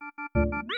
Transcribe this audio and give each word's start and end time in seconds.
Música 0.00 0.77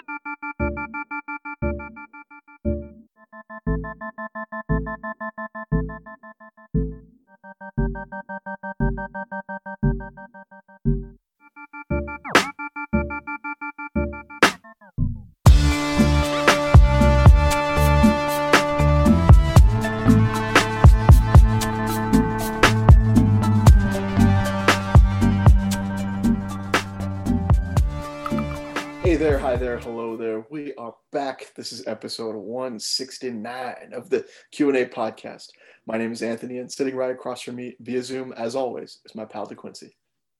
episode 32.00 32.34
169 32.34 33.90
of 33.92 34.08
the 34.08 34.24
Q&A 34.52 34.86
podcast. 34.86 35.48
My 35.86 35.98
name 35.98 36.12
is 36.12 36.22
Anthony 36.22 36.56
and 36.56 36.72
sitting 36.72 36.96
right 36.96 37.10
across 37.10 37.42
from 37.42 37.56
me 37.56 37.76
via 37.78 38.02
Zoom 38.02 38.32
as 38.32 38.56
always 38.56 39.00
is 39.04 39.14
my 39.14 39.26
pal 39.26 39.46
DeQuincy. 39.46 39.90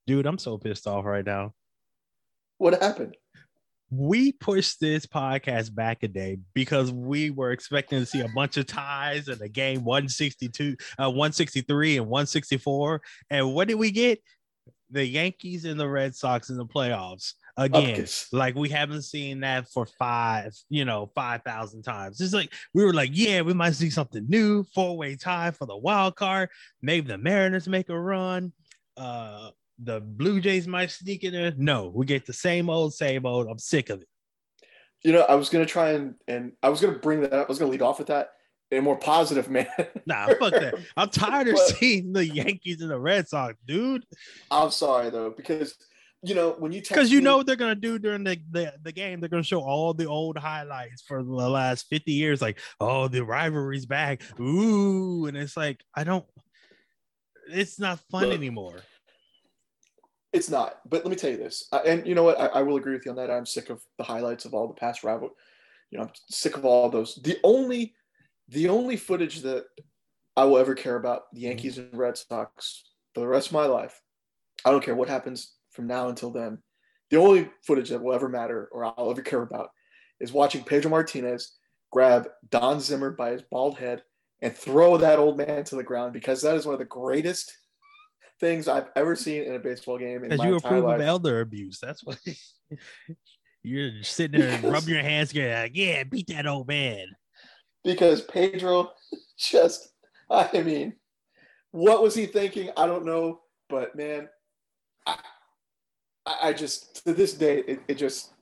Dude, 0.07 0.25
I'm 0.25 0.39
so 0.39 0.57
pissed 0.57 0.87
off 0.87 1.05
right 1.05 1.25
now. 1.25 1.53
What 2.57 2.81
happened? 2.81 3.15
We 3.91 4.33
pushed 4.33 4.81
this 4.81 5.05
podcast 5.05 5.75
back 5.75 6.03
a 6.03 6.09
day 6.09 6.39
because 6.55 6.93
we 6.93 7.29
were 7.29 7.53
expecting 7.53 7.99
to 7.99 8.07
see 8.07 8.21
a 8.21 8.29
bunch 8.35 8.57
of 8.57 8.65
ties 8.65 9.29
in 9.29 9.39
the 9.39 9.51
game 9.51 9.85
162, 9.85 10.77
uh, 10.99 11.11
163 11.11 11.99
and 11.99 12.07
164. 12.07 13.03
And 13.29 13.53
what 13.53 13.69
did 13.69 13.75
we 13.75 13.91
get? 13.91 14.23
The 14.89 15.05
Yankees 15.05 15.67
and 15.67 15.79
the 15.79 15.91
Red 15.91 16.17
Sox 16.17 16.49
in 16.49 16.57
the 16.57 16.65
playoffs 16.65 17.35
again. 17.61 18.07
Like 18.33 18.55
we 18.55 18.69
haven't 18.69 19.03
seen 19.03 19.41
that 19.41 19.69
for 19.71 19.87
five, 19.87 20.53
you 20.69 20.85
know, 20.85 21.11
five 21.15 21.43
thousand 21.43 21.83
times. 21.83 22.21
It's 22.21 22.33
like 22.35 22.53
we 22.75 22.85
were 22.85 22.95
like, 22.95 23.11
yeah, 23.13 23.43
we 23.43 23.53
might 23.55 23.75
see 23.75 23.91
something 23.91 24.25
new, 24.29 24.65
four 24.75 24.97
way 24.97 25.17
tie 25.17 25.51
for 25.51 25.67
the 25.67 25.77
wild 25.77 26.17
card. 26.17 26.49
Maybe 26.83 27.07
the 27.07 27.19
Mariners 27.19 27.69
make 27.69 27.89
a 27.89 27.99
run. 27.99 28.53
Uh, 28.97 29.51
the 29.83 30.01
Blue 30.01 30.41
Jays 30.41 30.67
might 30.67 30.91
sneak 30.91 31.25
in 31.25 31.33
there. 31.33 31.53
No, 31.57 31.91
we 31.95 32.07
get 32.07 32.27
the 32.27 32.33
same 32.33 32.69
old, 32.69 32.95
same 32.95 33.25
old. 33.27 33.47
I'm 33.49 33.59
sick 33.59 33.91
of 33.91 34.01
it. 34.03 34.09
You 35.03 35.13
know, 35.13 35.23
I 35.23 35.35
was 35.35 35.49
gonna 35.49 35.67
try 35.67 35.91
and 35.93 36.15
and 36.29 36.53
I 36.63 36.69
was 36.69 36.81
gonna 36.81 36.99
bring 36.99 37.21
that 37.23 37.33
up. 37.33 37.47
I 37.47 37.49
was 37.49 37.59
gonna 37.59 37.71
lead 37.71 37.83
off 37.83 37.99
with 37.99 38.09
that 38.09 38.31
in 38.71 38.79
a 38.79 38.83
more 38.83 38.97
positive 38.99 39.49
man. 39.51 39.67
Nah, 40.07 40.27
fuck 40.39 40.53
that. 40.53 40.75
I'm 40.97 41.09
tired 41.11 41.49
of 41.49 41.55
But- 41.55 41.77
seeing 41.77 42.13
the 42.13 42.27
Yankees 42.27 42.81
and 42.83 42.91
the 42.91 42.99
Red 43.01 43.29
Sox, 43.29 43.55
dude. 43.67 44.05
I'm 44.51 44.71
sorry 44.71 45.11
though, 45.11 45.31
because 45.31 45.75
you 46.23 46.35
know 46.35 46.55
when 46.59 46.73
you 46.73 46.81
Because 46.81 47.11
you 47.11 47.19
me- 47.19 47.25
know 47.25 47.39
what 47.39 47.47
they're 47.47 47.57
gonna 47.57 47.75
do 47.75 47.99
during 47.99 48.25
the, 48.25 48.39
the, 48.51 48.75
the 48.83 48.93
game. 48.93 49.21
They're 49.21 49.29
gonna 49.29 49.43
show 49.43 49.63
all 49.63 49.95
the 49.95 50.07
old 50.07 50.37
highlights 50.37 51.03
for 51.03 51.23
the 51.23 51.31
last 51.31 51.87
50 51.89 52.13
years, 52.13 52.43
like, 52.43 52.59
oh, 52.81 53.09
the 53.09 53.25
rivalry's 53.25 53.87
back. 53.87 54.23
Ooh, 54.39 55.27
and 55.27 55.37
it's 55.37 55.57
like, 55.57 55.83
I 55.95 56.05
don't 56.05 56.27
it's 57.53 57.79
not 57.79 58.01
fun 58.11 58.25
Look, 58.25 58.35
anymore. 58.35 58.81
It's 60.33 60.51
not. 60.51 60.81
But 60.89 61.05
let 61.05 61.11
me 61.11 61.17
tell 61.17 61.31
you 61.31 61.37
this, 61.37 61.67
I, 61.73 61.79
and 61.79 62.07
you 62.07 62.15
know 62.15 62.23
what? 62.23 62.41
I, 62.41 62.47
I 62.47 62.63
will 62.63 62.77
agree 62.77 62.93
with 62.93 63.05
you 63.05 63.11
on 63.11 63.17
that. 63.17 63.31
I'm 63.31 63.47
sick 63.47 63.71
of 63.71 63.83
the 63.99 64.05
highlights 64.05 64.45
of 64.45 64.55
all 64.55 64.69
the 64.69 64.75
past 64.75 65.03
rival. 65.03 65.31
You 65.91 65.99
know, 65.99 66.05
I'm 66.05 66.11
sick 66.29 66.57
of 66.57 66.65
all 66.65 66.89
those. 66.89 67.17
The 67.17 67.39
only, 67.43 67.95
the 68.49 68.69
only 68.69 68.97
footage 68.97 69.43
that 69.43 69.65
I 70.37 70.45
will 70.45 70.59
ever 70.59 70.75
care 70.75 70.97
about 70.97 71.23
the 71.33 71.41
Yankees 71.41 71.79
mm-hmm. 71.79 71.91
and 71.91 71.99
Red 71.99 72.17
Sox 72.17 72.85
for 73.15 73.21
the 73.21 73.27
rest 73.27 73.49
of 73.49 73.55
my 73.55 73.67
life. 73.67 74.01
I 74.65 74.71
don't 74.71 74.85
care 74.85 74.95
what 74.95 75.09
happens 75.09 75.55
from 75.71 75.87
now 75.87 76.09
until 76.09 76.31
then. 76.31 76.59
The 77.11 77.17
only 77.19 77.51
footage 77.67 77.89
that 77.91 78.03
will 78.03 78.15
ever 78.15 78.29
matter 78.29 78.69
or 78.73 78.85
I'll 78.85 79.11
ever 79.11 79.23
care 79.23 79.43
about 79.43 79.71
is 80.21 80.33
watching 80.33 80.63
Pedro 80.65 80.91
Martinez 80.91 81.57
grab 81.91 82.29
Don 82.51 82.81
Zimmer 82.81 83.11
by 83.11 83.33
his 83.33 83.43
bald 83.43 83.79
head 83.79 84.03
and 84.43 84.57
throw 84.57 84.97
that 84.99 85.19
old 85.19 85.37
man 85.37 85.65
to 85.65 85.77
the 85.77 85.83
ground 85.83 86.13
because 86.13 86.43
that 86.43 86.55
is 86.57 86.65
one 86.65 86.73
of 86.75 86.79
the 86.79 86.85
greatest 86.85 87.53
things 88.39 88.69
I've 88.69 88.89
ever 88.97 89.17
seen 89.17 89.43
in 89.43 89.55
a 89.55 89.59
baseball 89.59 89.99
game 89.99 90.23
Because 90.23 90.43
you 90.45 90.57
approve 90.57 90.85
life. 90.85 91.01
of 91.01 91.07
elder 91.07 91.41
abuse. 91.41 91.79
That's 91.83 92.05
what 92.05 92.19
you're 93.63 94.03
sitting 94.03 94.41
there 94.41 94.57
Because- 94.57 94.73
rubbing 94.73 94.95
your 94.95 95.03
hands 95.03 95.29
together, 95.31 95.63
like, 95.63 95.73
yeah, 95.75 96.05
beat 96.05 96.29
that 96.29 96.47
old 96.47 96.69
man. 96.69 97.07
because 97.85 98.23
Pedro 98.23 98.91
just, 99.39 99.89
I 100.31 100.63
mean, 100.63 100.95
what 101.73 102.03
was 102.03 102.15
he 102.15 102.27
thinking? 102.27 102.71
I 102.77 102.87
don't 102.87 103.05
know, 103.05 103.41
but 103.69 103.95
man, 103.97 104.29
I 106.43 106.53
just 106.53 107.05
to 107.05 107.13
this 107.13 107.35
day, 107.35 107.59
it, 107.67 107.81
it 107.89 107.95
just, 107.99 108.33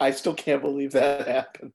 I 0.00 0.10
still 0.10 0.34
can't 0.34 0.62
believe 0.62 0.92
that 0.92 1.26
happened. 1.28 1.72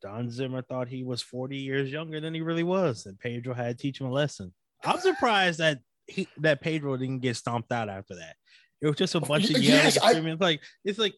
Don 0.00 0.30
Zimmer 0.30 0.62
thought 0.62 0.88
he 0.88 1.02
was 1.02 1.22
40 1.22 1.56
years 1.56 1.90
younger 1.90 2.20
than 2.20 2.32
he 2.34 2.40
really 2.40 2.62
was, 2.62 3.06
and 3.06 3.18
Pedro 3.18 3.52
had 3.54 3.76
to 3.76 3.82
teach 3.82 4.00
him 4.00 4.06
a 4.06 4.12
lesson. 4.12 4.52
I'm 4.84 5.00
surprised 5.00 5.58
that 5.58 5.80
he 6.06 6.28
that 6.38 6.60
Pedro 6.60 6.96
didn't 6.96 7.20
get 7.20 7.36
stomped 7.36 7.72
out 7.72 7.88
after 7.88 8.14
that. 8.14 8.36
It 8.80 8.86
was 8.86 8.96
just 8.96 9.16
a 9.16 9.20
bunch 9.20 9.44
of 9.50 9.58
yelling. 9.58 9.64
Yes, 9.84 9.98
I- 9.98 10.12
It's 10.12 10.40
like 10.40 10.60
it's 10.84 10.98
like, 10.98 11.14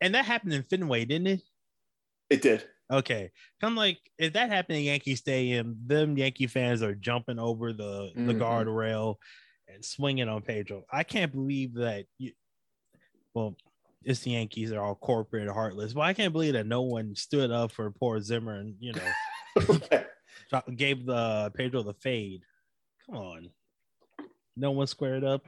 and 0.00 0.14
that 0.14 0.24
happened 0.24 0.52
in 0.52 0.62
Fenway, 0.62 1.06
didn't 1.06 1.26
it? 1.26 1.40
It 2.30 2.42
did. 2.42 2.64
Okay, 2.90 3.30
I'm 3.62 3.74
like, 3.74 3.98
if 4.16 4.32
that 4.34 4.48
happened 4.48 4.78
in 4.78 4.84
Yankee 4.84 5.16
Stadium, 5.16 5.76
them 5.84 6.16
Yankee 6.16 6.46
fans 6.46 6.82
are 6.82 6.94
jumping 6.94 7.38
over 7.40 7.72
the 7.72 8.10
the 8.14 8.32
Mhm. 8.32 8.38
guardrail 8.38 9.16
and 9.72 9.84
swinging 9.84 10.28
on 10.28 10.42
Pedro. 10.42 10.84
I 10.90 11.02
can't 11.02 11.32
believe 11.32 11.74
that. 11.74 12.06
You, 12.18 12.32
well, 13.34 13.56
it's 14.04 14.20
the 14.20 14.32
Yankees; 14.32 14.70
they're 14.70 14.82
all 14.82 14.94
corporate, 14.94 15.48
heartless. 15.48 15.92
But 15.92 16.02
I 16.02 16.14
can't 16.14 16.32
believe 16.32 16.54
that 16.54 16.66
no 16.66 16.82
one 16.82 17.14
stood 17.14 17.50
up 17.50 17.72
for 17.72 17.90
poor 17.90 18.20
Zimmer 18.20 18.56
and 18.56 18.74
you 18.78 18.92
know 18.92 20.62
gave 20.76 21.06
the 21.06 21.52
Pedro 21.54 21.82
the 21.82 21.94
fade. 21.94 22.42
Come 23.06 23.18
on, 23.18 23.50
no 24.56 24.70
one 24.70 24.86
squared 24.86 25.24
up. 25.24 25.46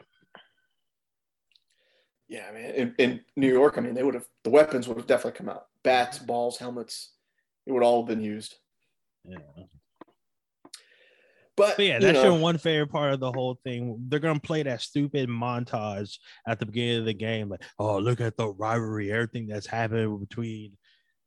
yeah, 2.29 2.47
I 2.49 2.55
mean, 2.55 2.65
in, 2.65 2.95
in 2.99 3.21
New 3.37 3.53
York, 3.53 3.75
I 3.77 3.81
mean, 3.81 3.95
they 3.95 4.03
would 4.03 4.15
have 4.15 4.27
the 4.45 4.51
weapons 4.51 4.89
would 4.89 4.97
have 4.97 5.07
definitely 5.07 5.39
come 5.39 5.49
out: 5.49 5.67
bats, 5.83 6.19
balls, 6.19 6.59
helmets. 6.59 7.13
It 7.67 7.73
would 7.73 7.83
all 7.83 8.03
have 8.03 8.09
been 8.09 8.25
used. 8.25 8.57
Yeah. 9.25 9.39
But, 11.61 11.77
But 11.77 11.87
yeah, 11.87 11.95
you 11.95 12.01
that's 12.01 12.17
know, 12.17 12.33
your 12.33 12.39
one 12.41 12.59
favorite 12.59 12.91
part 12.91 13.13
of 13.13 13.21
the 13.21 13.31
whole 13.33 13.59
thing. 13.65 13.97
They're 14.09 14.19
gonna 14.19 14.41
play 14.41 14.63
that 14.63 14.81
stupid 14.81 15.29
montage 15.29 16.19
at 16.47 16.59
the 16.59 16.67
beginning 16.67 17.01
of 17.01 17.05
the 17.05 17.15
game, 17.15 17.49
like, 17.49 17.63
oh, 17.79 17.99
look 17.99 18.21
at 18.21 18.37
the 18.37 18.49
rivalry, 18.49 19.13
everything 19.13 19.47
that's 19.47 19.67
happened 19.67 20.21
between, 20.21 20.77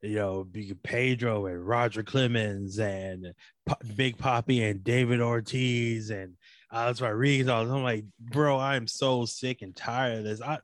you 0.02 0.16
know, 0.16 0.44
Big 0.44 0.82
Pedro 0.84 1.46
and 1.46 1.66
Roger 1.66 2.04
Clemens 2.04 2.80
and 2.80 3.34
Po- 3.66 3.76
Big 3.96 4.18
Poppy 4.18 4.64
and 4.64 4.84
David 4.84 5.22
Ortiz 5.22 6.10
and 6.10 6.34
Alex 6.72 7.00
Rodriguez. 7.00 7.48
I'm 7.48 7.84
like, 7.84 8.06
bro, 8.20 8.60
I'm 8.60 8.88
so 8.88 9.26
sick 9.26 9.62
and 9.62 9.76
tired 9.76 10.20
of 10.20 10.24
this. 10.24 10.42
I, 10.42 10.60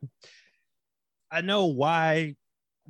I 1.31 1.41
know 1.41 1.67
why. 1.67 2.35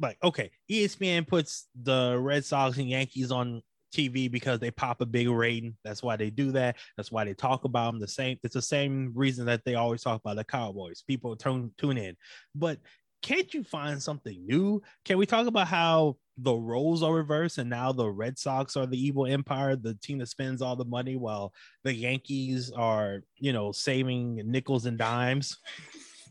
Like, 0.01 0.17
okay, 0.23 0.51
ESPN 0.71 1.27
puts 1.27 1.67
the 1.75 2.17
Red 2.17 2.45
Sox 2.45 2.77
and 2.77 2.87
Yankees 2.89 3.33
on 3.33 3.61
TV 3.93 4.31
because 4.31 4.59
they 4.59 4.71
pop 4.71 5.01
a 5.01 5.05
big 5.05 5.29
rating. 5.29 5.75
That's 5.83 6.03
why 6.03 6.15
they 6.15 6.29
do 6.29 6.51
that. 6.53 6.77
That's 6.97 7.11
why 7.11 7.25
they 7.25 7.33
talk 7.33 7.63
about 7.63 7.91
them. 7.91 8.01
The 8.01 8.07
same. 8.07 8.37
It's 8.43 8.53
the 8.53 8.61
same 8.61 9.11
reason 9.15 9.45
that 9.45 9.63
they 9.65 9.75
always 9.75 10.01
talk 10.01 10.21
about 10.21 10.35
the 10.35 10.43
Cowboys. 10.43 11.03
People 11.07 11.35
tune 11.35 11.71
tune 11.77 11.97
in, 11.97 12.15
but 12.55 12.79
can't 13.21 13.53
you 13.53 13.63
find 13.63 14.01
something 14.01 14.45
new? 14.45 14.81
Can 15.03 15.17
we 15.17 15.25
talk 15.25 15.47
about 15.47 15.67
how 15.67 16.17
the 16.37 16.53
roles 16.53 17.03
are 17.03 17.13
reversed 17.13 17.57
and 17.57 17.69
now 17.69 17.91
the 17.91 18.09
Red 18.09 18.39
Sox 18.39 18.77
are 18.77 18.85
the 18.85 18.97
evil 18.97 19.25
empire, 19.25 19.75
the 19.75 19.95
team 19.95 20.19
that 20.19 20.29
spends 20.29 20.61
all 20.61 20.77
the 20.77 20.85
money, 20.85 21.17
while 21.17 21.53
the 21.83 21.93
Yankees 21.93 22.71
are, 22.71 23.23
you 23.35 23.51
know, 23.51 23.71
saving 23.71 24.41
nickels 24.45 24.85
and 24.85 24.97
dimes? 24.97 25.57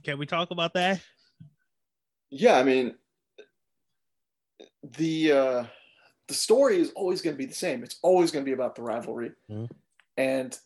Can 0.05 0.19
we 0.19 0.27
talk 0.27 0.51
about 0.51 0.75
that? 0.75 1.01
yeah, 2.31 2.59
I 2.59 2.63
mean, 2.63 2.95
the 4.83 5.33
uh, 5.33 5.65
the 6.28 6.34
story 6.34 6.78
is 6.78 6.92
always 6.95 7.21
going 7.22 7.34
to 7.34 7.39
be 7.39 7.47
the 7.47 7.54
same. 7.54 7.83
It's 7.83 7.98
always 8.03 8.30
going 8.30 8.45
to 8.45 8.48
be 8.48 8.53
about 8.54 8.77
the 8.77 8.83
rivalry, 8.83 9.33
Mhm. 9.51 9.69
and 10.16 10.57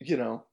you 0.00 0.16
know, 0.16 0.44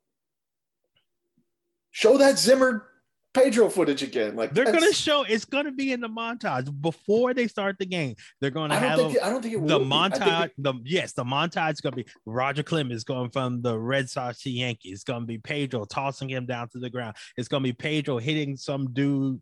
show 1.92 2.18
that 2.18 2.39
Zimmer 2.39 2.88
Pedro 3.33 3.68
footage 3.69 4.04
again. 4.04 4.36
Like 4.36 4.54
They're 4.54 4.63
gonna 4.71 4.94
show. 4.94 5.24
It's 5.24 5.44
gonna 5.44 5.71
be 5.71 5.92
in 5.92 6.01
the 6.01 6.07
montage 6.07 6.69
before 6.81 7.33
they 7.33 7.48
start 7.48 7.77
the 7.80 7.86
game. 7.88 8.15
They're 8.39 8.51
gonna 8.51 8.75
have 8.77 8.98
don't 9.00 9.06
a- 9.07 9.10
think. 9.10 9.18
It, 9.18 9.24
I 9.25 9.30
don't 9.31 9.42
think 9.42 9.56
it 9.56 9.68
the 9.68 9.80
will 9.80 9.86
be. 9.86 9.86
Montage, 9.92 10.45
it- 10.45 10.54
the 10.60 10.74
yes, 10.86 11.13
the 11.13 11.24
montage 11.24 11.74
is 11.74 11.81
gonna 11.81 11.95
be 11.95 12.06
Roger 12.27 12.62
Clemens 12.62 13.04
going 13.04 13.31
from 13.31 13.62
the 13.63 13.77
Red 13.77 14.07
Sox 14.07 14.44
to 14.44 14.51
Yankees. 14.51 14.94
It's 14.94 15.04
gonna 15.04 15.25
be 15.25 15.39
Pedro 15.39 15.83
tossing 15.86 16.30
him 16.30 16.45
down 16.45 16.69
to 16.69 16.80
the 16.80 16.92
ground. 16.92 17.15
It's 17.36 17.48
gonna 17.48 17.63
be 17.63 17.74
Pedro 17.74 18.19
hitting 18.19 18.56
some 18.56 18.94
dude. 18.94 19.42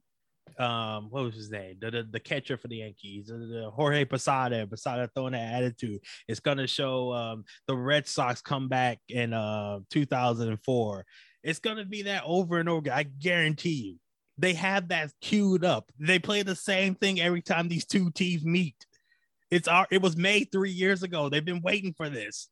Um, 0.59 1.09
what 1.09 1.24
was 1.24 1.36
his 1.36 1.50
name? 1.50 1.77
The, 1.80 1.92
the, 1.92 2.07
the 2.12 2.19
catcher 2.19 2.57
for 2.57 2.68
the 2.68 2.77
Yankees, 2.77 3.27
the, 3.27 3.36
the 3.36 3.69
Jorge 3.69 4.06
Posada. 4.06 4.68
Posada 4.68 5.09
throwing 5.13 5.33
that 5.33 5.53
attitude. 5.53 6.01
It's 6.27 6.39
gonna 6.39 6.68
show 6.68 7.13
um 7.13 7.45
the 7.68 7.75
Red 7.75 8.07
Sox 8.07 8.42
come 8.42 8.68
back 8.68 9.00
in 9.09 9.33
uh 9.33 9.80
2004. 9.89 11.06
It's 11.44 11.59
gonna 11.59 11.86
be 11.86 12.03
that 12.03 12.24
over 12.25 12.59
and 12.59 12.69
over. 12.69 12.92
I 12.92 13.03
guarantee 13.03 13.69
you. 13.69 13.95
They 14.38 14.53
have 14.53 14.88
that 14.88 15.12
queued 15.21 15.63
up. 15.63 15.92
They 16.00 16.19
play 16.19 16.42
the 16.42 16.56
same 16.56 16.95
thing 16.95 17.21
every 17.21 17.42
time 17.42 17.68
these 17.68 17.86
two 17.86 18.12
teams 18.12 18.44
meet. 18.44 18.86
It's 19.50 19.68
our 19.68 19.88
it 19.92 20.01
was 20.01 20.15
made 20.15 20.51
three 20.51 20.71
years 20.71 21.04
ago. 21.04 21.30
They've 21.30 21.44
been 21.44 21.62
waiting 21.62 21.94
for 21.94 22.09
this. 22.09 22.50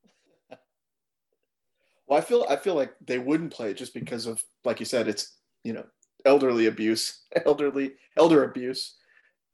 Well, 2.08 2.18
I 2.18 2.22
feel 2.22 2.46
I 2.50 2.56
feel 2.56 2.76
like 2.76 2.94
they 3.06 3.20
wouldn't 3.20 3.54
play 3.54 3.72
it 3.72 3.78
just 3.78 3.94
because 3.94 4.26
of 4.26 4.44
like 4.66 4.80
you 4.80 4.86
said, 4.86 5.08
it's 5.08 5.38
you 5.64 5.74
know 5.74 5.86
elderly 6.26 6.68
abuse, 6.68 7.24
elderly 7.46 7.94
elder 8.18 8.44
abuse. 8.44 8.96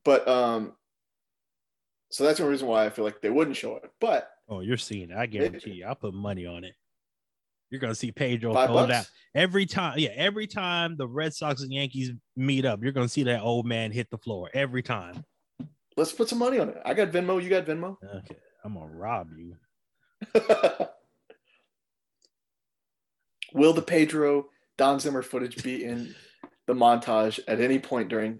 But 0.04 0.28
um, 0.28 0.74
so 2.12 2.24
that's 2.24 2.40
the 2.40 2.46
reason 2.46 2.68
why 2.68 2.86
I 2.86 2.90
feel 2.90 3.06
like 3.06 3.22
they 3.22 3.30
wouldn't 3.30 3.58
show 3.58 3.76
it. 3.78 3.84
But 4.00 4.30
oh, 4.48 4.62
you're 4.62 4.78
seeing 4.78 5.12
it. 5.12 5.18
I 5.18 5.26
guarantee 5.26 5.72
you. 5.72 5.86
I'll 5.86 5.96
put 5.96 6.14
money 6.14 6.46
on 6.46 6.64
it. 6.64 6.74
You're 7.72 7.82
gonna 7.82 7.96
see 7.96 8.12
Pedro 8.12 8.54
hold 8.54 8.92
out 8.92 9.10
every 9.34 9.66
time. 9.66 9.98
Yeah, 9.98 10.12
every 10.16 10.48
time 10.48 10.96
the 10.98 11.08
Red 11.08 11.34
Sox 11.34 11.62
and 11.62 11.74
Yankees 11.74 12.12
meet 12.36 12.64
up, 12.64 12.82
you're 12.84 12.92
gonna 12.92 13.10
see 13.10 13.24
that 13.24 13.42
old 13.42 13.66
man 13.66 13.92
hit 13.92 14.10
the 14.12 14.18
floor 14.20 14.50
every 14.54 14.84
time. 14.84 15.26
let's 15.98 16.14
put 16.14 16.30
some 16.30 16.40
money 16.40 16.60
on 16.60 16.70
it. 16.70 16.78
I 16.86 16.94
got 16.94 17.10
Venmo. 17.10 17.42
You 17.42 17.50
got 17.50 17.66
Venmo. 17.66 17.98
Okay, 18.18 18.38
I'm 18.64 18.76
gonna 18.76 18.86
rob 18.86 19.30
you. 19.36 19.56
Will 23.54 23.74
the 23.74 23.82
Pedro 23.82 24.48
Don 24.78 25.00
Zimmer 25.00 25.22
footage 25.22 25.64
be 25.64 25.84
in 25.86 26.14
the 26.68 26.74
montage 26.74 27.40
at 27.48 27.60
any 27.62 27.80
point 27.80 28.10
during 28.10 28.40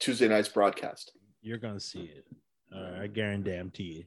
Tuesday 0.00 0.28
night's 0.28 0.48
broadcast? 0.48 1.12
You're 1.42 1.58
gonna 1.58 1.80
see 1.80 2.00
it. 2.14 2.26
All 2.74 2.82
right, 2.82 3.02
I 3.02 3.06
guarantee 3.06 3.82
you. 3.82 4.04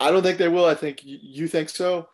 I 0.00 0.10
don't 0.10 0.22
think 0.22 0.38
they 0.38 0.48
will. 0.48 0.64
I 0.66 0.74
think 0.74 1.00
you 1.04 1.46
think 1.48 1.68
so. 1.68 2.08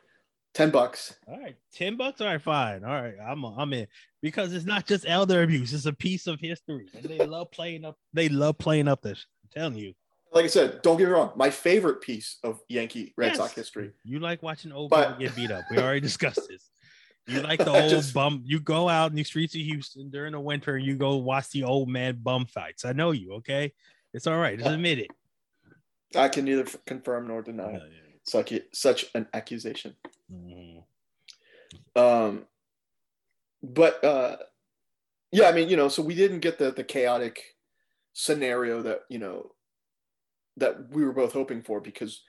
Ten 0.54 0.70
bucks. 0.70 1.14
All 1.26 1.38
right, 1.38 1.56
ten 1.72 1.96
bucks. 1.96 2.20
All 2.20 2.26
right, 2.26 2.40
fine. 2.40 2.84
All 2.84 2.90
right, 2.92 3.14
I'm 3.24 3.44
I'm 3.44 3.72
in 3.72 3.86
because 4.22 4.52
it's 4.52 4.64
not 4.66 4.86
just 4.86 5.04
elder 5.08 5.42
abuse; 5.42 5.72
it's 5.72 5.86
a 5.86 5.92
piece 5.92 6.26
of 6.26 6.40
history, 6.40 6.88
and 6.94 7.04
they 7.04 7.18
love 7.24 7.50
playing 7.50 7.84
up. 7.84 7.96
They 8.12 8.28
love 8.28 8.58
playing 8.58 8.88
up 8.88 9.02
this. 9.02 9.26
I'm 9.44 9.50
telling 9.60 9.78
you. 9.78 9.94
Like 10.30 10.44
I 10.44 10.48
said, 10.48 10.82
don't 10.82 10.98
get 10.98 11.06
me 11.06 11.12
wrong. 11.12 11.32
My 11.36 11.48
favorite 11.48 12.02
piece 12.02 12.36
of 12.44 12.60
Yankee 12.68 13.14
Red 13.16 13.28
Yes. 13.28 13.36
Sox 13.38 13.52
history. 13.54 13.92
You 14.04 14.18
like 14.20 14.42
watching 14.42 14.72
old 14.72 14.90
But- 14.90 15.18
get 15.18 15.34
beat 15.34 15.50
up. 15.50 15.64
We 15.70 15.78
already 15.78 16.00
discussed 16.00 16.46
this. 16.50 16.68
You 17.28 17.40
like 17.42 17.58
the 17.58 17.70
old 17.82 17.90
just- 17.90 18.14
bum. 18.14 18.42
You 18.44 18.60
go 18.60 18.88
out 18.88 19.10
in 19.10 19.16
the 19.16 19.24
streets 19.24 19.54
of 19.54 19.60
Houston 19.60 20.10
during 20.10 20.32
the 20.32 20.40
winter 20.40 20.76
and 20.76 20.84
you 20.84 20.96
go 20.96 21.16
watch 21.16 21.50
the 21.50 21.64
old 21.64 21.88
man 21.88 22.18
bum 22.22 22.46
fights. 22.46 22.84
I 22.84 22.92
know 22.92 23.10
you. 23.10 23.34
Okay, 23.34 23.72
it's 24.14 24.26
all 24.26 24.38
right. 24.38 24.58
Just 24.58 24.70
admit 24.70 24.98
it. 24.98 25.10
I 26.16 26.28
can 26.28 26.46
neither 26.46 26.64
confirm 26.86 27.28
nor 27.28 27.42
deny 27.42 27.78
such 28.24 28.52
such 28.72 29.06
an 29.14 29.26
accusation. 29.34 29.94
Mhm. 30.32 30.82
Um, 31.94 32.46
but 33.62 34.02
uh, 34.04 34.36
yeah, 35.32 35.48
I 35.48 35.52
mean, 35.52 35.68
you 35.68 35.76
know, 35.76 35.88
so 35.88 36.02
we 36.02 36.14
didn't 36.14 36.40
get 36.40 36.58
the 36.58 36.70
the 36.70 36.84
chaotic 36.84 37.42
scenario 38.14 38.82
that 38.82 39.02
you 39.08 39.18
know 39.18 39.52
that 40.56 40.90
we 40.90 41.04
were 41.04 41.12
both 41.12 41.32
hoping 41.32 41.62
for 41.62 41.80
because 41.80 42.22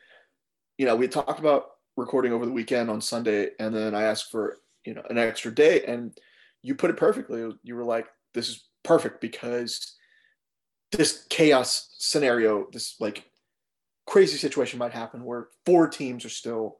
you 0.78 0.86
know 0.86 0.96
we 0.96 1.08
talked 1.08 1.40
about 1.40 1.68
recording 1.98 2.32
over 2.34 2.46
the 2.46 2.52
weekend 2.52 2.90
on 2.90 3.02
Sunday, 3.02 3.52
and 3.60 3.74
then 3.74 3.96
I 3.96 4.04
asked 4.04 4.32
for 4.32 4.58
you 4.86 4.94
know 4.94 5.04
an 5.10 5.18
extra 5.18 5.54
day, 5.54 5.84
and 5.86 6.18
you 6.62 6.76
put 6.76 6.90
it 6.90 6.98
perfectly. 6.98 7.50
You 7.64 7.76
were 7.76 7.86
like, 7.86 8.08
"This 8.34 8.50
is 8.50 8.68
perfect 8.84 9.22
because 9.22 9.96
this 10.92 11.26
chaos 11.30 11.96
scenario, 11.98 12.68
this 12.72 12.96
like 13.00 13.30
crazy 14.08 14.38
situation 14.38 14.80
might 14.80 14.94
happen 14.94 15.24
where 15.24 15.48
four 15.66 15.88
teams 15.88 16.26
are 16.26 16.30
still 16.30 16.80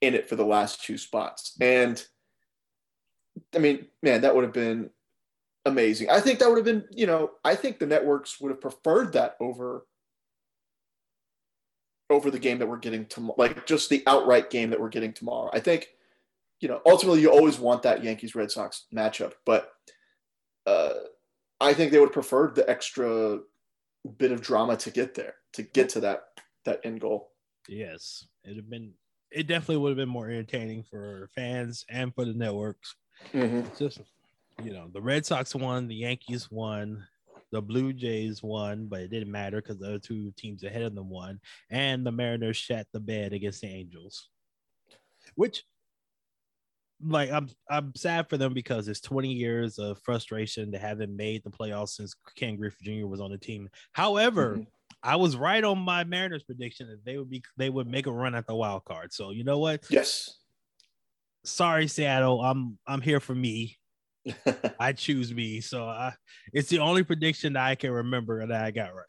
in 0.00 0.14
it 0.14 0.28
for 0.28 0.36
the 0.36 0.44
last 0.44 0.84
two 0.84 0.98
spots. 0.98 1.56
And 1.60 2.04
I 3.54 3.58
mean, 3.58 3.86
man, 4.02 4.22
that 4.22 4.34
would 4.34 4.44
have 4.44 4.52
been 4.52 4.90
amazing. 5.64 6.10
I 6.10 6.20
think 6.20 6.38
that 6.38 6.48
would 6.48 6.58
have 6.58 6.64
been, 6.64 6.84
you 6.90 7.06
know, 7.06 7.30
I 7.44 7.54
think 7.54 7.78
the 7.78 7.86
networks 7.86 8.40
would 8.40 8.50
have 8.50 8.60
preferred 8.60 9.14
that 9.14 9.36
over 9.40 9.86
over 12.08 12.30
the 12.30 12.38
game 12.38 12.58
that 12.58 12.68
we're 12.68 12.76
getting 12.76 13.04
tomorrow, 13.06 13.34
like 13.36 13.66
just 13.66 13.90
the 13.90 14.02
outright 14.06 14.48
game 14.48 14.70
that 14.70 14.80
we're 14.80 14.88
getting 14.88 15.12
tomorrow. 15.12 15.50
I 15.52 15.58
think, 15.58 15.88
you 16.60 16.68
know, 16.68 16.80
ultimately 16.86 17.20
you 17.20 17.30
always 17.30 17.58
want 17.58 17.82
that 17.82 18.02
Yankees 18.02 18.34
Red 18.34 18.50
Sox 18.50 18.86
matchup, 18.94 19.32
but 19.44 19.70
uh, 20.66 20.94
I 21.60 21.74
think 21.74 21.92
they 21.92 22.00
would 22.00 22.12
preferred 22.12 22.54
the 22.54 22.68
extra 22.68 23.40
bit 24.18 24.32
of 24.32 24.40
drama 24.40 24.76
to 24.78 24.90
get 24.90 25.14
there, 25.14 25.34
to 25.54 25.62
get 25.62 25.88
to 25.90 26.00
that 26.00 26.24
that 26.64 26.80
end 26.84 27.00
goal. 27.00 27.30
Yes, 27.68 28.26
it'd 28.44 28.56
have 28.56 28.70
been. 28.70 28.92
It 29.30 29.46
definitely 29.46 29.78
would 29.78 29.90
have 29.90 29.96
been 29.96 30.08
more 30.08 30.30
entertaining 30.30 30.84
for 30.84 31.28
fans 31.34 31.84
and 31.90 32.14
for 32.14 32.24
the 32.24 32.32
networks. 32.32 32.94
It's 33.32 33.78
just, 33.78 34.00
you 34.62 34.72
know, 34.72 34.88
the 34.92 35.00
Red 35.00 35.26
Sox 35.26 35.54
won, 35.54 35.88
the 35.88 35.96
Yankees 35.96 36.50
won, 36.50 37.04
the 37.50 37.60
Blue 37.60 37.92
Jays 37.92 38.42
won, 38.42 38.86
but 38.86 39.00
it 39.00 39.08
didn't 39.08 39.30
matter 39.30 39.60
because 39.60 39.78
the 39.78 39.86
other 39.86 39.98
two 39.98 40.32
teams 40.36 40.62
ahead 40.62 40.82
of 40.82 40.94
them 40.94 41.10
won, 41.10 41.40
and 41.70 42.06
the 42.06 42.12
Mariners 42.12 42.56
shat 42.56 42.86
the 42.92 43.00
bed 43.00 43.32
against 43.32 43.62
the 43.62 43.68
Angels, 43.68 44.28
which, 45.34 45.64
like, 47.02 47.30
I'm 47.30 47.48
I'm 47.70 47.92
sad 47.94 48.28
for 48.28 48.36
them 48.36 48.54
because 48.54 48.88
it's 48.88 49.00
20 49.00 49.32
years 49.32 49.78
of 49.78 49.98
frustration 50.04 50.72
to 50.72 50.78
haven't 50.78 51.14
made 51.14 51.42
the 51.44 51.50
playoffs 51.50 51.90
since 51.90 52.14
Ken 52.36 52.56
Griffey 52.56 53.00
Jr. 53.00 53.06
was 53.06 53.20
on 53.20 53.30
the 53.30 53.38
team. 53.38 53.68
However. 53.92 54.56
Mhm. 54.58 54.66
I 55.02 55.14
was 55.14 55.36
right 55.36 55.62
on 55.62 55.78
my 55.78 56.02
Mariners 56.02 56.42
prediction 56.42 56.88
that 56.88 57.04
they 57.04 57.16
would 57.16 57.30
be 57.30 57.42
they 57.56 57.70
would 57.70 57.86
make 57.86 58.06
a 58.06 58.12
run 58.12 58.34
at 58.34 58.46
the 58.46 58.56
wild 58.56 58.84
card. 58.84 59.12
So 59.12 59.30
you 59.30 59.44
know 59.44 59.58
what? 59.58 59.84
Yes. 59.88 60.38
Sorry, 61.44 61.86
Seattle. 61.86 62.40
I'm 62.42 62.78
I'm 62.88 63.00
here 63.00 63.20
for 63.20 63.34
me. 63.34 63.76
I 64.80 64.92
choose 64.92 65.32
me. 65.32 65.60
So 65.60 65.84
I, 65.84 66.14
it's 66.52 66.68
the 66.70 66.80
only 66.80 67.04
prediction 67.04 67.52
that 67.52 67.64
I 67.64 67.74
can 67.76 67.92
remember 67.92 68.44
that 68.46 68.64
I 68.64 68.70
got 68.72 68.94
right. 68.94 69.04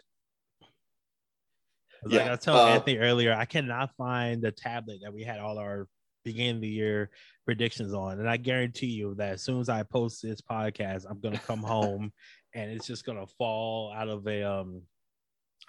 Like 2.03 2.25
Yeah, 2.25 2.33
I 2.33 2.35
told 2.35 2.59
uh, 2.59 2.67
Anthony 2.67 2.97
earlier, 2.97 3.33
I 3.33 3.45
cannot 3.45 3.91
find 3.97 4.41
the 4.41 4.51
tablet 4.51 4.99
that 5.03 5.13
we 5.13 5.23
had 5.23 5.39
all 5.39 5.57
our 5.57 5.87
beginning 6.31 6.55
of 6.57 6.61
the 6.61 6.67
year 6.67 7.09
predictions 7.45 7.93
on, 7.93 8.19
and 8.19 8.29
I 8.29 8.37
guarantee 8.37 8.87
you 8.87 9.15
that 9.15 9.33
as 9.33 9.41
soon 9.41 9.59
as 9.59 9.69
I 9.69 9.83
post 9.83 10.21
this 10.21 10.41
podcast, 10.41 11.05
I'm 11.09 11.19
gonna 11.19 11.39
come 11.39 11.63
home 11.63 12.11
and 12.53 12.71
it's 12.71 12.87
just 12.87 13.05
gonna 13.05 13.27
fall 13.37 13.93
out 13.93 14.09
of 14.09 14.27
a 14.27 14.43
um 14.43 14.81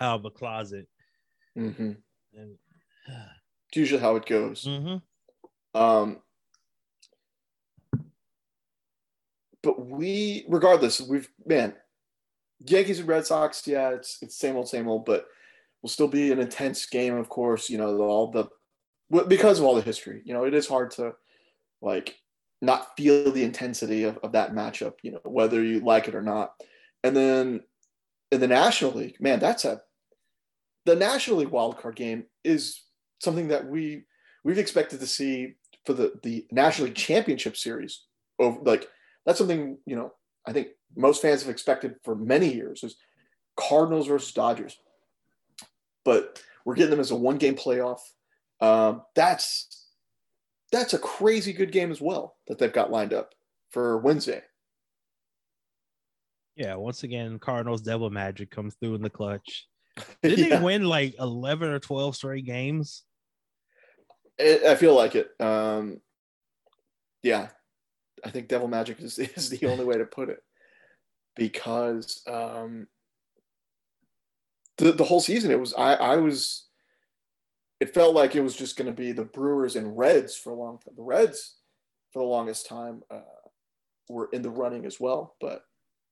out 0.01 0.21
of 0.21 0.25
a 0.25 0.31
closet. 0.31 0.89
hmm 1.55 1.93
And 2.35 2.59
It's 3.07 3.77
usually 3.77 4.01
how 4.01 4.17
it 4.17 4.27
goes. 4.27 4.65
Mhm. 4.65 5.03
Um, 5.75 6.19
but 9.63 9.87
we, 9.87 10.45
regardless, 10.49 11.01
we've 11.01 11.29
man, 11.45 11.75
Yankees 12.61 13.01
and 13.01 13.09
Red 13.09 13.27
Sox. 13.27 13.67
Yeah, 13.67 13.91
it's 13.91 14.19
it's 14.23 14.37
same 14.37 14.57
old, 14.57 14.69
same 14.69 14.89
old, 14.89 15.05
but 15.05 15.27
will 15.83 15.89
still 15.89 16.09
be 16.09 16.33
an 16.33 16.41
intense 16.41 16.87
game. 16.87 17.17
Of 17.17 17.29
course, 17.29 17.69
you 17.71 17.79
know 17.79 17.99
all 18.01 18.31
the 18.31 18.47
because 19.11 19.59
of 19.59 19.65
all 19.65 19.75
the 19.75 19.83
history. 19.83 20.23
You 20.25 20.35
know, 20.35 20.45
it 20.45 20.55
is 20.55 20.69
hard 20.69 20.91
to 20.93 21.15
like 21.81 22.17
not 22.61 22.97
feel 22.97 23.31
the 23.31 23.45
intensity 23.45 24.05
of, 24.05 24.19
of 24.19 24.33
that 24.33 24.53
matchup. 24.53 24.95
You 25.03 25.13
know, 25.13 25.21
whether 25.25 25.63
you 25.63 25.81
like 25.81 26.09
it 26.09 26.15
or 26.15 26.23
not. 26.23 26.53
And 27.05 27.17
then 27.17 27.61
in 28.31 28.41
the 28.41 28.49
National 28.49 28.93
League, 28.93 29.21
man, 29.21 29.41
that's 29.41 29.65
a 29.65 29.81
the 30.85 30.97
National 30.97 31.39
League 31.39 31.51
wildcard 31.51 31.97
game 31.97 32.25
is 32.45 32.83
something 33.21 33.49
that 33.49 33.69
we 33.69 34.05
we've 34.45 34.59
expected 34.59 35.01
to 35.01 35.07
see 35.07 35.55
for 35.85 35.93
the 35.93 36.15
the 36.23 36.47
National 36.51 36.87
League 36.87 36.97
Championship 36.97 37.57
Series. 37.57 38.05
Over 38.39 38.61
like 38.63 38.89
that's 39.27 39.39
something 39.39 39.79
you 39.87 39.97
know 39.97 40.13
I 40.47 40.53
think 40.53 40.69
most 40.97 41.23
fans 41.23 41.43
have 41.43 41.51
expected 41.51 41.97
for 42.03 42.15
many 42.15 42.53
years 42.53 42.83
is 42.83 42.97
Cardinals 43.57 44.07
versus 44.07 44.33
Dodgers, 44.33 44.79
but 46.05 46.43
we're 46.65 46.75
getting 46.75 46.91
them 46.91 47.01
as 47.01 47.11
a 47.11 47.17
one 47.17 47.39
game 47.39 47.57
playoff. 47.57 48.01
Um, 48.61 49.03
that's 49.15 49.87
that's 50.73 50.95
a 50.95 50.99
crazy 50.99 51.53
good 51.53 51.73
game 51.73 51.91
as 51.91 52.01
well 52.01 52.37
that 52.47 52.59
they've 52.59 52.73
got 52.73 52.91
lined 52.91 53.13
up 53.15 53.35
for 53.71 53.99
Wednesday. 53.99 54.43
yeah, 56.57 56.75
once 56.75 57.05
again, 57.05 57.39
Cardinals 57.39 57.83
Devil 57.83 58.11
Magic 58.11 58.51
comes 58.51 58.75
through 58.75 58.97
in 58.97 59.03
the 59.03 59.11
clutch. 59.11 59.67
Did 60.23 60.39
Yeah. 60.39 60.59
they 60.59 60.65
win 60.65 60.85
like 60.85 61.15
11 61.19 61.71
or 61.71 61.79
12 61.79 62.17
straight 62.17 62.45
games? 62.45 63.05
I 64.41 64.61
I 64.71 64.75
feel 64.77 64.95
like 64.95 65.15
it. 65.15 65.31
Um, 65.41 66.01
yeah, 67.23 67.49
I 68.25 68.31
think 68.31 68.49
Devil 68.49 68.69
Magic 68.69 69.01
is, 69.01 69.19
is 69.19 69.51
the 69.51 69.67
only 69.69 69.85
way 69.85 69.99
to 69.99 70.05
put 70.05 70.29
it 70.31 70.41
because 71.37 72.23
um, 72.27 72.89
the 74.79 74.93
the 74.93 75.05
whole 75.05 75.21
season 75.21 75.51
it 75.51 75.61
was 75.61 75.75
I 75.75 75.95
I 75.95 76.17
was 76.17 76.68
it 77.81 77.95
felt 77.95 78.15
like 78.15 78.35
it 78.35 78.41
was 78.41 78.57
just 78.57 78.77
going 78.77 78.87
to 78.87 78.97
be 78.97 79.13
the 79.13 79.25
Brewers 79.25 79.77
and 79.77 79.97
Reds 79.97 80.37
for 80.37 80.51
a 80.51 80.57
long 80.57 80.79
time. 80.79 80.95
The 80.97 81.03
Reds 81.03 81.57
for 82.13 82.21
the 82.21 82.29
longest 82.29 82.67
time 82.67 83.03
uh, 83.11 83.21
were 84.09 84.29
in 84.33 84.43
the 84.43 84.51
running 84.51 84.85
as 84.85 84.99
well, 84.99 85.37
but 85.41 85.63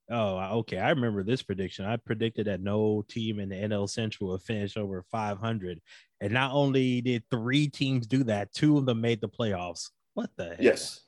Oh, 0.09 0.59
okay. 0.59 0.77
I 0.77 0.89
remember 0.91 1.23
this 1.23 1.43
prediction. 1.43 1.85
I 1.85 1.97
predicted 1.97 2.47
that 2.47 2.61
no 2.61 3.03
team 3.09 3.39
in 3.39 3.49
the 3.49 3.55
NL 3.55 3.89
Central 3.89 4.29
would 4.29 4.41
finish 4.41 4.77
over 4.77 5.03
500. 5.11 5.81
And 6.21 6.33
not 6.33 6.53
only 6.53 7.01
did 7.01 7.23
three 7.29 7.67
teams 7.67 8.07
do 8.07 8.23
that, 8.23 8.53
two 8.53 8.77
of 8.77 8.85
them 8.85 9.01
made 9.01 9.19
the 9.19 9.27
playoffs. 9.27 9.89
What 10.13 10.29
the 10.37 10.49
heck? 10.51 10.61
yes, 10.61 11.01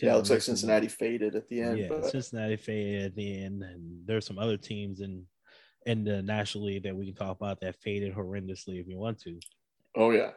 Yeah, 0.00 0.12
it 0.12 0.16
looks 0.16 0.30
like 0.30 0.42
Cincinnati 0.42 0.88
faded 0.88 1.34
at 1.34 1.48
the 1.48 1.62
end. 1.62 1.78
Yeah, 1.78 1.88
but... 1.88 2.04
Cincinnati 2.04 2.56
faded 2.56 3.06
at 3.06 3.16
the 3.16 3.44
end, 3.44 3.62
and 3.62 4.06
there's 4.06 4.26
some 4.26 4.38
other 4.38 4.58
teams 4.58 5.00
in 5.00 5.24
in 5.86 6.04
the 6.04 6.22
National 6.22 6.64
League 6.64 6.82
that 6.84 6.96
we 6.96 7.06
can 7.06 7.14
talk 7.14 7.36
about 7.36 7.60
that 7.60 7.76
faded 7.76 8.14
horrendously 8.14 8.80
if 8.80 8.86
you 8.86 8.98
want 8.98 9.20
to. 9.20 9.38
Oh 9.96 10.10
yeah. 10.10 10.30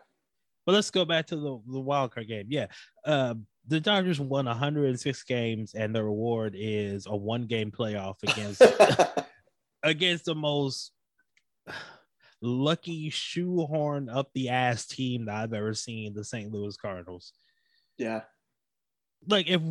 But 0.65 0.73
let's 0.73 0.91
go 0.91 1.03
back 1.03 1.27
to 1.27 1.35
the, 1.35 1.59
the 1.67 1.79
wild 1.79 2.13
card 2.13 2.27
game. 2.27 2.45
Yeah. 2.49 2.67
Uh, 3.05 3.35
the 3.67 3.79
Dodgers 3.79 4.19
won 4.19 4.45
106 4.45 5.23
games, 5.23 5.73
and 5.73 5.93
the 5.93 6.03
reward 6.03 6.55
is 6.57 7.05
a 7.05 7.15
one 7.15 7.45
game 7.47 7.71
playoff 7.71 8.15
against 8.23 8.61
against 9.83 10.25
the 10.25 10.35
most 10.35 10.91
lucky 12.41 13.09
shoehorn 13.09 14.09
up 14.09 14.29
the 14.33 14.49
ass 14.49 14.85
team 14.85 15.25
that 15.25 15.35
I've 15.35 15.53
ever 15.53 15.73
seen, 15.73 16.13
the 16.13 16.23
St. 16.23 16.51
Louis 16.51 16.75
Cardinals. 16.77 17.33
Yeah. 17.97 18.21
Like 19.27 19.49
if 19.49 19.61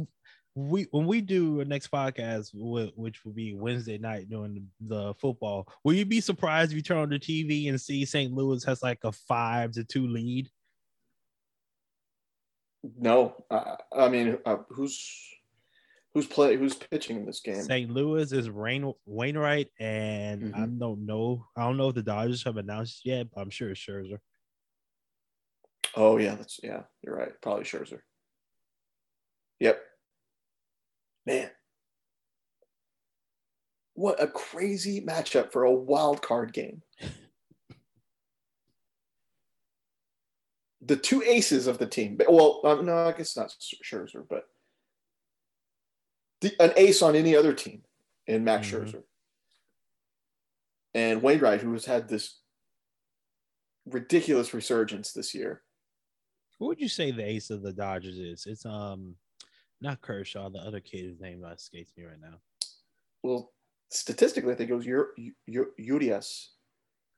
we 0.55 0.87
when 0.91 1.07
we 1.07 1.21
do 1.21 1.61
a 1.61 1.65
next 1.65 1.91
podcast, 1.91 2.51
which 2.53 3.25
will 3.25 3.33
be 3.33 3.55
Wednesday 3.55 3.99
night 3.99 4.29
during 4.29 4.69
the 4.81 5.15
football, 5.15 5.67
will 5.85 5.95
you 5.95 6.05
be 6.05 6.21
surprised 6.21 6.73
if 6.73 6.77
you 6.77 6.83
turn 6.83 6.99
on 6.99 7.09
the 7.09 7.19
TV 7.19 7.69
and 7.69 7.81
see 7.81 8.05
St. 8.05 8.33
Louis 8.33 8.63
has 8.65 8.83
like 8.83 8.99
a 9.05 9.13
five 9.13 9.73
to 9.73 9.85
two 9.85 10.07
lead? 10.07 10.49
No, 12.99 13.45
uh, 13.51 13.77
I 13.97 14.09
mean, 14.09 14.39
uh, 14.45 14.57
who's 14.69 15.09
who's 16.13 16.27
play 16.27 16.57
who's 16.57 16.75
pitching 16.75 17.17
in 17.17 17.27
this 17.27 17.41
game? 17.41 17.63
St. 17.63 17.91
Louis 17.91 18.31
is 18.33 18.51
Rain 18.51 18.93
Wainwright, 19.07 19.69
and 19.79 20.43
mm-hmm. 20.43 20.63
I 20.63 20.67
don't 20.67 21.07
know. 21.07 21.47
I 21.57 21.63
don't 21.63 21.77
know 21.77 21.89
if 21.89 21.95
the 21.95 22.03
Dodgers 22.03 22.45
have 22.45 22.59
announced 22.59 23.03
yet, 23.05 23.29
but 23.35 23.41
I'm 23.41 23.51
sure 23.51 23.71
it's 23.71 23.81
Scherzer. 23.81 24.19
Oh 25.95 26.19
yeah, 26.19 26.35
that's 26.35 26.61
yeah. 26.63 26.83
You're 27.03 27.17
right. 27.17 27.33
Probably 27.41 27.65
Scherzer. 27.65 28.01
Yep. 29.61 29.81
Man, 31.27 31.51
what 33.95 34.23
a 34.23 34.27
crazy 34.27 35.01
matchup 35.01 35.53
for 35.53 35.65
a 35.65 35.73
wild 35.73 36.23
card 36.23 36.53
game. 36.53 36.83
the 40.85 40.97
two 40.97 41.23
aces 41.23 41.67
of 41.67 41.79
the 41.79 41.87
team. 41.87 42.19
Well, 42.29 42.61
um, 42.65 42.87
no, 42.87 42.97
I 42.97 43.13
guess 43.13 43.37
not 43.37 43.55
Scherzer, 43.85 44.25
but 44.29 44.45
the, 46.41 46.53
an 46.61 46.73
ace 46.77 47.03
on 47.03 47.15
any 47.15 47.37
other 47.37 47.53
team 47.53 47.83
in 48.27 48.45
Max 48.45 48.69
mm-hmm. 48.69 48.85
Scherzer 48.85 49.03
and 50.95 51.23
Wainwright, 51.23 51.61
who 51.61 51.73
has 51.73 51.85
had 51.85 52.09
this 52.09 52.41
ridiculous 53.87 54.53
resurgence 54.53 55.13
this 55.13 55.35
year. 55.35 55.63
What 56.59 56.69
would 56.69 56.81
you 56.81 56.89
say 56.89 57.11
the 57.11 57.29
ace 57.29 57.51
of 57.51 57.63
the 57.63 57.73
Dodgers 57.73 58.19
is? 58.19 58.47
It's 58.47 58.67
um 58.67 59.17
not 59.83 60.01
Kershaw, 60.01 60.49
the 60.49 60.61
other 60.61 60.81
kid's 60.81 61.21
name 61.21 61.45
uh, 61.45 61.51
escapes 61.51 61.93
me 61.97 62.05
right 62.05 62.21
now. 62.21 62.39
Well, 63.23 63.53
statistically, 63.91 64.53
I 64.53 64.57
think 64.57 64.71
it 64.71 64.75
was 64.75 64.87
your 64.87 65.11
Urias. 65.77 66.51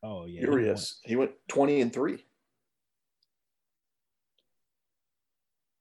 Oh 0.03 0.27
yeah, 0.27 0.43
Urias. 0.43 1.01
He 1.05 1.17
went 1.17 1.33
twenty 1.49 1.81
and 1.81 1.93
three. 1.93 2.25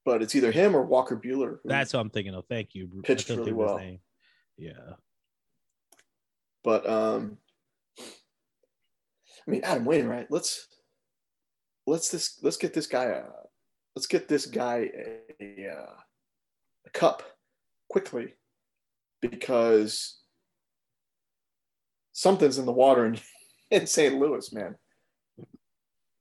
but 0.06 0.22
it's 0.22 0.36
either 0.36 0.52
him 0.52 0.76
or 0.76 0.84
Walker 0.84 1.18
Buehler. 1.18 1.60
That's 1.64 1.94
what 1.94 2.02
I'm 2.02 2.10
thinking 2.10 2.34
of. 2.34 2.46
Thank 2.48 2.76
you. 2.76 2.90
Pitched 3.04 3.30
really 3.30 3.54
well. 3.54 3.82
Yeah. 4.58 4.72
But 6.64 6.90
um, 6.90 7.38
I 8.00 9.52
mean 9.52 9.62
Adam 9.64 9.86
Wainwright. 9.86 10.28
Let's 10.30 10.68
let's 11.86 12.10
this 12.10 12.40
let's 12.42 12.58
get 12.58 12.74
this 12.74 12.88
guy 12.88 13.06
a 13.06 13.24
let's 13.96 14.08
get 14.08 14.28
this 14.28 14.46
guy 14.46 14.90
a, 15.42 15.44
a, 15.44 15.66
a 15.66 16.03
cup 16.94 17.24
quickly 17.90 18.34
because 19.22 20.20
something's 22.12 22.58
in 22.58 22.66
the 22.66 22.72
water 22.72 23.06
in, 23.06 23.20
in 23.72 23.88
St. 23.88 24.20
Louis, 24.20 24.52
man. 24.54 24.76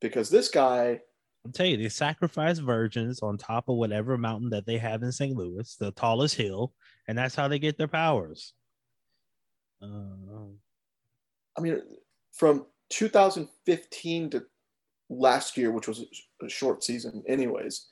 Because 0.00 0.30
this 0.30 0.48
guy 0.48 1.00
I'll 1.44 1.52
tell 1.52 1.66
you, 1.66 1.76
they 1.76 1.88
sacrifice 1.88 2.58
virgins 2.58 3.20
on 3.20 3.36
top 3.36 3.68
of 3.68 3.76
whatever 3.76 4.16
mountain 4.16 4.50
that 4.50 4.64
they 4.64 4.78
have 4.78 5.02
in 5.02 5.10
St. 5.10 5.36
Louis, 5.36 5.74
the 5.76 5.90
tallest 5.90 6.36
hill, 6.36 6.72
and 7.08 7.18
that's 7.18 7.34
how 7.34 7.48
they 7.48 7.58
get 7.58 7.76
their 7.76 7.88
powers. 7.88 8.54
Uh, 9.82 10.46
I 11.58 11.60
mean, 11.60 11.82
from 12.32 12.66
2015 12.90 14.30
to 14.30 14.44
last 15.10 15.56
year, 15.56 15.72
which 15.72 15.88
was 15.88 16.04
a 16.40 16.48
short 16.48 16.84
season, 16.84 17.24
anyways. 17.26 17.88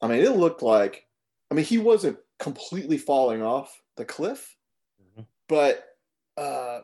I 0.00 0.06
mean, 0.06 0.22
it 0.22 0.36
looked 0.36 0.62
like, 0.62 1.04
I 1.50 1.54
mean, 1.54 1.64
he 1.64 1.78
wasn't 1.78 2.18
completely 2.38 2.98
falling 2.98 3.42
off 3.42 3.82
the 3.96 4.04
cliff, 4.04 4.56
mm-hmm. 5.02 5.22
but, 5.48 5.84
uh, 6.36 6.80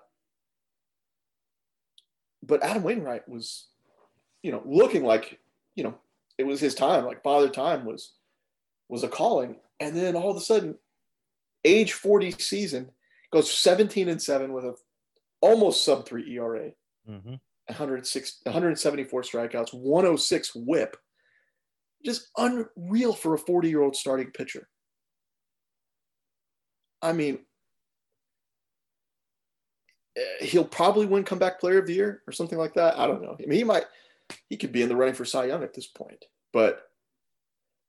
but 2.43 2.63
Adam 2.63 2.83
Wainwright 2.83 3.29
was, 3.29 3.67
you 4.43 4.53
know, 4.53 4.63
looking 4.65 5.05
like 5.05 5.39
you 5.75 5.85
know, 5.85 5.95
it 6.39 6.45
was 6.45 6.61
his 6.61 6.75
time. 6.75 7.05
Like 7.05 7.23
Father 7.23 7.49
Time 7.49 7.85
was 7.85 8.13
was 8.89 9.03
a 9.03 9.09
calling, 9.09 9.57
and 9.81 9.97
then 9.97 10.17
all 10.17 10.31
of 10.31 10.37
a 10.37 10.41
sudden, 10.41 10.77
age 11.65 11.93
forty 11.93 12.31
season 12.33 12.91
goes 13.33 13.51
seventeen 13.51 14.09
and 14.09 14.21
seven 14.21 14.53
with 14.53 14.65
a 14.65 14.75
almost 15.41 15.85
sub 15.85 16.07
three 16.07 16.37
ERA, 16.37 16.71
mm-hmm. 17.09 17.35
106, 17.67 18.41
174 18.45 19.23
strikeouts, 19.23 19.75
106 19.75 20.55
WHIP. 20.55 20.97
Just 22.05 22.29
unreal 22.37 23.15
for 23.15 23.35
a 23.35 23.39
40 23.39 23.69
year 23.69 23.83
old 23.83 23.97
starting 23.97 24.31
pitcher. 24.31 24.69
I 27.01 27.13
mean, 27.13 27.39
eh, 30.17 30.45
he'll 30.47 30.65
probably 30.65 31.07
win 31.07 31.25
comeback 31.25 31.61
player 31.61 31.79
of 31.79 31.87
the 31.87 31.95
year 31.95 32.23
or 32.27 32.33
something 32.33 32.59
like 32.59 32.75
that. 32.75 32.99
I 32.99 33.07
don't 33.07 33.23
know. 33.23 33.37
I 33.39 33.47
mean, 33.47 33.59
he 33.59 33.65
might 33.65 33.85
he 34.49 34.57
could 34.57 34.73
be 34.73 34.83
in 34.83 34.89
the 34.89 34.97
running 34.97 35.15
for 35.15 35.25
Cy 35.25 35.47
Young 35.47 35.63
at 35.63 35.75
this 35.75 35.87
point. 35.87 36.25
But 36.53 36.83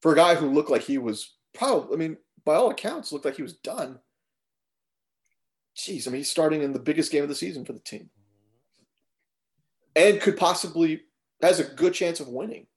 for 0.01 0.13
a 0.13 0.15
guy 0.15 0.36
who 0.36 0.51
looked 0.51 0.69
like 0.69 0.84
he 0.84 0.98
was 0.98 1.36
probably, 1.53 1.95
I 1.95 1.98
mean, 1.98 2.17
by 2.43 2.55
all 2.55 2.69
accounts, 2.69 3.12
looked 3.12 3.25
like 3.25 3.38
he 3.38 3.41
was 3.41 3.53
done. 3.53 4.00
Jeez, 5.77 6.07
I 6.07 6.12
mean, 6.12 6.19
he's 6.19 6.31
starting 6.31 6.62
in 6.62 6.74
the 6.74 6.79
biggest 6.79 7.12
game 7.12 7.24
of 7.24 7.29
the 7.29 7.36
season 7.36 7.65
for 7.65 7.74
the 7.74 7.79
team, 7.79 8.10
and 9.95 10.22
could 10.22 10.38
possibly 10.38 11.01
has 11.41 11.60
a 11.60 11.65
good 11.65 11.93
chance 11.93 12.19
of 12.19 12.29
winning. 12.29 12.67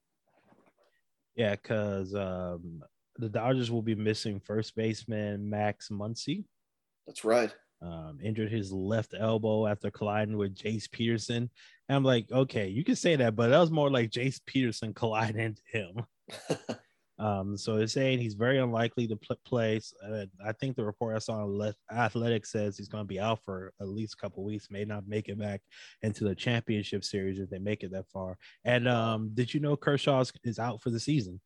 Yeah, 1.38 1.52
because 1.52 2.14
um, 2.14 2.83
the 3.16 3.30
Dodgers 3.30 3.71
will 3.71 3.80
be 3.80 3.95
missing 3.95 4.40
first 4.40 4.76
baseman 4.76 5.49
Max 5.49 5.88
Muncy. 5.88 6.45
That's 7.07 7.25
right 7.25 7.54
um, 7.80 8.18
injured 8.23 8.50
his 8.50 8.73
left 8.73 9.14
elbow 9.18 9.66
after 9.66 9.90
colliding 9.90 10.37
with 10.37 10.54
Jace 10.54 10.90
Peterson. 10.90 11.50
And 11.88 11.97
I'm 11.97 12.04
like, 12.04 12.30
okay, 12.30 12.68
you 12.68 12.85
can 12.85 12.97
say 12.97 13.16
that, 13.16 13.37
but 13.37 13.49
that 13.49 13.59
was 13.59 13.71
more 13.71 13.90
like 13.90 14.11
Jace 14.11 14.40
Peterson 14.47 14.92
colliding 14.95 15.40
into 15.40 15.62
him. 15.66 16.04
um, 17.18 17.56
so 17.56 17.76
they're 17.76 17.87
saying 17.87 18.18
he's 18.18 18.34
very 18.34 18.58
unlikely 18.58 19.08
to 19.08 19.16
pl- 19.16 19.37
play. 19.44 19.80
Uh, 20.06 20.26
I 20.44 20.52
think 20.52 20.76
the 20.76 20.84
report 20.84 21.16
I 21.16 21.18
saw 21.18 21.44
on 21.44 21.75
Athletic 21.92 22.46
says 22.46 22.76
he's 22.76 22.88
going 22.88 23.04
to 23.04 23.08
be 23.08 23.20
out 23.20 23.44
for 23.44 23.72
at 23.80 23.88
least 23.88 24.14
a 24.14 24.22
couple 24.22 24.44
weeks, 24.44 24.70
may 24.70 24.84
not 24.84 25.08
make 25.08 25.28
it 25.28 25.38
back 25.38 25.60
into 26.02 26.25
the 26.25 26.34
championship 26.34 27.04
series 27.04 27.38
if 27.38 27.50
they 27.50 27.58
make 27.58 27.82
it 27.82 27.92
that 27.92 28.08
far. 28.12 28.37
And 28.64 28.88
um, 28.88 29.30
did 29.34 29.52
you 29.52 29.60
know 29.60 29.76
Kershaw 29.76 30.25
is 30.44 30.58
out 30.58 30.82
for 30.82 30.90
the 30.90 31.00
season? 31.00 31.40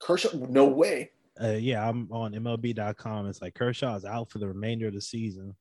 Kershaw, 0.00 0.30
no 0.48 0.66
way 0.66 1.10
uh, 1.42 1.50
yeah, 1.50 1.86
I'm 1.86 2.08
on 2.10 2.32
MLB.com. 2.32 3.28
It's 3.28 3.42
like 3.42 3.54
Kershaw 3.54 3.96
is 3.96 4.04
out 4.04 4.30
for 4.30 4.38
the 4.38 4.48
remainder 4.48 4.88
of 4.88 4.94
the 4.94 5.00
season 5.00 5.54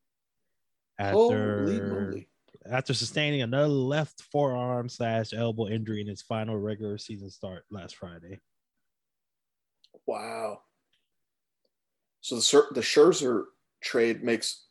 after 0.98 2.24
after 2.72 2.94
sustaining 2.94 3.42
another 3.42 3.68
left 3.68 4.24
forearm 4.32 4.90
slash 4.90 5.34
elbow 5.34 5.68
injury 5.68 6.02
in 6.02 6.08
his 6.08 6.22
final 6.22 6.58
regular 6.58 6.98
season 6.98 7.30
start 7.30 7.64
last 7.70 7.98
Friday. 7.98 8.40
Wow. 10.08 10.62
So 12.22 12.36
the 12.36 12.64
the 12.74 12.82
Scherzer 12.82 13.46
trade 13.82 14.24
makes 14.24 14.66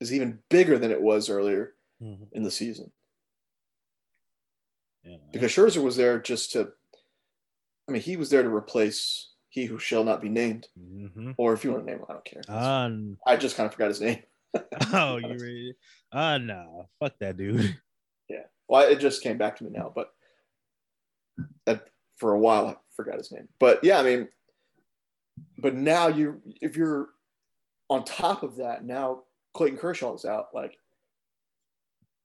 is 0.00 0.12
even 0.12 0.38
bigger 0.50 0.78
than 0.78 0.90
it 0.90 1.00
was 1.00 1.28
earlier 1.30 1.74
mm-hmm. 2.02 2.24
in 2.32 2.42
the 2.42 2.50
season. 2.50 2.90
Yeah. 5.04 5.16
Because 5.32 5.52
Scherzer 5.52 5.82
was 5.82 5.96
there 5.96 6.18
just 6.18 6.52
to, 6.52 6.70
I 7.88 7.92
mean, 7.92 8.02
he 8.02 8.16
was 8.16 8.30
there 8.30 8.42
to 8.42 8.48
replace 8.48 9.28
he 9.48 9.66
who 9.66 9.78
shall 9.78 10.02
not 10.02 10.22
be 10.22 10.28
named. 10.28 10.68
Mm-hmm. 10.78 11.32
Or 11.36 11.52
if 11.52 11.62
you 11.62 11.72
want 11.72 11.84
to 11.84 11.90
name 11.90 12.00
him, 12.00 12.06
I 12.08 12.12
don't 12.12 12.24
care. 12.24 12.42
Um, 12.48 13.18
I 13.26 13.36
just 13.36 13.56
kind 13.56 13.66
of 13.66 13.72
forgot 13.72 13.88
his 13.88 14.00
name. 14.00 14.22
oh, 14.92 15.16
you 15.18 15.28
ready? 15.28 15.74
Uh 16.12 16.38
no, 16.38 16.88
fuck 17.00 17.18
that 17.18 17.36
dude. 17.36 17.76
Yeah. 18.28 18.44
Well, 18.68 18.88
it 18.88 19.00
just 19.00 19.22
came 19.22 19.36
back 19.36 19.56
to 19.56 19.64
me 19.64 19.70
now, 19.70 19.92
but 19.94 20.12
that, 21.66 21.88
for 22.16 22.32
a 22.32 22.38
while 22.38 22.66
I 22.66 22.76
forgot 22.96 23.18
his 23.18 23.32
name. 23.32 23.48
But 23.58 23.84
yeah, 23.84 23.98
I 23.98 24.02
mean, 24.02 24.28
but 25.58 25.74
now 25.74 26.08
you 26.08 26.40
if 26.60 26.76
you're 26.76 27.08
on 27.90 28.04
top 28.04 28.42
of 28.42 28.56
that, 28.56 28.84
now 28.84 29.22
Clayton 29.54 29.78
Kershaw 29.78 30.14
is 30.14 30.24
out. 30.24 30.48
Like 30.54 30.76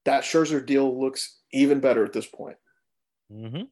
that 0.04 0.24
Scherzer 0.24 0.64
deal 0.64 1.00
looks 1.00 1.38
even 1.52 1.80
better 1.80 2.04
at 2.04 2.12
this 2.12 2.26
point. 2.26 2.56
Mm-hmm. 3.32 3.62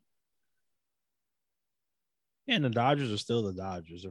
And 2.48 2.64
the 2.64 2.70
Dodgers 2.70 3.12
are 3.12 3.18
still 3.18 3.42
the 3.42 3.52
Dodgers. 3.52 4.06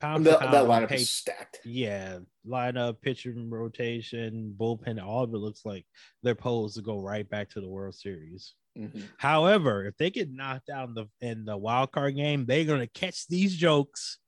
pound 0.00 0.26
that, 0.26 0.40
for 0.40 0.50
that 0.50 0.64
lineup 0.64 0.92
is 0.92 1.10
stacked. 1.10 1.60
yeah, 1.64 2.18
lineup, 2.46 3.00
pitcher 3.00 3.34
rotation, 3.36 4.54
bullpen, 4.58 5.02
all 5.02 5.24
of 5.24 5.34
it 5.34 5.38
looks 5.38 5.64
like 5.64 5.86
they're 6.22 6.34
posed 6.34 6.76
to 6.76 6.82
go 6.82 7.00
right 7.00 7.28
back 7.28 7.48
to 7.50 7.60
the 7.60 7.68
World 7.68 7.94
Series. 7.94 8.54
Mhm. 8.76 9.08
However, 9.18 9.84
if 9.86 9.96
they 9.98 10.10
get 10.10 10.30
knocked 10.30 10.70
out 10.70 10.88
in 10.88 10.94
the 10.94 11.06
in 11.20 11.44
the 11.44 11.56
wild 11.56 11.92
card 11.92 12.16
game, 12.16 12.46
they're 12.46 12.64
gonna 12.64 12.86
catch 12.86 13.26
these 13.26 13.54
jokes 13.56 14.18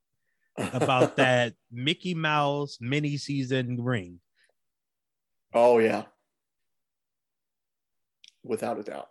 about 0.59 1.17
that 1.17 1.55
Mickey 1.71 2.15
Mouse 2.15 2.79
mini 2.81 3.17
season 3.17 3.83
ring. 3.83 4.21
oh 5.55 5.79
yeah, 5.79 6.05
without 8.43 8.79
a 8.79 8.83
doubt. 8.83 9.09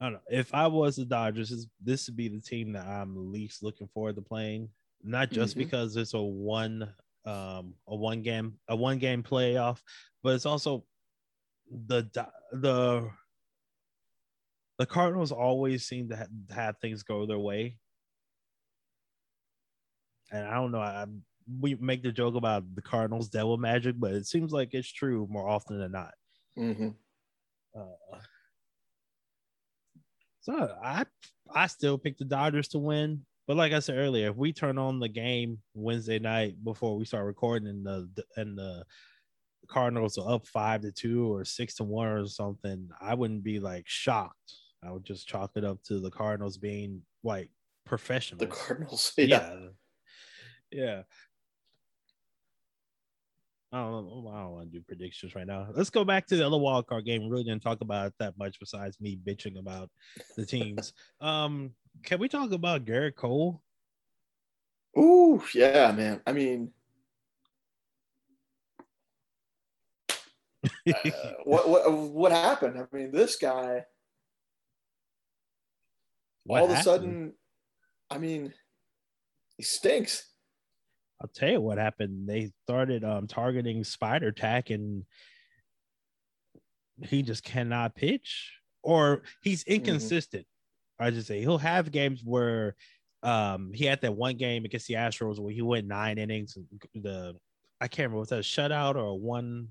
I 0.00 0.04
don't 0.04 0.12
know. 0.12 0.20
If 0.30 0.54
I 0.54 0.68
was 0.68 0.94
the 0.96 1.04
Dodgers, 1.04 1.50
this, 1.50 1.66
this 1.82 2.06
would 2.06 2.16
be 2.16 2.28
the 2.28 2.40
team 2.40 2.72
that 2.74 2.86
I'm 2.86 3.32
least 3.32 3.64
looking 3.64 3.88
forward 3.88 4.14
to 4.14 4.22
playing. 4.22 4.68
Not 5.02 5.30
just 5.30 5.54
Mhm. 5.56 5.58
because 5.58 5.96
it's 5.96 6.14
a 6.14 6.20
one 6.22 6.94
um 7.24 7.74
a 7.88 7.96
one 7.96 8.22
game 8.22 8.58
a 8.68 8.76
one 8.76 8.98
game 8.98 9.22
playoff, 9.24 9.80
but 10.22 10.34
it's 10.36 10.46
also 10.46 10.84
the 11.70 12.08
the 12.52 13.10
the 14.78 14.86
Cardinals 14.86 15.32
always 15.32 15.86
seem 15.86 16.08
to 16.08 16.16
ha- 16.16 16.54
have 16.54 16.78
things 16.78 17.02
go 17.02 17.26
their 17.26 17.38
way. 17.38 17.78
And 20.30 20.46
I 20.46 20.54
don't 20.54 20.72
know. 20.72 20.80
I, 20.80 21.06
we 21.60 21.74
make 21.76 22.02
the 22.02 22.12
joke 22.12 22.34
about 22.34 22.74
the 22.74 22.82
Cardinals 22.82 23.28
devil 23.28 23.56
magic, 23.56 23.96
but 23.98 24.12
it 24.12 24.26
seems 24.26 24.52
like 24.52 24.74
it's 24.74 24.92
true 24.92 25.26
more 25.30 25.48
often 25.48 25.78
than 25.78 25.92
not. 25.92 26.14
hmm 26.54 26.88
Uh, 27.74 28.18
so 30.40 30.76
I 30.82 31.04
I 31.54 31.66
still 31.66 31.98
pick 31.98 32.18
the 32.18 32.24
Dodgers 32.24 32.68
to 32.68 32.78
win. 32.78 33.24
But 33.46 33.56
like 33.56 33.72
I 33.72 33.78
said 33.78 33.96
earlier, 33.96 34.28
if 34.28 34.36
we 34.36 34.52
turn 34.52 34.76
on 34.76 35.00
the 35.00 35.08
game 35.08 35.58
Wednesday 35.72 36.18
night 36.18 36.62
before 36.62 36.96
we 36.96 37.06
start 37.06 37.24
recording 37.24 37.68
and 37.68 37.84
the 37.84 38.24
and 38.36 38.58
the 38.58 38.84
Cardinals 39.66 40.18
are 40.18 40.34
up 40.34 40.46
five 40.46 40.82
to 40.82 40.92
two 40.92 41.32
or 41.32 41.44
six 41.44 41.74
to 41.76 41.84
one 41.84 42.08
or 42.08 42.26
something, 42.26 42.88
I 43.00 43.14
wouldn't 43.14 43.44
be 43.44 43.60
like 43.60 43.84
shocked. 43.86 44.54
I 44.84 44.92
would 44.92 45.04
just 45.04 45.26
chalk 45.26 45.52
it 45.56 45.64
up 45.64 45.82
to 45.84 46.00
the 46.00 46.10
Cardinals 46.10 46.56
being 46.56 47.02
like 47.24 47.50
professional. 47.84 48.38
The 48.38 48.46
Cardinals. 48.46 49.12
Yeah. 49.18 49.26
yeah. 49.26 49.68
Yeah. 50.70 51.02
I 53.70 53.80
don't, 53.80 54.06
I 54.06 54.40
don't 54.40 54.52
want 54.52 54.72
to 54.72 54.78
do 54.78 54.84
predictions 54.86 55.34
right 55.34 55.46
now. 55.46 55.68
Let's 55.74 55.90
go 55.90 56.02
back 56.02 56.26
to 56.28 56.36
the 56.36 56.46
other 56.46 56.56
wild 56.56 56.86
card 56.86 57.04
game. 57.04 57.22
We 57.22 57.28
really 57.28 57.44
didn't 57.44 57.62
talk 57.62 57.82
about 57.82 58.06
it 58.06 58.14
that 58.18 58.38
much 58.38 58.58
besides 58.58 58.98
me 58.98 59.18
bitching 59.22 59.58
about 59.58 59.90
the 60.36 60.46
teams. 60.46 60.94
um, 61.20 61.72
can 62.02 62.18
we 62.18 62.28
talk 62.28 62.52
about 62.52 62.86
Gerrit 62.86 63.16
Cole? 63.16 63.60
Ooh, 64.98 65.42
yeah, 65.54 65.92
man. 65.92 66.22
I 66.26 66.32
mean, 66.32 66.72
uh, 70.92 71.10
what 71.44 71.68
what 71.68 71.92
what 71.92 72.32
happened? 72.32 72.78
I 72.78 72.96
mean, 72.96 73.12
this 73.12 73.36
guy 73.36 73.84
What 76.44 76.62
all 76.62 76.70
of 76.70 76.78
a 76.78 76.82
sudden, 76.82 77.34
I 78.10 78.18
mean, 78.18 78.52
he 79.56 79.62
stinks. 79.62 80.24
I'll 81.20 81.28
tell 81.28 81.50
you 81.50 81.60
what 81.60 81.78
happened. 81.78 82.28
They 82.28 82.52
started 82.64 83.04
um 83.04 83.26
targeting 83.26 83.84
Spider 83.84 84.32
Tack 84.32 84.70
and 84.70 85.04
he 87.02 87.22
just 87.22 87.44
cannot 87.44 87.94
pitch 87.94 88.52
or 88.82 89.22
he's 89.42 89.62
inconsistent. 89.64 90.46
I 90.98 91.10
just 91.10 91.28
say 91.28 91.40
he'll 91.40 91.58
have 91.58 91.92
games 91.92 92.22
where 92.24 92.76
um 93.22 93.72
he 93.74 93.84
had 93.84 94.00
that 94.02 94.14
one 94.14 94.36
game 94.36 94.64
against 94.64 94.86
the 94.86 94.94
Astros 94.94 95.38
where 95.38 95.52
he 95.52 95.62
went 95.62 95.86
nine 95.86 96.18
innings. 96.18 96.56
The 96.94 97.34
I 97.80 97.88
can't 97.88 98.06
remember 98.06 98.20
was 98.20 98.28
that 98.30 98.38
a 98.38 98.42
shutout 98.42 98.94
or 98.94 99.06
a 99.06 99.14
one 99.14 99.68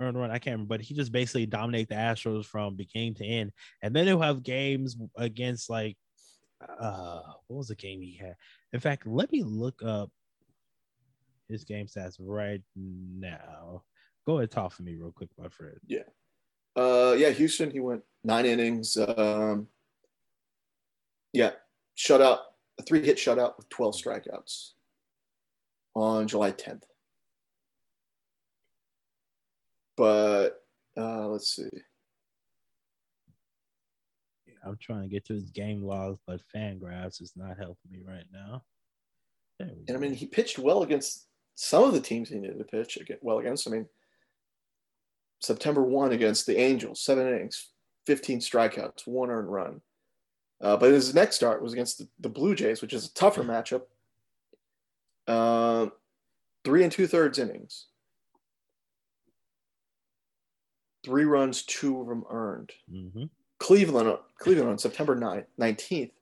earned 0.00 0.18
run. 0.18 0.30
I 0.30 0.38
can't 0.38 0.54
remember, 0.54 0.74
but 0.74 0.80
he 0.80 0.94
just 0.94 1.12
basically 1.12 1.46
dominate 1.46 1.88
the 1.88 1.94
Astros 1.94 2.46
from 2.46 2.76
beginning 2.76 3.14
to 3.16 3.24
end. 3.24 3.52
And 3.82 3.94
then 3.94 4.06
he'll 4.06 4.20
have 4.20 4.42
games 4.42 4.96
against 5.16 5.70
like 5.70 5.96
uh 6.78 7.20
what 7.46 7.56
was 7.56 7.68
the 7.68 7.74
game 7.74 8.00
he 8.00 8.16
had? 8.16 8.36
In 8.72 8.80
fact, 8.80 9.06
let 9.06 9.30
me 9.32 9.42
look 9.42 9.82
up 9.84 10.10
his 11.48 11.64
game 11.64 11.86
stats 11.86 12.16
right 12.18 12.62
now. 12.76 13.82
Go 14.26 14.38
ahead, 14.38 14.50
talk 14.50 14.72
for 14.72 14.82
me 14.82 14.96
real 14.96 15.12
quick, 15.12 15.30
my 15.38 15.48
friend. 15.48 15.78
Yeah. 15.86 16.02
Uh, 16.76 17.14
yeah, 17.18 17.30
Houston. 17.30 17.70
He 17.70 17.80
went 17.80 18.02
nine 18.22 18.46
innings. 18.46 18.96
Um, 18.96 19.66
yeah, 21.32 21.52
shutout, 21.96 22.38
a 22.78 22.82
three 22.82 23.04
hit 23.04 23.16
shutout 23.16 23.56
with 23.56 23.68
twelve 23.68 23.94
strikeouts 23.94 24.70
on 25.94 26.28
July 26.28 26.52
tenth. 26.52 26.84
But 30.00 30.62
uh, 30.96 31.28
let's 31.28 31.54
see. 31.54 31.68
I'm 34.64 34.78
trying 34.80 35.02
to 35.02 35.08
get 35.08 35.26
to 35.26 35.34
his 35.34 35.50
game 35.50 35.82
logs, 35.82 36.18
but 36.26 36.40
Fangraphs 36.54 37.20
is 37.20 37.34
not 37.36 37.58
helping 37.58 37.90
me 37.90 38.00
right 38.02 38.24
now. 38.32 38.62
And 39.58 39.90
I 39.90 39.96
mean, 39.98 40.14
he 40.14 40.24
pitched 40.24 40.58
well 40.58 40.82
against 40.82 41.26
some 41.54 41.84
of 41.84 41.92
the 41.92 42.00
teams 42.00 42.30
he 42.30 42.38
needed 42.38 42.56
to 42.56 42.64
pitch 42.64 42.96
well 43.20 43.40
against. 43.40 43.68
I 43.68 43.72
mean, 43.72 43.86
September 45.40 45.82
1 45.82 46.12
against 46.12 46.46
the 46.46 46.58
Angels, 46.58 47.02
seven 47.02 47.28
innings, 47.28 47.68
15 48.06 48.40
strikeouts, 48.40 49.06
one 49.06 49.28
earned 49.28 49.52
run. 49.52 49.82
Uh, 50.62 50.78
but 50.78 50.92
his 50.92 51.14
next 51.14 51.36
start 51.36 51.62
was 51.62 51.74
against 51.74 51.98
the, 51.98 52.08
the 52.20 52.30
Blue 52.30 52.54
Jays, 52.54 52.80
which 52.80 52.94
is 52.94 53.04
a 53.04 53.12
tougher 53.12 53.44
matchup. 53.44 53.82
Um, 55.30 55.92
three 56.64 56.84
and 56.84 56.92
two 56.92 57.06
thirds 57.06 57.38
innings, 57.38 57.88
three 61.04 61.24
runs, 61.24 61.62
two 61.62 62.00
of 62.00 62.06
them 62.08 62.24
earned. 62.30 62.70
Mhm. 62.90 63.30
Cleveland, 63.58 64.18
Cleveland 64.38 64.70
on 64.70 64.78
September 64.78 65.14
9th, 65.14 65.46
19th, 65.58 66.12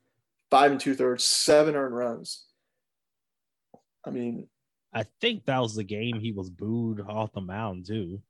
five 0.51 0.73
and 0.73 0.81
two 0.81 0.95
thirds, 0.95 1.25
seven 1.25 1.77
earned 1.77 1.95
runs. 1.95 2.47
I 4.05 4.11
mean, 4.11 4.49
I 4.93 5.05
think 5.21 5.45
that 5.45 5.59
was 5.61 5.75
the 5.75 5.85
game 5.85 6.19
he 6.19 6.33
was 6.33 6.51
booed 6.51 7.01
off 7.01 7.33
the 7.33 7.41
mound 7.41 7.87
too. 7.87 8.23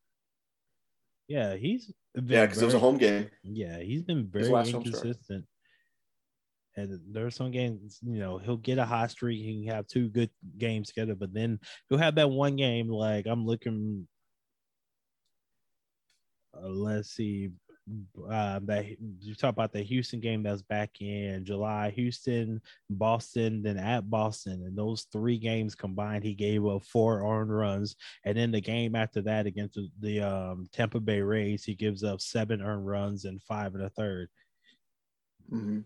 Yeah, 1.29 1.57
he's 1.57 1.93
been 2.15 2.27
yeah, 2.27 2.47
because 2.47 2.61
it 2.63 2.65
was 2.65 2.75
a 2.75 2.79
home 2.79 2.99
game. 2.99 3.31
Yeah, 3.43 3.79
he's 3.81 4.03
been 4.03 4.27
very 4.27 4.49
last 4.49 4.73
home 4.73 4.85
start. 4.85 5.05
inconsistent. 5.05 5.47
And 6.77 7.01
there's 7.13 7.35
some 7.35 7.51
games, 7.51 7.99
you 8.03 8.19
know, 8.19 8.39
he'll 8.39 8.57
get 8.57 8.79
a 8.79 8.85
hot 8.85 9.11
streak, 9.11 9.43
he 9.43 9.65
can 9.65 9.75
have 9.75 9.87
two 9.89 10.09
good 10.09 10.31
games 10.59 10.89
together, 10.89 11.15
but 11.15 11.33
then 11.33 11.59
he'll 11.89 11.99
have 11.99 12.15
that 12.17 12.31
one 12.31 12.57
game 12.57 12.89
like 12.89 13.27
I'm 13.27 13.45
looking. 13.45 14.07
Uh, 16.57 16.69
let's 16.69 17.11
see, 17.11 17.51
uh, 18.31 18.61
that 18.65 18.85
you 19.21 19.35
talk 19.35 19.51
about 19.51 19.73
the 19.73 19.83
Houston 19.83 20.21
game 20.21 20.43
that's 20.43 20.63
back 20.63 21.01
in 21.01 21.45
July. 21.45 21.91
Houston, 21.91 22.61
Boston, 22.91 23.63
then 23.63 23.79
at 23.79 24.09
Boston, 24.11 24.63
and 24.65 24.77
those 24.77 25.07
three 25.13 25.39
games 25.39 25.75
combined, 25.75 26.25
he 26.25 26.35
gave 26.35 26.67
up 26.67 26.85
four 26.85 27.23
earned 27.23 27.55
runs, 27.55 27.97
and 28.25 28.37
then 28.37 28.51
the 28.51 28.61
game 28.61 28.95
after 28.95 29.23
that 29.23 29.47
against 29.47 29.75
the, 29.75 29.89
the 30.01 30.21
um, 30.21 30.67
Tampa 30.73 31.01
Bay 31.01 31.21
Rays, 31.21 31.65
he 31.65 31.75
gives 31.75 32.05
up 32.05 32.21
seven 32.21 32.61
earned 32.61 32.87
runs 32.87 33.25
and 33.25 33.43
five 33.43 33.75
and 33.75 33.85
a 33.85 33.91
third. 33.91 34.29
Mhm. 35.51 35.85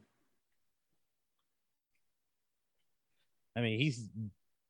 I 3.54 3.60
mean, 3.60 3.78
he's 3.78 4.08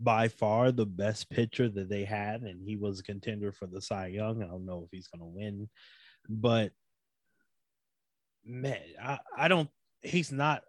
by 0.03 0.29
far 0.29 0.73
the 0.73 0.87
best 0.87 1.31
pitcher 1.31 1.69
that 1.69 1.89
they 1.89 2.05
had, 2.05 2.43
and 2.43 2.61
he 2.63 2.77
was 2.77 3.01
a 3.01 3.05
contender 3.05 3.53
for 3.53 3.67
the 3.67 3.81
Cy 3.81 4.09
Young. 4.09 4.43
I 4.43 4.47
don't 4.47 4.67
know 4.67 4.83
if 4.85 4.91
he's 4.91 5.09
going 5.09 5.21
to 5.21 5.37
win, 5.37 5.69
but 6.29 6.73
man, 8.45 8.81
I, 9.03 9.19
I 9.37 9.49
don't. 9.49 9.69
He's 10.03 10.33
not. 10.33 10.63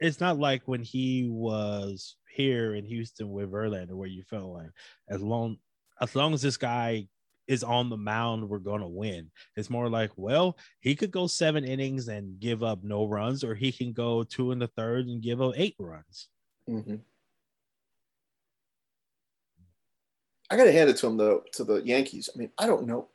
It's 0.00 0.20
not 0.20 0.38
like 0.38 0.62
when 0.66 0.82
he 0.82 1.28
was 1.28 2.16
here 2.30 2.74
in 2.74 2.84
Houston 2.84 3.30
with 3.30 3.50
Verlander, 3.50 3.94
where 3.94 4.08
you 4.08 4.22
felt 4.22 4.52
like 4.52 4.70
as 5.08 5.22
long 5.22 5.56
as 6.00 6.14
long 6.14 6.34
as 6.34 6.42
this 6.42 6.56
guy 6.56 7.08
is 7.46 7.62
on 7.62 7.90
the 7.90 7.96
mound, 7.96 8.48
we're 8.48 8.58
going 8.58 8.80
to 8.80 8.88
win. 8.88 9.30
It's 9.54 9.68
more 9.68 9.90
like, 9.90 10.10
well, 10.16 10.56
he 10.80 10.94
could 10.94 11.10
go 11.10 11.26
seven 11.26 11.62
innings 11.64 12.08
and 12.08 12.40
give 12.40 12.62
up 12.62 12.82
no 12.82 13.06
runs, 13.06 13.44
or 13.44 13.54
he 13.54 13.70
can 13.70 13.92
go 13.92 14.24
two 14.24 14.50
in 14.52 14.58
the 14.58 14.66
third 14.68 15.06
and 15.06 15.22
give 15.22 15.42
up 15.42 15.52
eight 15.56 15.76
runs. 15.78 16.28
Mhm. 16.68 17.00
I 20.50 20.56
got 20.56 20.64
to 20.64 20.72
hand 20.72 20.90
it 20.90 20.96
to 20.98 21.06
him 21.06 21.16
though 21.16 21.42
to 21.52 21.64
the 21.64 21.76
Yankees. 21.76 22.28
I 22.34 22.38
mean, 22.38 22.50
I 22.58 22.66
don't 22.66 22.86
know, 22.86 23.08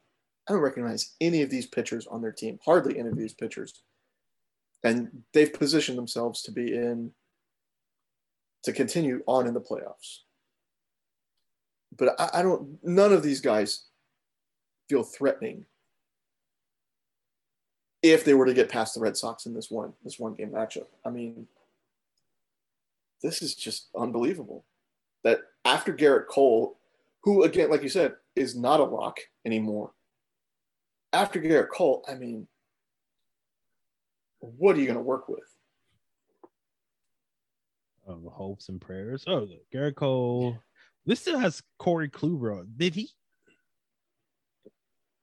I 0.48 0.54
don't 0.54 0.62
recognize 0.62 1.15
any 1.22 1.42
of 1.42 1.50
these 1.50 1.68
pitchers 1.68 2.08
on 2.08 2.22
their 2.22 2.32
team. 2.32 2.60
Hardly 2.65 2.98
any 2.98 3.10
of 3.10 3.18
these 3.18 3.34
pitchers, 3.34 3.84
and 4.84 5.24
they've 5.34 5.54
positioned 5.54 5.98
themselves 5.98 6.42
to 6.44 6.52
be 6.52 6.74
in 6.74 7.12
to 8.63 8.74
continue 8.74 9.24
on 9.28 9.48
in 9.48 9.54
the 9.54 9.62
playoffs. 9.62 10.20
But 11.98 12.20
I, 12.20 12.39
I 12.39 12.42
don't. 12.42 12.84
None 12.84 13.13
of 13.13 13.24
these 13.24 13.42
guys 13.42 13.86
feel 14.89 15.04
threatening 15.04 15.65
if 18.02 18.24
they 18.24 18.34
were 18.34 18.46
to 18.46 18.54
get 18.54 18.70
past 18.70 18.96
the 18.96 19.02
Red 19.02 19.18
Sox 19.18 19.46
in 19.46 19.54
this 19.54 19.70
one 19.70 19.94
this 20.04 20.20
one 20.20 20.34
game 20.34 20.50
matchup. 20.50 20.88
I 21.06 21.10
mean, 21.10 21.48
this 23.22 23.42
is 23.42 23.56
just 23.56 23.89
unbelievable. 23.96 24.65
That 25.24 25.42
after 25.65 25.94
Gerrit 25.94 26.28
Cole, 26.28 26.79
who 27.24 27.44
again, 27.44 27.70
like 27.70 27.84
you 27.84 27.90
said, 27.90 28.14
is 28.36 28.56
not 28.56 28.80
a 28.80 28.84
lock 28.84 29.20
anymore. 29.46 29.92
After 31.12 31.42
Gerrit 31.42 31.70
Cole, 31.70 32.06
I 32.08 32.16
mean, 32.16 32.48
what 34.40 34.76
are 34.76 34.80
you 34.80 34.86
going 34.86 34.98
to 34.98 35.04
work 35.04 35.28
with? 35.28 35.40
Um, 38.08 38.28
hopes 38.32 38.70
and 38.70 38.80
prayers. 38.80 39.24
Oh, 39.28 39.48
Gerrit 39.74 39.96
Cole. 39.96 40.58
This 41.06 41.20
still 41.20 41.40
has 41.40 41.64
Corey 41.78 42.10
Kluber. 42.10 42.66
Did 42.78 42.96
he? 42.96 43.10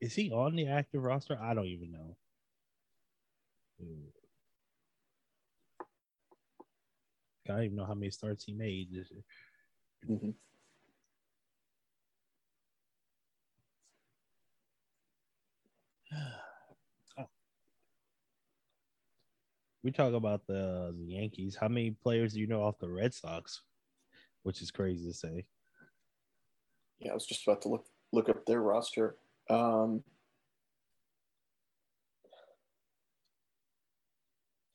Is 0.00 0.14
he 0.14 0.30
on 0.30 0.56
the 0.56 0.68
active 0.68 1.02
roster? 1.02 1.38
I 1.40 1.54
don't 1.54 1.66
even 1.66 1.92
know. 1.92 2.16
I 7.48 7.52
don't 7.52 7.64
even 7.64 7.76
know 7.76 7.86
how 7.86 7.94
many 7.94 8.10
starts 8.10 8.44
he 8.44 8.52
made 8.52 8.88
this 8.92 9.10
year. 9.10 9.22
Mm-hmm. 10.08 10.30
we 19.82 19.90
talk 19.90 20.14
about 20.14 20.46
the, 20.46 20.94
the, 20.98 21.04
Yankees. 21.04 21.56
How 21.60 21.68
many 21.68 21.90
players 21.90 22.34
do 22.34 22.40
you 22.40 22.46
know 22.46 22.62
off 22.62 22.78
the 22.78 22.88
Red 22.90 23.14
Sox? 23.14 23.62
Which 24.42 24.62
is 24.62 24.70
crazy 24.70 25.06
to 25.06 25.14
say. 25.14 25.46
Yeah, 26.98 27.10
I 27.12 27.14
was 27.14 27.26
just 27.26 27.46
about 27.46 27.62
to 27.62 27.68
look 27.68 27.86
look 28.12 28.28
up 28.28 28.46
their 28.46 28.62
roster. 28.62 29.16
Um, 29.50 30.04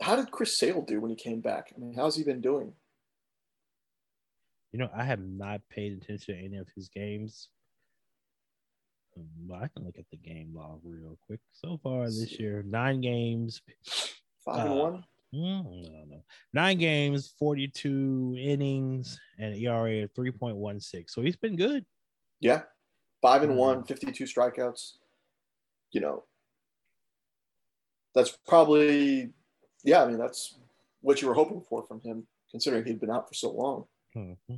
how 0.02 0.15
did 0.15 0.32
Chris 0.32 0.58
Sale 0.58 0.82
do 0.82 1.00
when 1.00 1.10
he 1.10 1.15
came 1.15 1.39
back? 1.41 1.72
I 1.76 1.80
mean, 1.80 1.94
how's 1.94 2.15
he 2.15 2.24
been 2.24 2.41
doing? 2.41 2.74
You 4.72 4.80
know, 4.80 4.89
I 4.96 5.04
have 5.04 5.20
not 5.20 5.62
paid 5.70 5.94
attention 5.94 6.36
to 6.36 6.41
any 6.41 6.58
of 6.58 6.67
his 6.76 6.89
games. 6.89 7.50
But 9.48 9.64
I 9.64 9.68
can 9.68 9.86
look 9.86 9.98
at 9.98 10.10
the 10.10 10.18
game 10.18 10.52
log 10.54 10.82
real 10.84 11.18
quick. 11.26 11.40
So 11.52 11.80
far 11.82 12.06
this 12.06 12.40
year, 12.40 12.64
nine 12.68 13.02
games, 13.02 13.62
Five 14.46 14.66
and 14.66 14.70
uh, 14.70 14.84
one. 14.84 15.04
Mm, 15.34 15.64
no, 15.64 16.04
no. 16.08 16.24
Nine 16.54 16.78
games, 16.78 17.34
42 17.40 18.36
innings, 18.38 19.20
and 19.40 19.56
ERA 19.56 20.04
of 20.04 20.14
3.16. 20.14 21.10
So 21.10 21.22
he's 21.22 21.36
been 21.36 21.56
good. 21.56 21.86
Yeah. 22.40 22.64
Five 23.22 23.44
and 23.44 23.54
mm. 23.54 23.58
one, 23.58 23.84
52 23.84 24.26
strikeouts. 24.26 24.94
You 25.92 26.02
know, 26.02 26.24
that's 28.16 28.38
probably, 28.48 29.30
yeah, 29.84 30.04
I 30.04 30.08
mean, 30.08 30.18
that's 30.18 30.58
what 31.02 31.22
you 31.22 31.28
were 31.28 31.34
hoping 31.34 31.62
for 31.62 31.84
from 31.86 32.02
him, 32.02 32.28
considering 32.50 32.86
he'd 32.86 33.00
been 33.00 33.12
out 33.12 33.28
for 33.28 33.34
so 33.34 33.52
long. 33.52 33.86
Mm-hmm. 34.16 34.56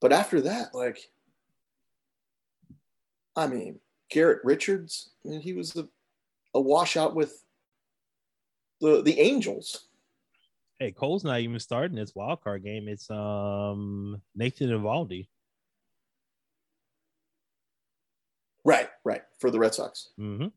But 0.00 0.12
after 0.12 0.40
that, 0.42 0.74
like, 0.74 0.98
I 3.34 3.46
mean, 3.46 3.80
Garrett 4.10 4.40
Richards, 4.44 5.10
and 5.24 5.42
he 5.42 5.52
was 5.52 5.76
a, 5.76 5.88
a 6.54 6.60
washout 6.60 7.14
with 7.14 7.44
the 8.80 9.02
the 9.02 9.18
Angels. 9.20 9.86
Hey, 10.78 10.92
Cole's 10.92 11.24
not 11.24 11.40
even 11.40 11.58
starting 11.58 11.96
this 11.96 12.14
wild 12.14 12.42
card 12.42 12.62
game. 12.62 12.88
It's 12.88 13.10
um 13.10 14.20
Nathan 14.34 14.70
Eovaldi. 14.70 15.28
Right, 18.64 18.88
right, 19.04 19.22
for 19.38 19.50
the 19.50 19.58
Red 19.58 19.74
Sox. 19.74 20.10
Mm-hmm. 20.18 20.48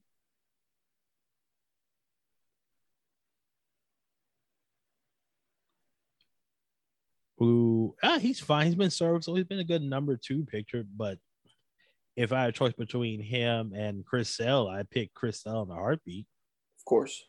Who 7.37 7.95
ah, 8.03 8.19
he's 8.19 8.39
fine. 8.41 8.65
He's 8.65 8.75
been 8.75 8.89
served, 8.89 9.23
so 9.23 9.33
he's 9.33 9.45
been 9.45 9.59
a 9.59 9.63
good 9.63 9.81
number 9.81 10.17
two 10.17 10.43
pitcher. 10.43 10.85
But 10.97 11.19
if 12.19 12.33
I 12.33 12.41
had 12.41 12.49
a 12.49 12.53
choice 12.53 12.73
between 12.73 13.21
him 13.21 13.73
and 13.73 14.05
Chris 14.05 14.35
Sale, 14.35 14.67
I'd 14.67 14.89
pick 14.89 15.13
Chris 15.13 15.41
Sale 15.41 15.63
in 15.63 15.71
a 15.71 15.75
heartbeat. 15.75 16.27
Of 16.79 16.85
course 16.85 17.23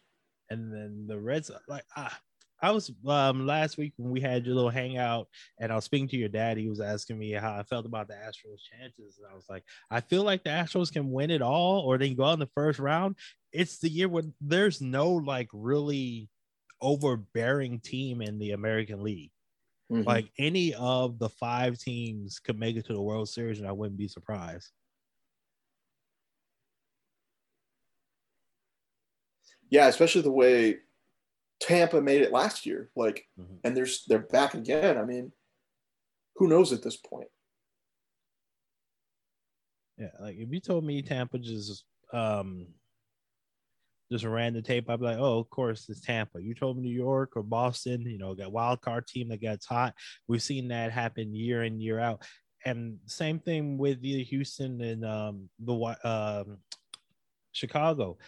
and 0.51 0.73
then 0.73 1.07
the 1.07 1.19
Reds 1.19 1.51
like 1.69 1.85
ah, 1.97 2.19
I 2.63 2.73
was 2.73 2.93
um 3.07 3.47
last 3.47 3.79
week 3.79 3.95
when 3.97 4.11
we 4.11 4.21
had 4.21 4.45
your 4.45 4.55
little 4.55 4.71
hangout 4.71 5.29
and 5.59 5.73
I 5.73 5.77
was 5.77 5.85
speaking 5.85 6.09
to 6.09 6.17
your 6.17 6.29
dad. 6.29 6.59
He 6.59 6.69
was 6.69 6.81
asking 6.81 7.19
me 7.19 7.31
how 7.33 7.55
I 7.55 7.63
felt 7.63 7.87
about 7.87 8.09
the 8.09 8.15
Astros' 8.15 8.61
chances, 8.71 9.19
and 9.19 9.27
I 9.31 9.35
was 9.35 9.47
like, 9.49 9.65
I 9.91 10.01
feel 10.01 10.25
like 10.25 10.45
the 10.45 10.51
Astros 10.51 10.93
can 10.93 11.11
win 11.11 11.31
it 11.31 11.43
all, 11.43 11.81
or 11.81 11.97
they 11.97 12.09
can 12.09 12.17
go 12.17 12.25
out 12.25 12.35
in 12.35 12.41
the 12.41 12.51
first 12.55 12.79
round. 12.79 13.17
It's 13.53 13.79
the 13.79 13.89
year 13.89 14.09
when 14.09 14.35
there's 14.41 14.81
no 14.81 15.11
like 15.11 15.49
really 15.53 16.29
overbearing 16.83 17.81
team 17.81 18.21
in 18.21 18.39
the 18.39 18.53
American 18.53 19.03
League. 19.03 19.33
Mm-hmm. 19.91 20.07
Like 20.07 20.31
any 20.39 20.75
of 20.75 21.19
the 21.19 21.29
five 21.29 21.79
teams 21.79 22.39
could 22.39 22.59
make 22.59 22.77
it 22.77 22.87
to 22.87 22.93
the 22.93 23.03
World 23.03 23.29
Series, 23.29 23.59
and 23.59 23.69
I 23.69 23.73
wouldn't 23.73 23.99
be 23.99 24.09
surprised. 24.09 24.71
Yeah, 29.71 29.87
especially 29.87 30.23
the 30.23 30.31
way 30.31 30.79
Tampa 31.61 32.01
made 32.01 32.23
it 32.23 32.33
last 32.33 32.67
year. 32.67 32.91
Like, 32.97 33.27
mm-hmm. 33.39 33.55
and 33.65 33.77
there's 33.77 34.05
they're 34.09 34.19
back 34.19 34.55
again. 34.55 34.99
I 34.99 35.05
mean, 35.05 35.33
who 36.37 36.49
knows 36.49 36.73
at 36.73 36.83
this 36.83 36.97
point? 36.97 37.29
Yeah, 39.97 40.09
like 40.21 40.37
if 40.37 40.49
you 40.51 40.61
told 40.61 40.85
me 40.85 41.03
Tampa 41.03 41.39
just 41.39 41.85
um 42.13 42.67
just 44.11 44.25
ran 44.25 44.55
the 44.55 44.63
tape, 44.63 44.91
I'd 44.91 44.99
be 44.99 45.05
like, 45.05 45.19
oh, 45.19 45.39
of 45.39 45.49
course 45.51 45.89
it's 45.89 46.01
Tampa. 46.01 46.43
You 46.43 46.55
told 46.55 46.77
me 46.77 46.83
New 46.83 46.97
York 46.97 47.37
or 47.37 47.45
Boston, 47.45 48.03
you 48.03 48.19
know, 48.19 48.35
got 48.35 48.51
wild 48.51 48.81
card 48.81 49.07
team 49.07 49.29
that 49.29 49.41
gets 49.41 49.67
hot. 49.67 49.95
We've 50.27 50.43
seen 50.43 50.69
that 50.69 50.91
happen 50.91 51.35
year 51.35 51.63
in 51.63 51.81
year 51.81 52.01
out. 52.01 52.25
And 52.65 52.99
same 53.07 53.39
thing 53.39 53.79
with 53.79 54.03
the 54.03 54.25
Houston 54.25 54.81
and 54.81 55.05
um, 55.05 55.49
the 55.61 55.97
um, 56.05 56.59
Chicago 57.53 58.19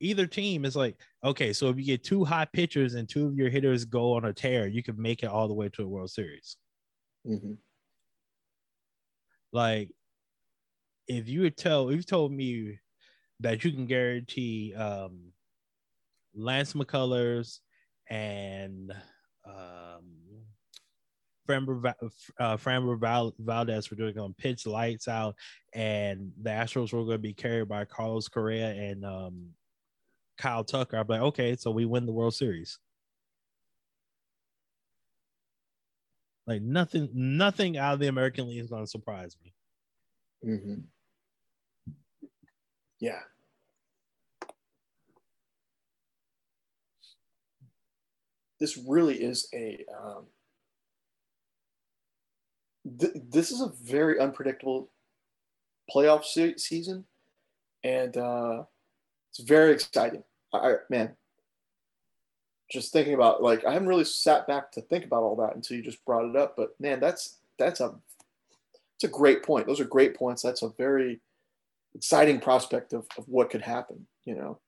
either 0.00 0.26
team 0.26 0.64
is 0.64 0.76
like, 0.76 0.96
okay, 1.24 1.52
so 1.52 1.68
if 1.68 1.78
you 1.78 1.84
get 1.84 2.04
two 2.04 2.24
hot 2.24 2.52
pitchers 2.52 2.94
and 2.94 3.08
two 3.08 3.26
of 3.26 3.36
your 3.36 3.50
hitters 3.50 3.84
go 3.84 4.14
on 4.14 4.24
a 4.24 4.32
tear, 4.32 4.66
you 4.66 4.82
can 4.82 5.00
make 5.00 5.22
it 5.22 5.28
all 5.28 5.48
the 5.48 5.54
way 5.54 5.68
to 5.70 5.82
a 5.82 5.88
World 5.88 6.10
Series. 6.10 6.56
Mm-hmm. 7.26 7.54
Like, 9.52 9.90
if 11.06 11.28
you 11.28 11.40
would 11.42 11.56
tell, 11.56 11.88
if 11.88 11.96
you 11.96 12.02
told 12.02 12.32
me 12.32 12.78
that 13.40 13.64
you 13.64 13.72
can 13.72 13.86
guarantee 13.86 14.74
um, 14.74 15.32
Lance 16.34 16.74
McCullers 16.74 17.58
and 18.10 18.92
um, 19.46 20.04
Framber, 21.48 21.94
uh, 22.38 22.56
Framber 22.58 23.00
Val- 23.00 23.34
Valdez 23.38 23.90
were 23.90 23.96
doing 23.96 24.14
going 24.14 24.34
to 24.34 24.42
pitch 24.42 24.66
lights 24.66 25.08
out, 25.08 25.34
and 25.74 26.30
the 26.42 26.50
Astros 26.50 26.92
were 26.92 27.04
going 27.04 27.12
to 27.12 27.18
be 27.18 27.32
carried 27.32 27.68
by 27.68 27.86
Carlos 27.86 28.28
Correa 28.28 28.70
and 28.70 29.04
um, 29.04 29.46
Kyle 30.38 30.64
Tucker, 30.64 30.96
I'd 30.96 31.06
be 31.06 31.14
like, 31.14 31.22
okay, 31.22 31.56
so 31.56 31.70
we 31.70 31.84
win 31.84 32.06
the 32.06 32.12
World 32.12 32.34
Series. 32.34 32.78
Like 36.46 36.62
nothing, 36.62 37.10
nothing 37.12 37.76
out 37.76 37.94
of 37.94 38.00
the 38.00 38.06
American 38.06 38.48
League 38.48 38.60
is 38.62 38.70
going 38.70 38.84
to 38.84 38.90
surprise 38.90 39.36
me. 39.44 39.52
Mm-hmm. 40.48 40.80
Yeah. 43.00 43.20
This 48.58 48.76
really 48.76 49.16
is 49.22 49.48
a. 49.54 49.84
Um, 50.00 50.26
th- 52.98 53.12
this 53.30 53.50
is 53.50 53.60
a 53.60 53.72
very 53.82 54.18
unpredictable 54.18 54.90
playoff 55.94 56.24
se- 56.24 56.56
season, 56.56 57.04
and 57.84 58.16
uh, 58.16 58.64
it's 59.38 59.48
very 59.48 59.72
exciting. 59.72 60.24
I 60.52 60.76
man, 60.90 61.14
just 62.70 62.92
thinking 62.92 63.14
about 63.14 63.42
like 63.42 63.64
I 63.64 63.72
haven't 63.72 63.88
really 63.88 64.04
sat 64.04 64.46
back 64.46 64.72
to 64.72 64.80
think 64.82 65.04
about 65.04 65.22
all 65.22 65.36
that 65.36 65.54
until 65.54 65.76
you 65.76 65.82
just 65.82 66.04
brought 66.04 66.28
it 66.28 66.36
up. 66.36 66.54
But 66.56 66.70
man, 66.80 67.00
that's 67.00 67.38
that's 67.58 67.80
a 67.80 67.94
it's 68.96 69.04
a 69.04 69.08
great 69.08 69.44
point. 69.44 69.66
Those 69.66 69.80
are 69.80 69.84
great 69.84 70.16
points. 70.16 70.42
That's 70.42 70.62
a 70.62 70.70
very 70.76 71.20
exciting 71.94 72.40
prospect 72.40 72.92
of, 72.92 73.06
of 73.16 73.28
what 73.28 73.50
could 73.50 73.62
happen, 73.62 74.06
you 74.24 74.34
know. 74.34 74.58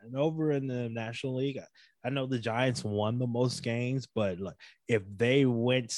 And 0.00 0.16
over 0.16 0.50
in 0.50 0.66
the 0.66 0.88
National 0.88 1.36
League, 1.36 1.60
I 2.04 2.10
know 2.10 2.26
the 2.26 2.40
Giants 2.40 2.82
won 2.82 3.20
the 3.20 3.26
most 3.28 3.62
games, 3.62 4.08
but 4.12 4.40
like 4.40 4.56
if 4.88 5.02
they 5.16 5.46
went 5.46 5.94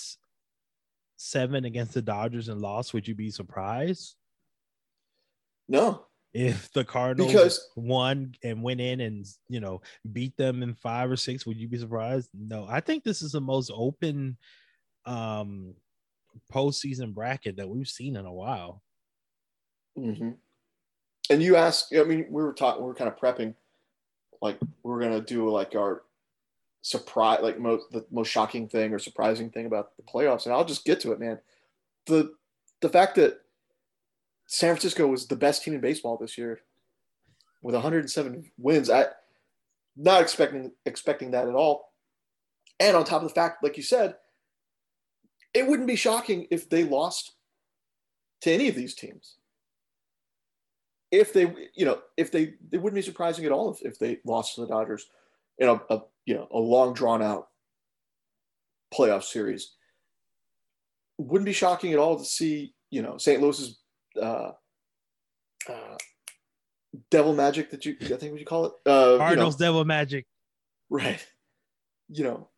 seven 1.17 1.65
against 1.65 1.95
the 1.95 2.03
Dodgers 2.03 2.51
and 2.51 2.61
lost, 2.61 2.93
would 2.93 3.09
you 3.09 3.15
be 3.15 3.31
surprised? 3.31 4.17
No. 5.69 6.07
If 6.33 6.73
the 6.73 6.85
Cardinals 6.85 7.33
because, 7.33 7.71
won 7.77 8.35
and 8.43 8.63
went 8.63 8.81
in 8.81 9.01
and 9.01 9.25
you 9.49 9.61
know 9.61 9.83
beat 10.13 10.37
them 10.37 10.63
in 10.63 10.75
five 10.75 11.11
or 11.11 11.17
six, 11.17 11.47
would 11.47 11.57
you 11.57 11.69
be 11.69 11.79
surprised? 11.79 12.29
No. 12.35 12.67
I 12.69 12.81
think 12.81 13.05
this 13.05 13.23
is 13.23 13.33
the 13.33 13.41
most 13.41 13.71
open 13.75 14.37
um 15.07 15.75
postseason 16.53 17.15
bracket 17.15 17.57
that 17.57 17.69
we've 17.69 17.89
seen 17.89 18.17
in 18.17 18.27
a 18.27 18.33
while. 18.33 18.83
Mm-hmm. 19.99 20.31
And 21.31 21.43
you 21.43 21.57
asked, 21.57 21.95
I 21.95 22.03
mean, 22.03 22.27
we 22.29 22.43
were 22.43 22.53
talking, 22.53 22.83
we 22.83 22.89
were 22.89 22.95
kind 22.95 23.09
of 23.09 23.19
prepping, 23.19 23.55
like 24.43 24.59
we 24.83 24.93
are 24.93 24.99
gonna 24.99 25.21
do 25.21 25.49
like 25.49 25.75
our 25.75 26.03
surprise, 26.83 27.41
like 27.43 27.59
most 27.59 27.91
the 27.93 28.05
most 28.11 28.29
shocking 28.29 28.69
thing 28.69 28.93
or 28.93 28.99
surprising 28.99 29.51
thing 29.51 29.67
about 29.67 29.97
the 29.97 30.03
playoffs, 30.03 30.45
and 30.47 30.55
I'll 30.55 30.65
just 30.65 30.85
get 30.85 31.01
to 31.01 31.13
it, 31.13 31.21
man. 31.21 31.39
The 32.07 32.35
the 32.81 32.89
fact 32.89 33.15
that 33.17 33.41
San 34.47 34.75
Francisco 34.75 35.07
was 35.07 35.27
the 35.27 35.37
best 35.37 35.63
team 35.63 35.75
in 35.75 35.81
baseball 35.81 36.19
this 36.19 36.37
year 36.37 36.61
with 37.63 37.75
107 37.75 38.51
wins. 38.59 38.91
I 38.91 39.07
not 39.97 40.23
expecting 40.23 40.73
expecting 40.85 41.31
that 41.33 41.49
at 41.49 41.55
all. 41.55 41.93
And 42.81 42.97
on 42.97 43.05
top 43.05 43.23
of 43.23 43.29
the 43.29 43.35
fact, 43.35 43.63
like 43.63 43.77
you 43.77 43.83
said, 43.83 44.17
it 45.53 45.67
wouldn't 45.67 45.89
be 45.89 45.97
shocking 45.97 46.47
if 46.51 46.69
they 46.69 46.85
lost 46.85 47.33
to 48.43 48.53
any 48.53 48.69
of 48.69 48.75
these 48.75 48.95
teams. 48.95 49.37
If 51.11 51.33
they, 51.33 51.55
you 51.75 51.87
know, 51.87 52.01
if 52.17 52.33
they, 52.33 52.55
it 52.73 52.79
wouldn't 52.79 52.97
be 52.97 53.03
surprising 53.03 53.45
at 53.45 53.53
all 53.53 53.73
if, 53.73 53.83
if 53.83 53.99
they 54.01 54.19
lost 54.25 54.57
to 54.57 54.63
the 54.63 54.67
Dodgers 54.67 55.07
in 55.59 55.69
a, 55.69 55.81
a 55.89 56.01
you 56.27 56.35
know 56.35 56.49
a 56.51 56.59
long 56.59 56.93
drawn 56.93 57.23
out 57.23 57.49
playoff 58.93 59.23
series. 59.23 59.73
Wouldn't 61.19 61.47
be 61.47 61.53
shocking 61.53 61.93
at 61.93 62.01
all 62.01 62.19
to 62.19 62.25
see 62.25 62.75
you 62.91 63.03
know 63.03 63.17
St. 63.17 63.41
Louis's 63.41 63.79
uh, 64.21 64.53
uh, 65.69 65.97
devil 67.11 67.35
magic 67.35 67.71
that 67.71 67.85
you 67.85 67.97
I 68.01 68.05
think 68.05 68.33
what 68.33 68.41
you 68.41 68.47
call 68.47 68.67
it 68.67 68.73
uh, 68.87 69.19
Cardinals 69.19 69.55
you 69.55 69.65
know, 69.65 69.67
devil 69.71 69.85
magic, 69.85 70.27
right? 70.91 71.25
You 72.09 72.25
know, 72.25 72.49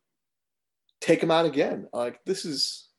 take 1.01 1.21
them 1.21 1.31
out 1.31 1.45
again. 1.45 1.87
Like 1.93 2.19
this 2.25 2.45
is 2.45 2.89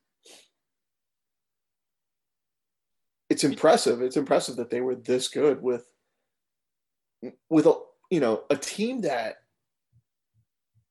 it's 3.31 3.45
impressive. 3.45 4.01
It's 4.01 4.17
impressive 4.17 4.57
that 4.57 4.71
they 4.71 4.81
were 4.81 4.95
this 4.95 5.29
good 5.29 5.63
with 5.63 5.85
with 7.51 7.67
a 7.67 7.75
you 8.11 8.21
know 8.21 8.45
a 8.51 8.57
team 8.57 9.03
that 9.03 9.37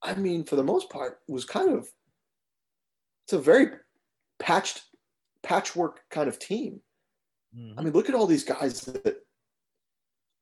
I 0.01 0.13
mean 0.13 0.43
for 0.43 0.55
the 0.55 0.63
most 0.63 0.89
part 0.89 1.19
was 1.27 1.45
kind 1.45 1.71
of 1.71 1.87
it's 3.25 3.33
a 3.33 3.39
very 3.39 3.71
patched 4.39 4.83
patchwork 5.43 6.01
kind 6.09 6.29
of 6.29 6.39
team. 6.39 6.81
Mm-hmm. 7.55 7.79
I 7.79 7.83
mean, 7.83 7.93
look 7.93 8.09
at 8.09 8.15
all 8.15 8.27
these 8.27 8.43
guys 8.43 8.81
that 8.81 9.17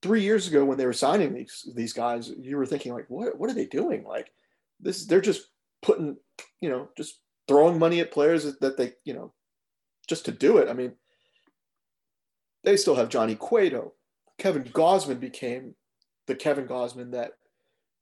three 0.02 0.22
years 0.22 0.48
ago 0.48 0.64
when 0.64 0.78
they 0.78 0.86
were 0.86 0.94
signing 0.94 1.34
these 1.34 1.68
these 1.76 1.94
guys, 1.94 2.32
you 2.40 2.58
were 2.58 2.66
thinking 2.66 2.94
like, 2.94 3.06
what 3.10 3.38
what 3.38 3.50
are 3.50 3.56
they 3.56 3.66
doing? 3.66 4.04
Like 4.04 4.32
this, 4.80 5.06
they're 5.06 5.22
just 5.22 5.48
putting, 5.82 6.18
you 6.62 6.70
know, 6.70 6.90
just 6.98 7.20
throwing 7.48 7.80
money 7.80 8.00
at 8.00 8.12
players 8.12 8.44
that 8.58 8.78
they, 8.78 8.94
you 9.04 9.14
know, 9.14 9.34
just 10.08 10.26
to 10.26 10.32
do 10.32 10.58
it. 10.58 10.70
I 10.70 10.74
mean, 10.74 10.94
they 12.64 12.78
still 12.78 12.96
have 12.96 13.10
Johnny 13.10 13.36
Cueto. 13.36 13.94
Kevin 14.38 14.64
Gausman 14.64 15.20
became 15.20 15.76
the 16.28 16.36
Kevin 16.36 16.68
Gausman 16.68 17.12
that 17.12 17.34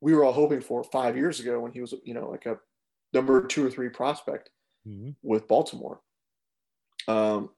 we 0.02 0.14
were 0.14 0.24
all 0.24 0.34
hoping 0.34 0.62
for 0.62 0.84
five 0.84 1.16
years 1.16 1.40
ago 1.40 1.60
when 1.60 1.72
he 1.72 1.82
was, 1.82 1.94
you 2.04 2.14
know, 2.14 2.30
like 2.30 2.46
a 2.46 2.58
number 3.14 3.46
two 3.46 3.66
or 3.66 3.70
three 3.70 3.90
prospect 3.90 4.50
mm-hmm. 4.88 5.12
with 5.22 5.48
Baltimore. 5.48 6.02
Um, 7.08 7.50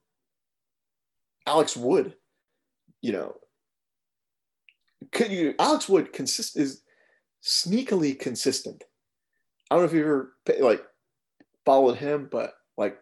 Alex 1.45 1.75
Wood, 1.77 2.15
you 3.01 3.11
know, 3.11 3.35
could 5.11 5.31
you 5.31 5.55
Alex 5.59 5.87
Wood 5.87 6.13
consist 6.13 6.57
is 6.57 6.81
sneakily 7.43 8.19
consistent. 8.19 8.83
I 9.69 9.75
don't 9.75 9.83
know 9.83 9.87
if 9.87 9.93
you 9.93 10.01
ever 10.01 10.33
like 10.59 10.83
followed 11.63 11.97
him, 11.97 12.27
but 12.31 12.53
like 12.77 12.97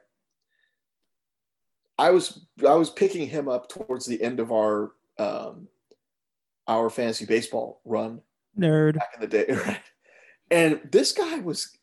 I 1.98 2.12
was 2.12 2.46
I 2.68 2.76
was 2.76 2.90
picking 2.90 3.28
him 3.28 3.48
up 3.48 3.70
towards 3.70 4.06
the 4.06 4.22
end 4.22 4.40
of 4.40 4.52
our 4.52 4.92
um, 5.18 5.68
our 6.68 6.90
fantasy 6.90 7.26
baseball 7.26 7.82
run. 7.86 8.22
Nerd 8.58 8.96
back 8.96 9.14
in 9.16 9.22
the 9.22 9.28
day, 9.28 9.46
right? 9.66 9.82
And 10.52 10.82
this 10.92 11.12
guy 11.12 11.40
was 11.40 11.76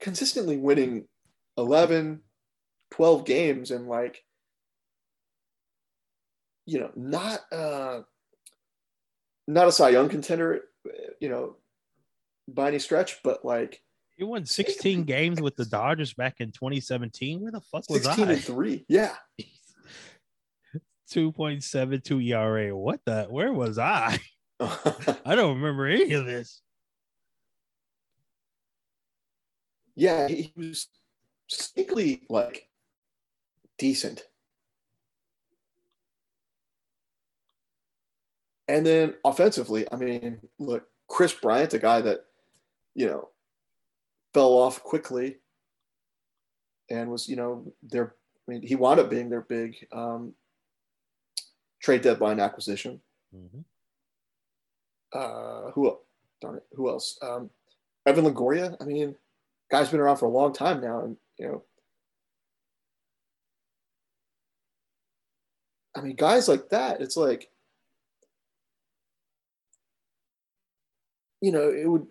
consistently 0.00 0.56
winning 0.56 1.06
11, 1.56 2.20
12 2.90 3.24
games 3.24 3.70
and 3.70 3.86
like 3.86 4.24
you 6.66 6.80
know, 6.80 6.90
not 6.96 7.40
uh 7.52 8.00
not 9.48 9.68
a 9.68 9.72
Cy 9.72 9.90
Young 9.90 10.08
contender, 10.08 10.62
you 11.20 11.28
know, 11.28 11.56
by 12.48 12.68
any 12.68 12.78
stretch, 12.78 13.20
but 13.22 13.44
like 13.44 13.82
he 14.16 14.24
won 14.24 14.44
16 14.44 15.04
games 15.04 15.40
with 15.40 15.56
the 15.56 15.64
Dodgers 15.64 16.14
back 16.14 16.40
in 16.40 16.52
2017. 16.52 17.40
Where 17.40 17.50
the 17.50 17.60
fuck 17.60 17.88
was 17.88 18.04
16 18.04 18.28
I? 18.28 18.32
and 18.32 18.44
3. 18.44 18.84
Yeah. 18.88 19.14
2.72 21.10 22.28
ERA. 22.28 22.76
What 22.76 23.00
the 23.04 23.24
where 23.24 23.52
was 23.52 23.78
I? 23.78 24.18
I 24.60 25.34
don't 25.34 25.56
remember 25.56 25.86
any 25.86 26.12
of 26.12 26.24
this. 26.24 26.62
Yeah, 29.94 30.28
he 30.28 30.52
was 30.56 30.88
sneakily 31.50 32.22
like 32.30 32.68
decent. 33.78 34.22
And 38.68 38.86
then 38.86 39.14
offensively, 39.24 39.86
I 39.92 39.96
mean, 39.96 40.40
look, 40.58 40.86
Kris 41.08 41.32
Bryant, 41.32 41.74
a 41.74 41.78
guy 41.78 42.00
that, 42.00 42.24
you 42.94 43.06
know, 43.06 43.28
fell 44.32 44.52
off 44.52 44.82
quickly 44.82 45.36
and 46.90 47.10
was, 47.10 47.28
you 47.28 47.36
know, 47.36 47.72
their, 47.82 48.14
I 48.48 48.50
mean, 48.50 48.62
he 48.62 48.76
wound 48.76 49.00
up 49.00 49.10
being 49.10 49.28
their 49.28 49.42
big 49.42 49.86
um, 49.92 50.34
trade 51.82 52.02
deadline 52.02 52.40
acquisition. 52.40 53.00
Mm-hmm. 53.34 53.60
Uh, 55.12 55.70
who, 55.72 55.98
darn 56.40 56.56
it, 56.56 56.66
who 56.72 56.88
else? 56.88 57.18
Um, 57.20 57.50
Evan 58.06 58.24
Longoria. 58.24 58.76
I 58.80 58.84
mean, 58.84 59.14
guy's 59.70 59.90
been 59.90 60.00
around 60.00 60.16
for 60.16 60.26
a 60.26 60.30
long 60.30 60.52
time 60.52 60.80
now, 60.80 61.00
and 61.00 61.16
you 61.38 61.46
know, 61.46 61.62
I 65.94 66.00
mean, 66.00 66.16
guys 66.16 66.48
like 66.48 66.70
that. 66.70 67.00
It's 67.00 67.16
like, 67.16 67.50
you 71.42 71.52
know, 71.52 71.68
it 71.68 71.86
would 71.86 72.06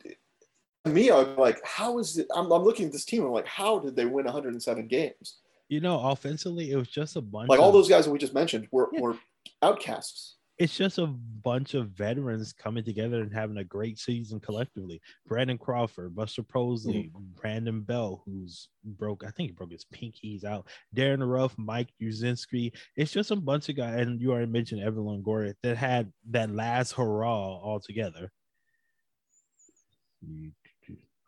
me, 0.85 1.11
I'm 1.11 1.35
like, 1.35 1.61
how 1.63 1.99
is 1.99 2.17
it? 2.17 2.27
I'm, 2.35 2.51
I'm 2.51 2.63
looking 2.63 2.87
at 2.87 2.91
this 2.91 3.05
team. 3.05 3.23
I'm 3.23 3.31
like, 3.31 3.47
how 3.47 3.79
did 3.79 3.95
they 3.95 4.05
win 4.05 4.25
107 4.25 4.87
games? 4.87 5.39
You 5.69 5.79
know, 5.79 5.99
offensively, 5.99 6.71
it 6.71 6.75
was 6.75 6.89
just 6.89 7.15
a 7.15 7.21
bunch. 7.21 7.49
Like 7.49 7.59
of, 7.59 7.65
all 7.65 7.71
those 7.71 7.89
guys 7.89 8.05
that 8.05 8.11
we 8.11 8.19
just 8.19 8.33
mentioned 8.33 8.67
were, 8.71 8.89
yeah. 8.91 9.01
were 9.01 9.17
outcasts. 9.61 10.37
It's 10.57 10.75
just 10.75 10.99
a 10.99 11.07
bunch 11.07 11.73
of 11.73 11.89
veterans 11.89 12.53
coming 12.53 12.83
together 12.83 13.21
and 13.21 13.33
having 13.33 13.57
a 13.57 13.63
great 13.63 13.97
season 13.97 14.39
collectively. 14.39 15.01
Brandon 15.25 15.57
Crawford, 15.57 16.15
Buster 16.15 16.43
Posey, 16.43 17.11
mm-hmm. 17.15 17.41
Brandon 17.41 17.81
Belt, 17.81 18.21
who's 18.25 18.67
broke, 18.83 19.23
I 19.25 19.31
think 19.31 19.49
he 19.49 19.53
broke 19.53 19.71
his 19.71 19.85
pinkies 19.85 20.43
out. 20.43 20.67
Darin 20.93 21.23
Ruf, 21.23 21.55
Mike 21.57 21.89
Yastrzemski. 22.01 22.73
It's 22.95 23.11
just 23.11 23.31
a 23.31 23.35
bunch 23.35 23.69
of 23.69 23.77
guys, 23.77 24.01
and 24.01 24.21
you 24.21 24.31
already 24.31 24.51
mentioned 24.51 24.81
Evan 24.81 25.03
Longoria 25.03 25.55
that 25.63 25.77
had 25.77 26.11
that 26.29 26.51
last 26.51 26.91
hurrah 26.91 27.57
all 27.57 27.79
together. 27.79 28.31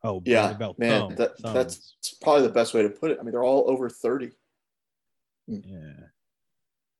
Oh, 0.06 0.22
yeah, 0.26 0.54
man, 0.78 1.00
thumb, 1.00 1.16
that, 1.16 1.42
that's 1.42 1.96
probably 2.22 2.44
the 2.44 2.54
best 2.54 2.74
way 2.74 2.82
to 2.84 2.90
put 2.90 3.12
it. 3.12 3.20
I 3.20 3.24
mean, 3.24 3.32
they're 3.32 3.44
all 3.44 3.70
over 3.70 3.90
thirty. 3.90 4.32
Hmm. 5.48 5.60
Yeah, 5.64 6.08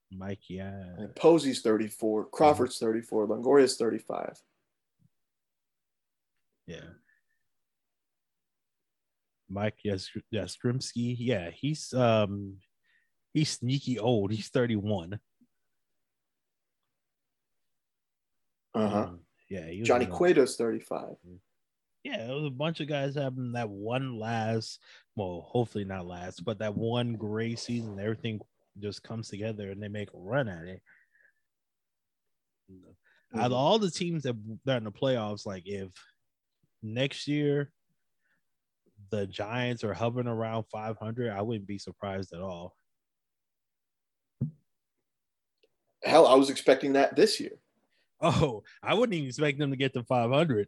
Mike, 0.10 0.50
yeah. 0.50 0.84
And 0.98 1.14
Posey's 1.14 1.62
thirty-four. 1.62 2.26
Crawford's 2.26 2.78
thirty-four. 2.78 3.28
Longoria's 3.28 3.76
thirty-five. 3.76 4.42
Yeah. 6.66 6.80
Mike 9.50 9.80
yes 9.84 10.10
Yastrzemski, 10.34 11.16
yeah, 11.20 11.50
he's 11.52 11.94
um 11.94 12.56
he's 13.34 13.52
sneaky 13.52 14.00
old. 14.00 14.32
He's 14.32 14.48
31. 14.48 15.20
Uh-huh. 18.76 18.98
Um, 18.98 19.20
yeah, 19.50 19.84
Johnny 19.84 20.08
Cueto's 20.08 20.56
35. 20.56 21.02
Mm-hmm 21.02 21.36
yeah, 22.04 22.30
it 22.30 22.34
was 22.34 22.46
a 22.46 22.50
bunch 22.50 22.82
of 22.82 22.88
guys 22.88 23.16
having 23.16 23.54
that 23.54 23.70
one 23.70 24.20
last, 24.20 24.80
well, 25.16 25.46
hopefully 25.48 25.86
not 25.86 26.06
last, 26.06 26.44
but 26.44 26.60
that 26.60 26.76
one 26.76 27.14
great 27.14 27.60
season. 27.60 28.00
Everything 28.00 28.42
just 28.80 29.04
comes 29.04 29.30
together 29.30 29.72
and 29.72 29.82
they 29.82 29.88
make 29.88 30.10
a 30.14 30.18
run 30.18 30.50
at 30.50 30.66
it. 30.66 30.82
Mm-hmm. 32.72 33.40
Out 33.40 33.46
of 33.46 33.52
mm-hmm. 33.52 33.58
all 33.58 33.80
the 33.80 33.90
teams 33.90 34.24
that, 34.24 34.36
that 34.66 34.74
are 34.74 34.78
in 34.78 34.84
the 34.84 34.92
playoffs, 34.92 35.46
like 35.46 35.64
if 35.66 35.90
next 36.82 37.28
year 37.28 37.72
the 39.10 39.26
Giants 39.26 39.86
are 39.86 39.94
hovering 39.94 40.28
around 40.28 40.66
500, 40.72 41.32
I 41.32 41.42
wouldn't 41.42 41.68
be 41.68 41.78
surprised 41.78 42.34
at 42.34 42.42
all. 42.42 42.76
Hell, 46.04 46.28
I 46.28 46.36
was 46.36 46.50
expecting 46.50 46.94
that 46.94 47.16
this 47.16 47.40
year. 47.40 47.54
Oh, 48.20 48.64
I 48.82 48.94
wouldn't 48.94 49.14
even 49.16 49.30
expect 49.30 49.58
them 49.58 49.72
to 49.72 49.78
get 49.78 49.94
to 49.94 50.04
500 50.04 50.68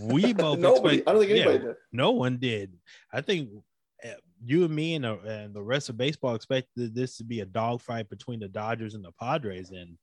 we 0.00 0.32
both 0.34 0.58
nobody. 0.58 0.98
Expect, 0.98 1.08
I 1.08 1.12
don't 1.12 1.20
think 1.20 1.32
anybody 1.32 1.58
yeah, 1.58 1.64
did. 1.68 1.76
No 1.92 2.10
one 2.12 2.36
did. 2.38 2.74
I 3.12 3.20
think 3.20 3.50
eh, 4.02 4.14
you 4.44 4.64
and 4.64 4.74
me 4.74 4.94
and 4.94 5.04
the, 5.04 5.18
and 5.20 5.54
the 5.54 5.62
rest 5.62 5.88
of 5.88 5.96
baseball 5.96 6.34
expected 6.34 6.94
this 6.94 7.16
to 7.18 7.24
be 7.24 7.40
a 7.40 7.46
dogfight 7.46 8.08
between 8.10 8.40
the 8.40 8.48
Dodgers 8.48 8.94
and 8.94 9.04
the 9.04 9.12
Padres, 9.20 9.70
and 9.70 9.96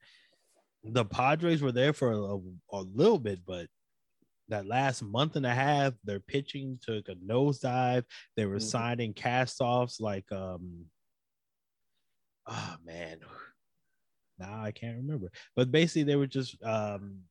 the 0.83 1.05
Padres 1.05 1.61
were 1.61 1.71
there 1.71 1.93
for 1.93 2.11
a, 2.11 2.39
a 2.77 2.81
little 2.81 3.19
bit, 3.19 3.39
but 3.45 3.67
that 4.49 4.65
last 4.65 5.01
month 5.01 5.35
and 5.37 5.45
a 5.45 5.53
half, 5.53 5.93
their 6.03 6.19
pitching 6.19 6.77
took 6.81 7.07
a 7.07 7.15
nosedive. 7.15 8.03
They 8.35 8.45
were 8.45 8.57
Mhm. 8.57 8.69
signing 8.69 9.13
cast-offs 9.13 9.99
like 10.01 10.29
um 10.31 10.85
oh 12.47 12.75
man. 12.83 13.19
Now 14.37 14.61
I 14.63 14.71
can't 14.71 14.97
remember. 14.97 15.31
But 15.55 15.71
basically 15.71 16.03
they 16.03 16.15
were 16.15 16.27
just 16.27 16.61
um 16.63 17.21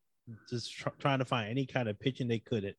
just 0.49 0.73
tr- 0.73 0.89
trying 0.99 1.19
to 1.21 1.25
find 1.25 1.49
any 1.51 1.67
kind 1.67 1.89
of 1.89 1.99
pitching 2.01 2.29
they 2.29 2.39
could 2.39 2.75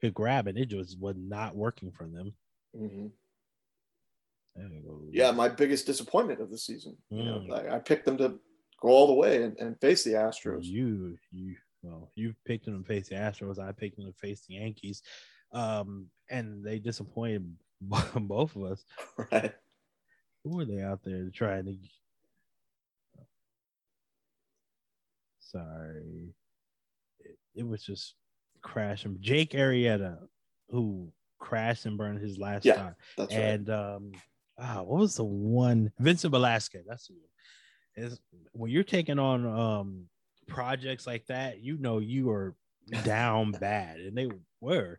could 0.00 0.14
grab 0.14 0.46
and 0.46 0.56
it 0.58 0.66
just 0.66 0.98
was 1.00 1.16
not 1.18 1.56
working 1.56 1.90
for 1.90 2.06
them. 2.06 2.32
Mhm. 2.76 3.10
Go. 4.56 5.02
Yeah, 5.10 5.32
my 5.32 5.48
biggest 5.50 5.84
disappointment 5.86 6.40
of 6.40 6.50
the 6.50 6.56
season. 6.58 6.96
You 7.10 7.24
know, 7.24 7.38
Mm. 7.40 7.52
I, 7.72 7.76
I 7.76 7.78
picked 7.78 8.06
them 8.06 8.16
to 8.18 8.38
go 8.80 8.88
all 8.88 9.06
the 9.06 9.12
way 9.12 9.42
and, 9.42 9.56
and 9.58 9.78
face 9.80 10.02
the 10.04 10.12
Astros. 10.12 10.64
You 10.64 11.18
you 11.30 11.56
well, 11.82 12.10
you 12.14 12.34
picked 12.46 12.64
them 12.64 12.82
to 12.82 12.86
face 12.88 13.08
the 13.10 13.16
Astros. 13.16 13.58
I 13.58 13.72
picked 13.72 13.96
them 13.98 14.06
to 14.06 14.12
face 14.18 14.46
the 14.46 14.54
Yankees, 14.54 15.02
um, 15.52 16.06
and 16.30 16.64
they 16.64 16.78
disappointed 16.78 17.54
both 17.80 18.56
of 18.56 18.62
us. 18.64 18.84
Right. 19.30 19.54
Who 20.44 20.56
were 20.56 20.64
they 20.64 20.80
out 20.80 21.00
there 21.04 21.28
trying 21.34 21.64
to? 21.66 21.76
Sorry, 25.40 26.34
it, 27.28 27.38
it 27.60 27.66
was 27.66 27.82
just 27.82 28.14
crashing. 28.62 29.16
Jake 29.20 29.50
Arrieta, 29.52 30.18
who 30.70 31.12
crashed 31.38 31.86
and 31.86 31.98
burned 31.98 32.20
his 32.20 32.38
last 32.38 32.64
Yeah, 32.64 32.74
start, 32.74 32.94
That's 33.16 33.34
right. 33.34 33.42
and 33.44 33.70
um, 33.70 34.12
ah, 34.58 34.82
what 34.82 35.00
was 35.00 35.16
the 35.16 35.24
one? 35.24 35.92
Vincent 35.98 36.30
Velasquez. 36.32 36.84
That's 36.88 37.06
who. 37.06 37.14
Is 37.98 38.20
when 38.52 38.70
you're 38.70 38.82
taking 38.84 39.18
on 39.18 39.46
um 39.46 40.04
projects 40.46 41.06
like 41.06 41.24
that, 41.28 41.60
you 41.62 41.78
know 41.78 41.98
you 41.98 42.28
are 42.30 42.54
down 43.04 43.52
bad, 43.60 44.00
and 44.00 44.16
they 44.16 44.28
were. 44.60 44.98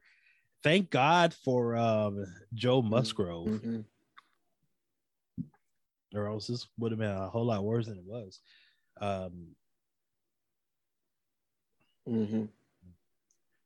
Thank 0.64 0.90
God 0.90 1.34
for 1.34 1.76
um 1.76 2.26
Joe 2.56 2.82
Musgrove, 2.82 3.48
Mhm. 3.48 3.86
or 6.16 6.28
else 6.28 6.48
this 6.48 6.68
would 6.80 6.92
have 6.92 7.00
been 7.00 7.12
a 7.12 7.30
whole 7.30 7.46
lot 7.46 7.64
worse 7.64 7.86
than 7.86 7.98
it 8.00 8.04
was. 8.06 8.40
Um, 9.00 9.50
Mhm. 12.08 12.50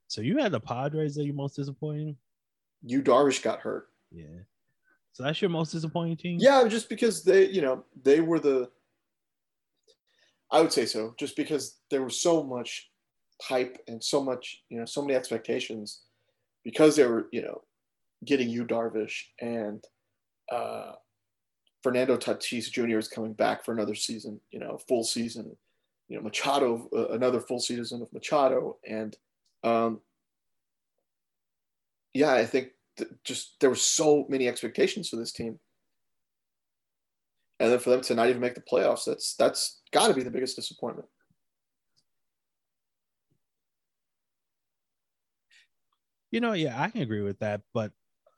so 0.08 0.22
you 0.22 0.38
had 0.38 0.52
the 0.52 0.60
Padres 0.60 1.16
that 1.16 1.26
you 1.26 1.34
most 1.34 1.56
disappointing, 1.56 2.18
Yu 2.84 3.02
Darvish 3.02 3.42
got 3.42 3.60
hurt. 3.60 3.90
yeah. 4.12 4.44
So 5.14 5.24
that's 5.24 5.42
your 5.42 5.50
most 5.50 5.72
disappointing 5.74 6.16
team. 6.16 6.40
Yeah, 6.40 6.66
just 6.70 6.88
because 6.88 7.22
they, 7.24 7.50
you 7.50 7.62
know, 7.62 7.84
they 8.02 8.22
were 8.22 8.40
the. 8.40 8.72
I 10.50 10.62
would 10.62 10.72
say 10.72 10.86
so, 10.86 11.14
just 11.18 11.36
because 11.36 11.80
there 11.90 12.02
was 12.02 12.22
so 12.22 12.44
much 12.44 12.90
hype 13.42 13.78
and 13.88 14.02
so 14.04 14.24
much, 14.24 14.64
you 14.70 14.78
know, 14.80 14.86
so 14.86 15.02
many 15.02 15.16
expectations, 15.16 16.02
because 16.64 16.96
they 16.96 17.06
were, 17.06 17.28
you 17.32 17.42
know, 17.42 17.62
getting 18.26 18.50
Yu 18.50 18.66
Darvish 18.66 19.24
and 19.42 19.84
uh, 20.52 20.94
Fernando 21.84 22.16
Tatis 22.18 22.72
Jr. 22.72 22.98
is 22.98 23.08
coming 23.10 23.34
back 23.34 23.66
for 23.66 23.74
another 23.74 23.96
season, 23.96 24.40
you 24.52 24.60
know, 24.60 24.78
full 24.88 25.04
season. 25.04 25.58
You 26.12 26.18
know, 26.18 26.24
Machado, 26.24 26.90
uh, 26.94 27.08
another 27.14 27.40
full 27.40 27.62
season 27.62 28.02
of 28.02 28.12
Machado, 28.12 28.76
and 28.86 29.16
um, 29.64 30.02
yeah, 32.14 32.34
I 32.34 32.46
think 32.46 32.72
th- 32.98 33.12
just 33.24 33.56
there 33.62 33.70
were 33.70 33.78
so 33.78 34.26
many 34.28 34.50
expectations 34.50 35.08
for 35.08 35.16
this 35.16 35.32
team. 35.32 35.58
And 37.62 37.72
then 37.72 37.80
for 37.80 37.92
them 37.92 38.02
to 38.02 38.14
not 38.14 38.28
even 38.28 38.42
make 38.42 38.56
the 38.56 38.62
playoffs 38.62 39.06
that's 39.06 39.36
that's 39.36 39.80
got 39.94 40.10
to 40.10 40.14
be 40.14 40.22
the 40.22 40.32
biggest 40.32 40.58
disappointment. 40.58 41.08
You 46.30 46.42
know, 46.42 46.52
yeah, 46.52 46.82
I 46.82 46.90
can 46.90 47.04
agree 47.04 47.22
with 47.22 47.40
that, 47.40 47.62
but 47.74 47.94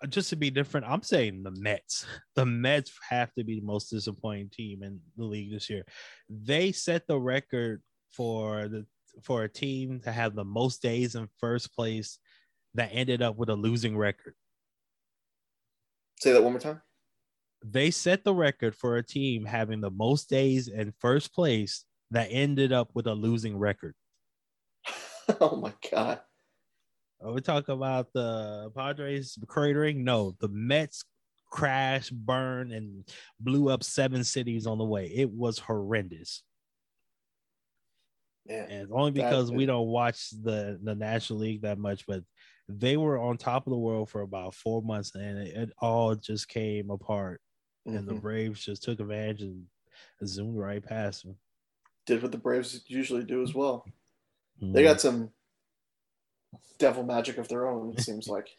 just 0.10 0.30
to 0.30 0.36
be 0.36 0.50
different, 0.50 0.86
I'm 0.88 1.02
saying 1.02 1.44
the 1.44 1.52
Mets. 1.52 2.06
The 2.36 2.46
Mets 2.46 2.92
have 3.10 3.34
to 3.36 3.44
be 3.44 3.60
the 3.60 3.66
most 3.66 3.90
disappointing 3.90 4.50
team 4.50 4.84
in 4.84 5.00
the 5.18 5.24
league 5.24 5.52
this 5.52 5.70
year. 5.70 5.84
They 6.30 6.72
set 6.72 7.08
the 7.08 7.20
record 7.20 7.82
for 8.12 8.68
the 8.68 8.86
for 9.22 9.44
a 9.44 9.50
team 9.50 10.00
to 10.02 10.12
have 10.12 10.36
the 10.36 10.44
most 10.44 10.82
days 10.82 11.16
in 11.16 11.30
first 11.38 11.74
place 11.76 12.18
that 12.74 12.90
ended 12.92 13.22
up 13.22 13.38
with 13.38 13.50
a 13.50 13.56
losing 13.56 13.96
record. 13.96 14.34
say 16.20 16.32
that 16.32 16.42
one 16.42 16.54
more 16.54 16.60
time 16.60 16.82
They 17.64 17.92
set 17.92 18.24
the 18.24 18.34
record 18.34 18.76
for 18.76 18.98
a 18.98 19.04
team 19.04 19.46
having 19.46 19.82
the 19.82 19.92
most 19.92 20.30
days 20.30 20.68
in 20.68 20.94
first 21.00 21.34
place 21.34 21.86
that 22.10 22.30
ended 22.32 22.72
up 22.72 22.90
with 22.96 23.06
a 23.06 23.14
losing 23.14 23.58
record. 23.58 23.94
oh 25.40 25.56
my 25.56 25.74
god 25.92 26.22
Are 27.24 27.32
we 27.32 27.42
talking 27.42 27.74
about 27.74 28.12
the 28.14 28.70
Padres 28.76 29.38
cratering? 29.46 29.98
No, 29.98 30.36
the 30.40 30.50
Mets 30.50 31.06
crashed, 31.50 32.14
burned, 32.14 32.74
and 32.74 33.08
blew 33.40 33.70
up 33.70 33.84
seven 33.84 34.24
cities 34.24 34.68
on 34.68 34.78
the 34.78 34.84
way. 34.84 35.06
It 35.06 35.32
was 35.32 35.58
horrendous. 35.60 36.44
man 38.48 38.68
And 38.70 38.90
only 38.92 39.12
because 39.12 39.52
we 39.52 39.66
don't 39.66 39.88
watch 39.88 40.32
the, 40.32 40.80
the 40.84 40.96
National 40.96 41.40
League 41.40 41.62
that 41.62 41.78
much, 41.78 42.06
but 42.06 42.24
they 42.68 42.98
were 42.98 43.18
on 43.18 43.38
top 43.38 43.68
of 43.68 43.72
the 43.72 43.78
world 43.78 44.10
for 44.10 44.22
about 44.22 44.54
four 44.56 44.82
months 44.82 45.16
and 45.16 45.38
it, 45.38 45.56
it 45.56 45.70
all 45.80 46.16
just 46.16 46.48
came 46.50 46.90
apart. 46.90 47.40
And 47.86 48.08
the 48.08 48.14
Mhm. 48.14 48.22
Braves 48.22 48.64
just 48.64 48.84
took 48.84 49.00
advantage 49.02 49.42
and 49.42 49.66
zoomed 50.26 50.58
right 50.58 50.84
past 50.84 51.24
them. 51.24 51.38
did 52.06 52.22
what 52.22 52.32
the 52.34 52.38
braves 52.38 52.84
usually 52.88 53.24
do 53.24 53.42
as 53.44 53.54
well 53.54 53.86
Mm-hmm. 54.62 54.74
they 54.74 54.84
got 54.84 55.02
some 55.02 55.30
devil 56.78 57.04
magic 57.04 57.38
of 57.38 57.48
their 57.48 57.68
own 57.68 57.92
it 57.92 58.02
seems 58.02 58.28
like 58.28 58.50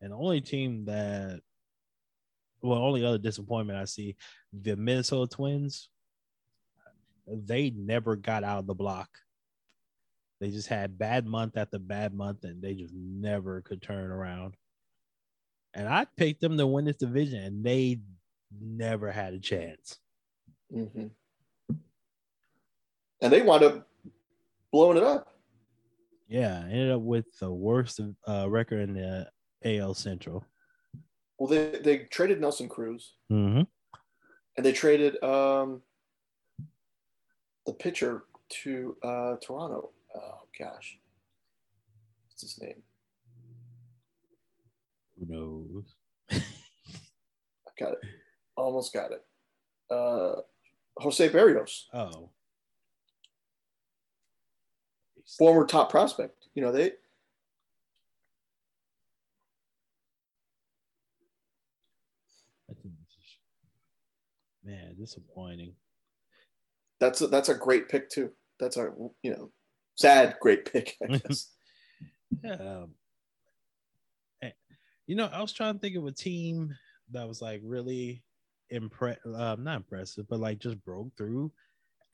And 0.00 0.12
the 0.12 0.16
only 0.16 0.40
team 0.40 0.84
that, 0.84 1.40
well, 2.62 2.78
only 2.78 3.04
other 3.04 3.18
disappointment 3.18 3.78
I 3.78 3.84
see, 3.84 4.16
the 4.52 4.76
Minnesota 4.76 5.34
Twins, 5.34 5.88
they 7.26 7.70
never 7.70 8.16
got 8.16 8.44
out 8.44 8.60
of 8.60 8.66
the 8.66 8.74
block. 8.74 9.08
They 10.40 10.50
just 10.50 10.68
had 10.68 10.98
bad 10.98 11.26
month 11.26 11.56
after 11.56 11.78
bad 11.80 12.14
month, 12.14 12.44
and 12.44 12.62
they 12.62 12.74
just 12.74 12.94
never 12.94 13.60
could 13.60 13.82
turn 13.82 14.10
around. 14.10 14.54
And 15.74 15.88
I 15.88 16.06
picked 16.16 16.40
them 16.40 16.56
to 16.56 16.66
win 16.66 16.84
this 16.84 16.96
division, 16.96 17.42
and 17.42 17.64
they 17.64 18.00
never 18.60 19.10
had 19.10 19.34
a 19.34 19.40
chance. 19.40 19.98
Mhm. 20.72 21.10
And 23.20 23.32
they 23.32 23.42
wound 23.42 23.64
up 23.64 23.86
blowing 24.72 24.96
it 24.96 25.02
up 25.02 25.34
Yeah, 26.28 26.62
ended 26.64 26.90
up 26.92 27.00
with 27.02 27.26
the 27.40 27.50
worst 27.52 28.00
uh, 28.28 28.48
record 28.48 28.80
in 28.88 28.94
the 28.94 29.28
AL 29.64 29.94
Central. 29.94 30.44
well 31.38 31.48
they, 31.48 31.78
they 31.82 31.98
traded 32.10 32.40
nelson 32.40 32.68
cruz 32.68 33.14
Mm-hmm. 33.32 33.62
and 34.56 34.66
they 34.66 34.72
traded 34.72 35.22
um, 35.22 35.82
the 37.66 37.72
pitcher 37.72 38.24
to 38.62 38.96
uh, 39.02 39.36
Toronto. 39.44 39.90
Oh 40.14 40.40
gosh, 40.58 40.98
what's 42.28 42.40
his 42.42 42.58
name? 42.60 42.82
Who 45.18 45.26
knows? 45.28 45.94
I 46.30 46.36
got 47.78 47.92
it. 47.92 47.98
Almost 48.56 48.92
got 48.94 49.10
it. 49.12 49.22
Uh, 49.90 50.40
Jose 50.98 51.28
Berrios, 51.28 51.84
Oh, 51.92 52.30
former 55.36 55.66
top 55.66 55.90
prospect. 55.90 56.46
You 56.54 56.62
know 56.62 56.72
they. 56.72 56.92
I 62.70 62.74
think 62.74 62.94
this 62.98 63.16
is 63.16 63.36
man 64.64 64.96
disappointing. 64.98 65.74
That's 67.00 67.20
a, 67.20 67.28
that's 67.28 67.48
a 67.48 67.54
great 67.54 67.88
pick 67.88 68.10
too. 68.10 68.30
That's 68.58 68.76
a 68.76 68.92
you 69.22 69.32
know 69.32 69.50
sad 69.96 70.36
great 70.40 70.72
pick. 70.72 70.96
I 71.02 71.16
guess. 71.18 71.50
Yeah. 72.42 72.52
Um, 72.52 72.90
you 75.06 75.16
know, 75.16 75.28
I 75.32 75.40
was 75.40 75.52
trying 75.52 75.74
to 75.74 75.80
think 75.80 75.96
of 75.96 76.04
a 76.04 76.12
team 76.12 76.76
that 77.12 77.26
was 77.26 77.40
like 77.40 77.62
really 77.64 78.22
impress, 78.68 79.16
um, 79.24 79.64
not 79.64 79.76
impressive, 79.76 80.28
but 80.28 80.38
like 80.38 80.58
just 80.58 80.84
broke 80.84 81.08
through, 81.16 81.50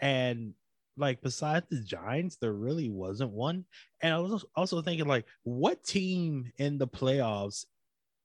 and 0.01 0.55
like 0.97 1.21
besides 1.23 1.67
the 1.71 1.81
Giants, 1.81 2.37
there 2.37 2.53
really 2.53 2.89
wasn't 2.89 3.33
one. 3.33 3.65
And 4.01 4.15
I 4.15 4.19
was 4.19 4.45
also 4.55 4.81
thinking 4.83 5.07
like, 5.07 5.27
what 5.43 5.83
team 5.83 6.53
in 6.59 6.79
the 6.79 6.87
playoffs 6.89 7.67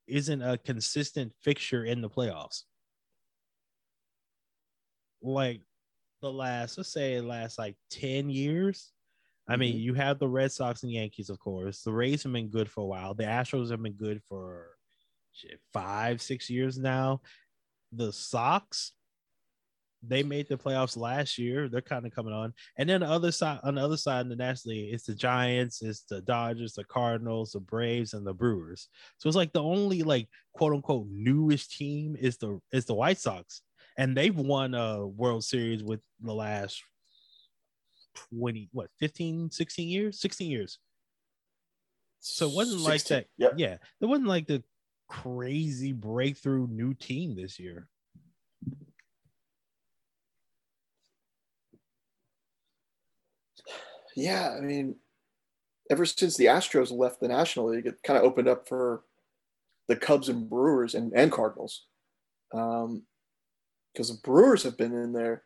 isn't 0.07 0.41
a 0.41 0.57
consistent 0.57 1.34
fixture 1.41 1.86
in 1.86 2.01
the 2.01 2.09
playoffs? 2.09 2.63
Like 5.22 5.61
the 6.22 6.32
last, 6.32 6.78
let's 6.78 6.91
say, 6.91 7.20
last 7.22 7.57
like 7.57 7.76
ten 7.89 8.30
years. 8.30 8.91
I 9.47 9.55
mean, 9.57 9.76
Mhm. 9.76 9.82
you 9.82 9.93
have 9.95 10.20
the 10.20 10.28
Red 10.28 10.51
Sox 10.51 10.84
and 10.84 10.91
Yankees, 10.91 11.30
of 11.30 11.39
course. 11.39 11.82
The 11.82 11.91
Rays 11.91 12.24
have 12.24 12.32
been 12.34 12.49
good 12.49 12.70
for 12.70 12.82
a 12.82 12.86
while. 12.86 13.15
The 13.15 13.24
Astros 13.24 13.72
have 13.72 13.82
been 13.82 13.93
good 13.93 14.22
for 14.24 14.78
shit, 15.34 15.59
five, 15.74 16.22
six 16.22 16.49
years 16.49 16.78
now. 16.78 17.22
The 17.91 18.13
Sox, 18.13 18.93
they 20.02 20.24
made 20.24 20.47
the 20.47 20.58
playoffs 20.58 20.95
last 20.95 21.38
year. 21.38 21.68
They're 21.68 21.82
kind 21.82 22.06
of 22.06 22.14
coming 22.14 22.34
on. 22.34 22.54
And 22.78 22.89
then 22.89 23.02
the 23.02 23.08
other 23.08 23.32
side, 23.32 23.60
on 23.64 23.76
the 23.76 23.84
other 23.84 23.97
side 23.97 24.22
in 24.22 24.30
the 24.30 24.36
National 24.36 24.76
League, 24.76 24.93
it's 24.93 25.06
the 25.06 25.16
Giants, 25.16 25.82
it's 25.82 26.04
the 26.04 26.22
Dodgers, 26.22 26.74
the 26.74 26.84
Cardinals, 26.86 27.52
the 27.52 27.60
Braves, 27.60 28.14
and 28.14 28.26
the 28.26 28.34
Brewers. 28.34 28.88
So 29.18 29.28
it's 29.28 29.36
like 29.36 29.52
the 29.52 29.64
only 29.64 30.04
like 30.04 30.30
quote 30.54 30.74
unquote 30.74 31.08
newest 31.10 31.76
team 31.76 32.16
is 32.20 32.38
the 32.38 32.60
is 32.72 32.86
the 32.86 32.93
White 32.93 33.20
Sox. 33.20 33.62
And 33.97 34.16
they've 34.16 34.36
won 34.36 34.74
a 34.74 35.06
World 35.06 35.43
Series 35.43 35.84
with 35.84 36.00
the 36.22 36.34
last 36.34 36.82
20, 38.32 38.70
what, 38.72 38.89
15, 39.00 39.52
16 39.52 39.88
years? 39.89 40.22
16 40.22 40.50
years. 40.50 40.80
So 42.20 42.50
it 42.50 42.56
wasn't 42.56 42.82
like 42.82 43.04
that. 43.06 43.26
Yep. 43.38 43.54
Yeah. 43.58 43.78
It 44.02 44.06
wasn't 44.06 44.28
like 44.28 44.47
the 44.47 44.64
crazy 45.10 45.91
breakthrough 45.91 46.68
new 46.68 46.93
team 46.93 47.36
this 47.36 47.60
year. 47.60 47.88
Yeah, 54.20 54.55
I 54.57 54.61
mean, 54.61 54.95
ever 55.89 56.05
since 56.05 56.36
the 56.36 56.45
Astros 56.45 56.91
left 56.91 57.20
the 57.22 57.28
National 57.30 57.70
League, 57.70 57.86
it 57.86 58.03
kind 58.03 58.17
of 58.17 58.24
opened 58.26 58.47
up 58.49 58.67
for 58.67 59.03
the 59.88 59.95
Cubs 59.95 60.30
and 60.30 60.49
Brewers 60.49 60.93
and, 60.93 61.13
and 61.15 61.32
Cardinals. 61.32 61.86
Um, 62.53 63.03
because 63.93 64.09
the 64.09 64.22
Brewers 64.22 64.63
have 64.63 64.78
been 64.78 64.93
in 64.93 65.13
there. 65.13 65.43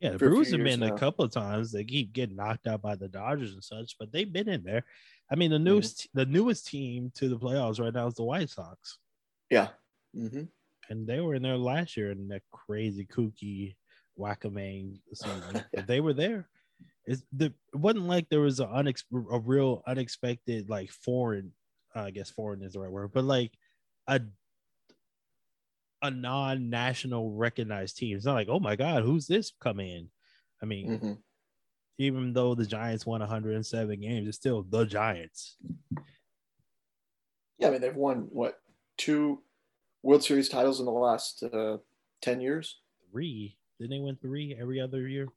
Yeah, 0.00 0.10
the 0.10 0.16
a 0.16 0.18
Brewers 0.18 0.50
have 0.50 0.62
been 0.64 0.80
now. 0.80 0.94
a 0.94 0.98
couple 0.98 1.24
of 1.24 1.30
times. 1.32 1.70
They 1.72 1.84
keep 1.84 2.12
getting 2.12 2.36
knocked 2.36 2.66
out 2.66 2.82
by 2.82 2.96
the 2.96 3.08
Dodgers 3.08 3.52
and 3.54 3.62
such, 3.64 3.96
but 3.98 4.10
they've 4.12 4.30
been 4.32 4.48
in 4.48 4.62
there. 4.64 4.84
I 5.30 5.36
mean, 5.36 5.50
the 5.50 5.56
Mm-hmm. 5.56 5.64
newest 5.64 6.08
the 6.14 6.26
newest 6.26 6.66
team 6.66 7.10
to 7.14 7.28
the 7.28 7.38
playoffs 7.38 7.80
right 7.80 7.94
now 7.94 8.06
is 8.08 8.14
the 8.14 8.24
White 8.24 8.50
Sox, 8.50 8.98
Yeah. 9.50 9.68
hmm 10.14 10.44
and 10.90 11.06
they 11.06 11.20
were 11.20 11.36
in 11.36 11.42
there 11.42 11.56
last 11.56 11.96
year 11.96 12.10
in 12.10 12.26
that 12.28 12.42
crazy 12.52 13.06
kooky 13.06 13.76
whack-a-mang 14.16 15.00
season. 15.14 15.64
but 15.72 15.86
they 15.86 16.00
were 16.00 16.12
there. 16.12 16.48
It's 17.04 17.22
the 17.32 17.46
it 17.46 17.76
wasn't 17.76 18.06
like 18.06 18.28
there 18.28 18.40
was 18.40 18.60
a 18.60 18.66
unex 18.66 19.04
a 19.12 19.38
real 19.38 19.82
unexpected 19.86 20.68
like 20.68 20.90
foreign, 20.90 21.52
uh, 21.94 22.02
I 22.02 22.10
guess 22.10 22.30
foreign 22.30 22.62
is 22.62 22.74
the 22.74 22.80
right 22.80 22.90
word, 22.90 23.12
but 23.12 23.24
like 23.24 23.52
a 24.06 24.20
a 26.02 26.10
non-national 26.10 27.32
recognized 27.32 27.96
team. 27.96 28.16
It's 28.16 28.26
not 28.26 28.34
like, 28.34 28.48
oh 28.48 28.60
my 28.60 28.76
god, 28.76 29.02
who's 29.04 29.26
this 29.26 29.52
coming 29.60 29.88
in? 29.88 30.08
I 30.62 30.66
mean, 30.66 30.98
hmm 30.98 31.12
even 31.98 32.32
though 32.32 32.54
the 32.54 32.66
Giants 32.66 33.06
won 33.06 33.20
107 33.20 34.00
games, 34.00 34.26
it's 34.26 34.36
still 34.36 34.64
the 34.68 34.84
Giants. 34.84 35.56
Yeah, 37.58 37.68
I 37.68 37.70
mean, 37.70 37.80
they've 37.80 37.94
won 37.94 38.28
what 38.30 38.60
two 38.96 39.42
World 40.02 40.24
Series 40.24 40.48
titles 40.48 40.80
in 40.80 40.86
the 40.86 40.92
last 40.92 41.42
uh, 41.44 41.78
10 42.22 42.40
years? 42.40 42.80
Three. 43.10 43.56
Didn't 43.78 43.90
they 43.90 44.00
win 44.00 44.16
three 44.16 44.56
every 44.58 44.80
other 44.80 45.06
year? 45.06 45.28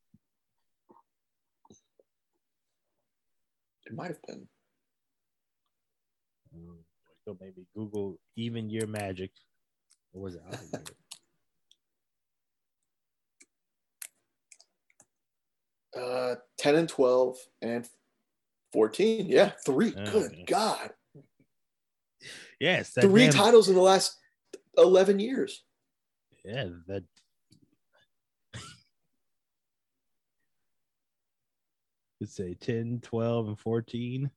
It 3.85 3.93
might 3.93 4.07
have 4.07 4.21
been. 4.27 4.47
Mm, 6.55 6.77
So 7.25 7.37
maybe 7.39 7.65
Google 7.75 8.19
even 8.35 8.69
year 8.69 8.87
magic. 8.87 9.31
Or 10.13 10.21
was 10.21 10.35
it 10.35 10.41
out 10.47 10.53
of 10.55 10.61
year? 10.71 10.83
Uh, 15.95 16.35
10 16.57 16.75
and 16.75 16.89
12 16.89 17.37
and 17.61 17.87
14. 18.73 19.27
Yeah, 19.27 19.51
three. 19.65 19.93
Oh, 19.97 20.11
Good 20.11 20.31
okay. 20.33 20.43
God. 20.45 20.89
Yes, 22.59 22.91
that 22.93 23.01
Three 23.03 23.23
damn- 23.27 23.33
titles 23.33 23.69
in 23.69 23.75
the 23.75 23.81
last 23.81 24.17
11 24.77 25.19
years. 25.19 25.63
Yeah, 26.43 26.65
that. 26.87 27.03
Let's 32.25 32.37
say 32.37 32.55
10, 32.55 33.01
12, 33.03 33.49
and 33.49 33.59
14. 33.59 34.31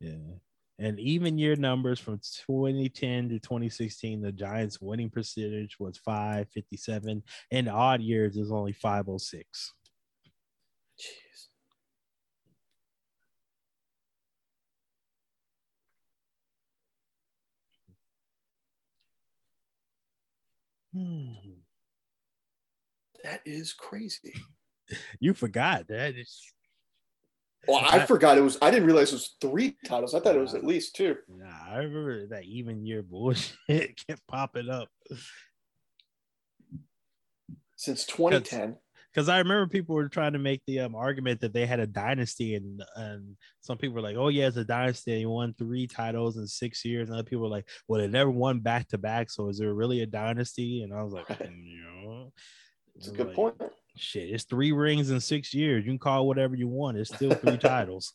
Yeah. 0.00 0.12
And 0.80 0.98
even 0.98 1.38
year 1.38 1.54
numbers 1.54 2.00
from 2.00 2.18
2010 2.48 3.28
to 3.28 3.38
2016, 3.38 4.20
the 4.20 4.32
Giants' 4.32 4.80
winning 4.80 5.10
percentage 5.10 5.78
was 5.78 5.96
557. 5.98 7.22
And 7.52 7.68
odd 7.68 8.00
years 8.00 8.36
is 8.36 8.50
only 8.50 8.72
506. 8.72 9.74
Jeez. 10.98 11.46
Hmm. 20.92 21.34
That 23.22 23.42
is 23.44 23.72
crazy. 23.72 24.34
You 25.20 25.34
forgot 25.34 25.88
that. 25.88 26.14
Well, 27.68 27.78
I 27.78 27.98
I- 27.98 28.06
forgot 28.06 28.38
it 28.38 28.42
was, 28.42 28.56
I 28.62 28.70
didn't 28.70 28.86
realize 28.86 29.10
it 29.12 29.16
was 29.16 29.36
three 29.40 29.76
titles. 29.84 30.14
I 30.14 30.20
thought 30.20 30.34
it 30.36 30.40
was 30.40 30.54
at 30.54 30.64
least 30.64 30.96
two. 30.96 31.16
Nah, 31.28 31.46
I 31.70 31.78
remember 31.78 32.26
that 32.28 32.44
even 32.44 32.86
year 32.86 33.02
bullshit 33.02 34.00
kept 34.08 34.26
popping 34.26 34.68
up. 34.70 34.88
Since 37.76 38.04
2010. 38.06 38.76
because 39.12 39.30
I 39.30 39.38
remember 39.38 39.66
people 39.66 39.94
were 39.94 40.08
trying 40.10 40.34
to 40.34 40.38
make 40.38 40.60
the 40.66 40.80
um, 40.80 40.94
argument 40.94 41.40
that 41.40 41.54
they 41.54 41.64
had 41.64 41.80
a 41.80 41.86
dynasty, 41.86 42.54
and 42.56 42.82
and 42.94 43.36
some 43.62 43.78
people 43.78 43.94
were 43.94 44.02
like, 44.02 44.16
"Oh 44.16 44.28
yeah, 44.28 44.48
it's 44.48 44.58
a 44.58 44.64
dynasty. 44.66 45.18
He 45.18 45.24
won 45.26 45.54
three 45.58 45.86
titles 45.86 46.36
in 46.36 46.46
six 46.46 46.84
years," 46.84 47.08
and 47.08 47.14
other 47.18 47.24
people 47.28 47.42
were 47.44 47.48
like, 47.48 47.66
"Well, 47.88 48.00
they 48.00 48.06
never 48.08 48.30
won 48.30 48.60
back 48.60 48.88
to 48.88 48.98
back, 48.98 49.30
so 49.30 49.48
is 49.48 49.56
there 49.58 49.72
really 49.72 50.02
a 50.02 50.06
dynasty?" 50.06 50.82
And 50.82 50.92
I 50.92 51.02
was 51.02 51.14
like, 51.14 51.28
Right. 51.30 51.38
"Mm, 51.50 52.04
"No." 52.04 52.32
It's 52.96 53.06
a 53.08 53.10
I'm 53.12 53.16
good 53.16 53.26
like, 53.28 53.36
point. 53.36 53.62
Shit, 53.96 54.30
it's 54.30 54.44
three 54.44 54.72
rings 54.72 55.10
in 55.10 55.20
six 55.20 55.52
years. 55.52 55.84
You 55.84 55.90
can 55.92 55.98
call 55.98 56.26
whatever 56.26 56.54
you 56.54 56.68
want. 56.68 56.96
It's 56.96 57.14
still 57.14 57.32
three 57.34 57.58
titles. 57.58 58.14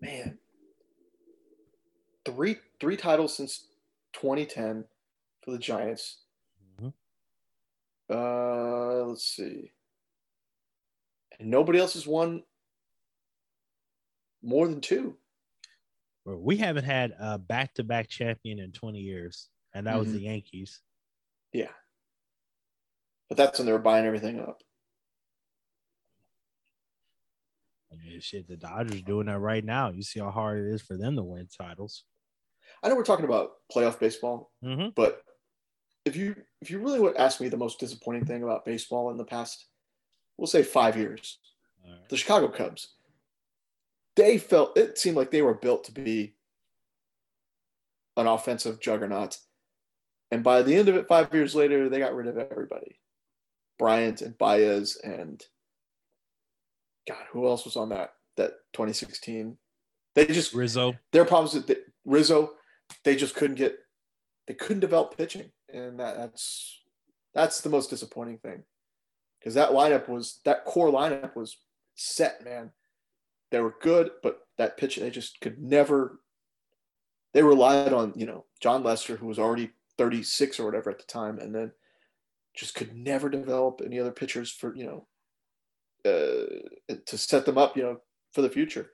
Man. 0.00 0.38
Three 2.24 2.56
three 2.80 2.96
titles 2.96 3.36
since 3.36 3.66
2010 4.14 4.84
for 5.42 5.50
the 5.50 5.58
Giants. 5.58 6.18
Mhm. 6.80 6.92
Uh, 8.10 9.04
let's 9.06 9.24
see. 9.24 9.72
And 11.40 11.50
nobody 11.50 11.78
else 11.78 11.94
has 11.94 12.06
won 12.06 12.42
more 14.42 14.68
than 14.68 14.80
two. 14.80 15.16
We 16.24 16.58
haven't 16.58 16.84
had 16.84 17.14
a 17.18 17.38
back 17.38 17.74
to 17.74 17.84
back 17.84 18.08
champion 18.08 18.58
in 18.58 18.70
20 18.72 19.00
years, 19.00 19.48
and 19.72 19.86
that 19.86 19.98
was 19.98 20.08
Mhm. 20.08 20.12
the 20.12 20.20
Yankees. 20.20 20.82
Yeah. 21.52 21.72
But 23.28 23.36
that's 23.36 23.58
when 23.58 23.66
they 23.66 23.72
were 23.72 23.78
buying 23.78 24.06
everything 24.06 24.40
up. 24.40 24.60
I 27.92 27.96
mean, 27.96 28.20
shit, 28.20 28.48
the 28.48 28.56
Dodgers 28.56 29.02
doing 29.02 29.26
that 29.26 29.38
right 29.38 29.64
now. 29.64 29.90
You 29.90 30.02
see 30.02 30.20
how 30.20 30.30
hard 30.30 30.58
it 30.64 30.72
is 30.72 30.82
for 30.82 30.96
them 30.96 31.16
to 31.16 31.22
win 31.22 31.48
titles. 31.56 32.04
I 32.82 32.88
know 32.88 32.94
we're 32.96 33.04
talking 33.04 33.24
about 33.24 33.52
playoff 33.74 33.98
baseball, 33.98 34.50
Mm-hmm. 34.64 34.88
but 34.94 35.22
if 36.04 36.16
you 36.16 36.36
if 36.62 36.70
you 36.70 36.78
really 36.78 37.00
would 37.00 37.16
ask 37.16 37.40
me 37.40 37.48
the 37.48 37.56
most 37.56 37.80
disappointing 37.80 38.24
thing 38.24 38.42
about 38.42 38.64
baseball 38.64 39.10
in 39.10 39.16
the 39.16 39.24
past, 39.24 39.66
we'll 40.36 40.46
say 40.46 40.62
five 40.62 40.96
years, 40.96 41.38
the 42.08 42.16
Chicago 42.16 42.48
Cubs. 42.48 42.94
They 44.16 44.38
felt 44.38 44.76
it 44.78 44.98
seemed 44.98 45.16
like 45.16 45.30
they 45.30 45.42
were 45.42 45.54
built 45.54 45.84
to 45.84 45.92
be 45.92 46.34
an 48.16 48.26
offensive 48.26 48.80
juggernaut. 48.80 49.38
And 50.30 50.42
by 50.42 50.62
the 50.62 50.74
end 50.74 50.88
of 50.88 50.96
it, 50.96 51.08
five 51.08 51.32
years 51.32 51.54
later, 51.54 51.88
they 51.88 51.98
got 51.98 52.14
rid 52.14 52.26
of 52.26 52.36
everybody. 52.36 52.98
Bryant 53.78 54.22
and 54.22 54.36
Baez 54.36 54.96
and 55.02 55.42
God, 57.06 57.24
who 57.32 57.46
else 57.46 57.64
was 57.64 57.76
on 57.76 57.88
that 57.90 58.14
that 58.36 58.52
2016? 58.72 59.56
They 60.14 60.26
just 60.26 60.52
Rizzo. 60.52 60.94
their 61.12 61.24
problems 61.24 61.54
with 61.54 61.66
the, 61.66 61.78
Rizzo, 62.04 62.52
they 63.04 63.16
just 63.16 63.34
couldn't 63.34 63.56
get 63.56 63.78
they 64.46 64.54
couldn't 64.54 64.80
develop 64.80 65.16
pitching, 65.16 65.50
and 65.72 66.00
that, 66.00 66.16
that's 66.16 66.80
that's 67.34 67.60
the 67.60 67.70
most 67.70 67.90
disappointing 67.90 68.38
thing 68.38 68.64
because 69.38 69.54
that 69.54 69.70
lineup 69.70 70.08
was 70.08 70.40
that 70.44 70.64
core 70.64 70.90
lineup 70.90 71.36
was 71.36 71.56
set, 71.94 72.44
man. 72.44 72.72
They 73.50 73.60
were 73.60 73.76
good, 73.80 74.10
but 74.22 74.40
that 74.58 74.76
pitch 74.76 74.96
they 74.96 75.10
just 75.10 75.40
could 75.40 75.58
never. 75.58 76.20
They 77.34 77.42
relied 77.42 77.92
on 77.92 78.12
you 78.16 78.26
know 78.26 78.44
Jon 78.60 78.82
Lester, 78.82 79.16
who 79.16 79.26
was 79.26 79.38
already 79.38 79.70
36 79.96 80.58
or 80.58 80.64
whatever 80.64 80.90
at 80.90 80.98
the 80.98 81.04
time, 81.04 81.38
and 81.38 81.54
then 81.54 81.72
just 82.58 82.74
could 82.74 82.94
never 82.94 83.28
develop 83.28 83.80
any 83.84 84.00
other 84.00 84.10
pitchers 84.10 84.50
for 84.50 84.74
you 84.74 84.84
know 84.84 85.06
uh, 86.04 86.94
to 87.06 87.18
set 87.18 87.44
them 87.44 87.58
up, 87.58 87.76
you 87.76 87.82
know, 87.82 87.98
for 88.32 88.42
the 88.42 88.50
future. 88.50 88.90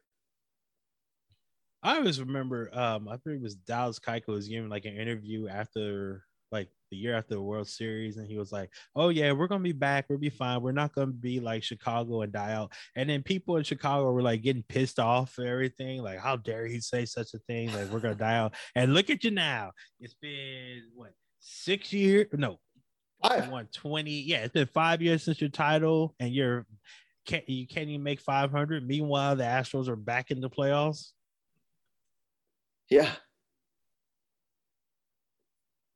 I 1.82 1.96
always 1.96 2.20
remember, 2.20 2.70
um, 2.72 3.08
I 3.08 3.16
think 3.18 3.36
it 3.36 3.42
was 3.42 3.56
Dallas 3.56 3.98
Keuchel 3.98 4.28
was 4.28 4.48
giving 4.48 4.70
like 4.70 4.86
an 4.86 4.96
interview 4.96 5.48
after 5.48 6.24
like 6.50 6.68
the 6.90 6.96
year 6.96 7.14
after 7.14 7.34
the 7.34 7.42
World 7.42 7.68
Series, 7.68 8.16
and 8.16 8.26
he 8.26 8.38
was 8.38 8.52
like, 8.52 8.70
"Oh 8.94 9.08
yeah, 9.08 9.32
we're 9.32 9.48
gonna 9.48 9.62
be 9.62 9.72
back. 9.72 10.06
We'll 10.08 10.18
be 10.18 10.30
fine. 10.30 10.62
We're 10.62 10.72
not 10.72 10.94
gonna 10.94 11.12
be 11.12 11.40
like 11.40 11.62
Chicago 11.62 12.22
and 12.22 12.32
die 12.32 12.52
out." 12.52 12.72
And 12.96 13.10
then 13.10 13.22
people 13.22 13.56
in 13.56 13.64
Chicago 13.64 14.12
were 14.12 14.22
like 14.22 14.42
getting 14.42 14.62
pissed 14.62 14.98
off 14.98 15.36
and 15.38 15.48
everything. 15.48 16.02
Like, 16.02 16.18
how 16.18 16.36
dare 16.36 16.66
he 16.66 16.80
say 16.80 17.04
such 17.04 17.34
a 17.34 17.38
thing? 17.38 17.72
Like, 17.72 17.90
we're 17.90 18.00
gonna 18.00 18.14
die 18.14 18.36
out. 18.36 18.54
And 18.74 18.94
look 18.94 19.10
at 19.10 19.24
you 19.24 19.30
now. 19.30 19.72
It's 20.00 20.14
been 20.14 20.84
what 20.94 21.12
six 21.40 21.92
years? 21.92 22.28
No, 22.32 22.58
Five. 23.28 23.48
won 23.48 23.68
20. 23.72 24.10
Yeah, 24.10 24.38
it's 24.38 24.52
been 24.52 24.66
five 24.66 25.02
years 25.02 25.22
since 25.22 25.40
your 25.40 25.50
title, 25.50 26.14
and 26.20 26.32
you're 26.32 26.66
can't 27.26 27.48
you 27.48 27.66
can't 27.66 27.88
even 27.88 28.02
make 28.02 28.20
500. 28.20 28.86
Meanwhile, 28.86 29.36
the 29.36 29.44
Astros 29.44 29.88
are 29.88 29.96
back 29.96 30.30
in 30.30 30.40
the 30.40 30.50
playoffs. 30.50 31.12
Yeah. 32.88 33.10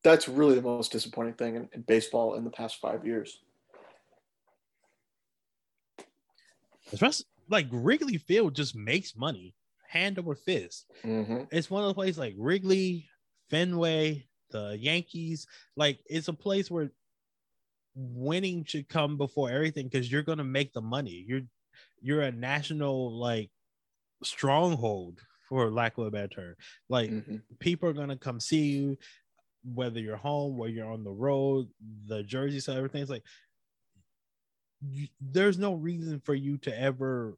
That's 0.05 0.29
really 0.29 0.55
the 0.55 0.63
most 0.63 0.93
disappointing 0.93 1.35
thing 1.35 1.57
in, 1.57 1.69
in 1.73 1.83
baseball 1.83 2.35
in 2.35 2.45
the 2.45 2.51
past 2.51 2.79
five 2.81 3.05
years. 3.05 3.41
Especially 6.93 7.27
like 7.51 7.67
Wrigley 7.71 8.17
Field 8.17 8.55
just 8.55 8.75
makes 8.75 9.17
money 9.17 9.55
hand 9.87 10.19
over 10.19 10.35
fist. 10.35 10.87
Mm-hmm. 11.05 11.45
It's 11.51 11.71
one 11.71 11.83
of 11.83 11.89
the 11.89 11.95
places 11.95 12.19
like 12.19 12.35
Wrigley, 12.39 13.09
Fenway, 13.51 14.27
the 14.51 14.79
Yankees. 14.79 15.47
Like 15.77 15.99
it's 16.07 16.29
a 16.29 16.33
place 16.33 16.71
where 16.71 16.91
winning 18.01 18.65
should 18.65 18.89
come 18.89 19.17
before 19.17 19.51
everything 19.51 19.89
because 19.89 20.11
you're 20.11 20.23
gonna 20.23 20.45
make 20.45 20.73
the 20.73 20.81
money. 20.81 21.25
You're 21.27 21.43
you're 22.01 22.23
a 22.23 22.33
national 22.33 23.13
like 23.19 23.51
stronghold 24.23 25.21
for 25.49 25.71
lack 25.71 25.99
of 25.99 26.07
a 26.07 26.11
better 26.11 26.29
term. 26.29 26.55
Like 26.89 27.11
Mm-hmm. 27.11 27.37
people 27.59 27.89
are 27.89 27.95
gonna 27.95 28.17
come 28.17 28.39
see 28.41 28.67
you, 28.69 28.99
whether 29.65 29.99
you're 29.99 30.17
home, 30.17 30.57
whether 30.57 30.73
you're 30.73 30.93
on 30.93 31.03
the 31.05 31.11
road, 31.11 31.69
the 32.07 32.23
jersey, 32.23 32.61
so 32.61 32.77
everything's 32.77 33.11
like 33.11 33.25
you, 34.89 35.09
there's 35.21 35.59
no 35.59 35.75
reason 35.75 36.21
for 36.21 36.35
you 36.35 36.57
to 36.59 36.81
ever 36.81 37.37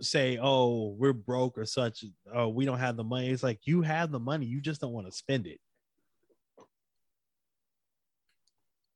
say, 0.00 0.38
"Oh, 0.40 0.90
we're 0.98 1.12
broke" 1.14 1.56
or 1.56 1.64
such. 1.64 2.04
Oh, 2.34 2.48
we 2.48 2.66
don't 2.66 2.78
have 2.78 2.96
the 2.96 3.04
money. 3.04 3.30
It's 3.30 3.42
like 3.42 3.60
you 3.64 3.80
have 3.82 4.10
the 4.12 4.20
money, 4.20 4.44
you 4.44 4.60
just 4.60 4.80
don't 4.80 4.92
want 4.92 5.06
to 5.06 5.12
spend 5.12 5.46
it. 5.46 5.58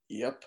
Yep. 0.08 0.44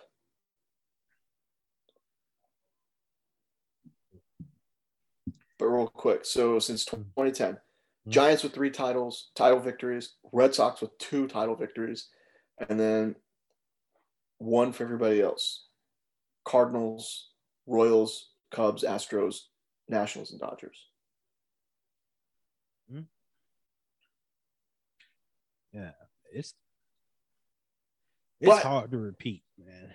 But 5.58 5.66
real 5.66 5.88
quick, 5.88 6.26
so 6.26 6.60
since 6.60 6.86
2010, 6.86 7.56
Mhm. 8.08 8.12
Giants 8.12 8.44
with 8.44 8.54
three 8.54 8.72
titles, 8.72 9.32
title 9.36 9.60
victories, 9.60 10.16
Red 10.32 10.56
Sox 10.56 10.82
with 10.82 10.98
two 10.98 11.28
title 11.28 11.56
victories, 11.56 12.10
and 12.58 12.80
then 12.80 13.16
one 14.38 14.72
for 14.74 14.84
everybody 14.84 15.22
else. 15.22 15.68
Cardinals, 16.46 17.32
Royals, 17.68 18.32
Cubs, 18.52 18.84
Astros, 18.84 19.50
Nationals, 19.88 20.32
and 20.32 20.40
Dodgers. 20.40 20.90
Yeah, 25.72 25.92
it's 26.32 26.54
it's 28.40 28.50
But- 28.50 28.64
hard 28.64 28.92
to 28.92 28.98
repeat, 28.98 29.44
man. 29.58 29.94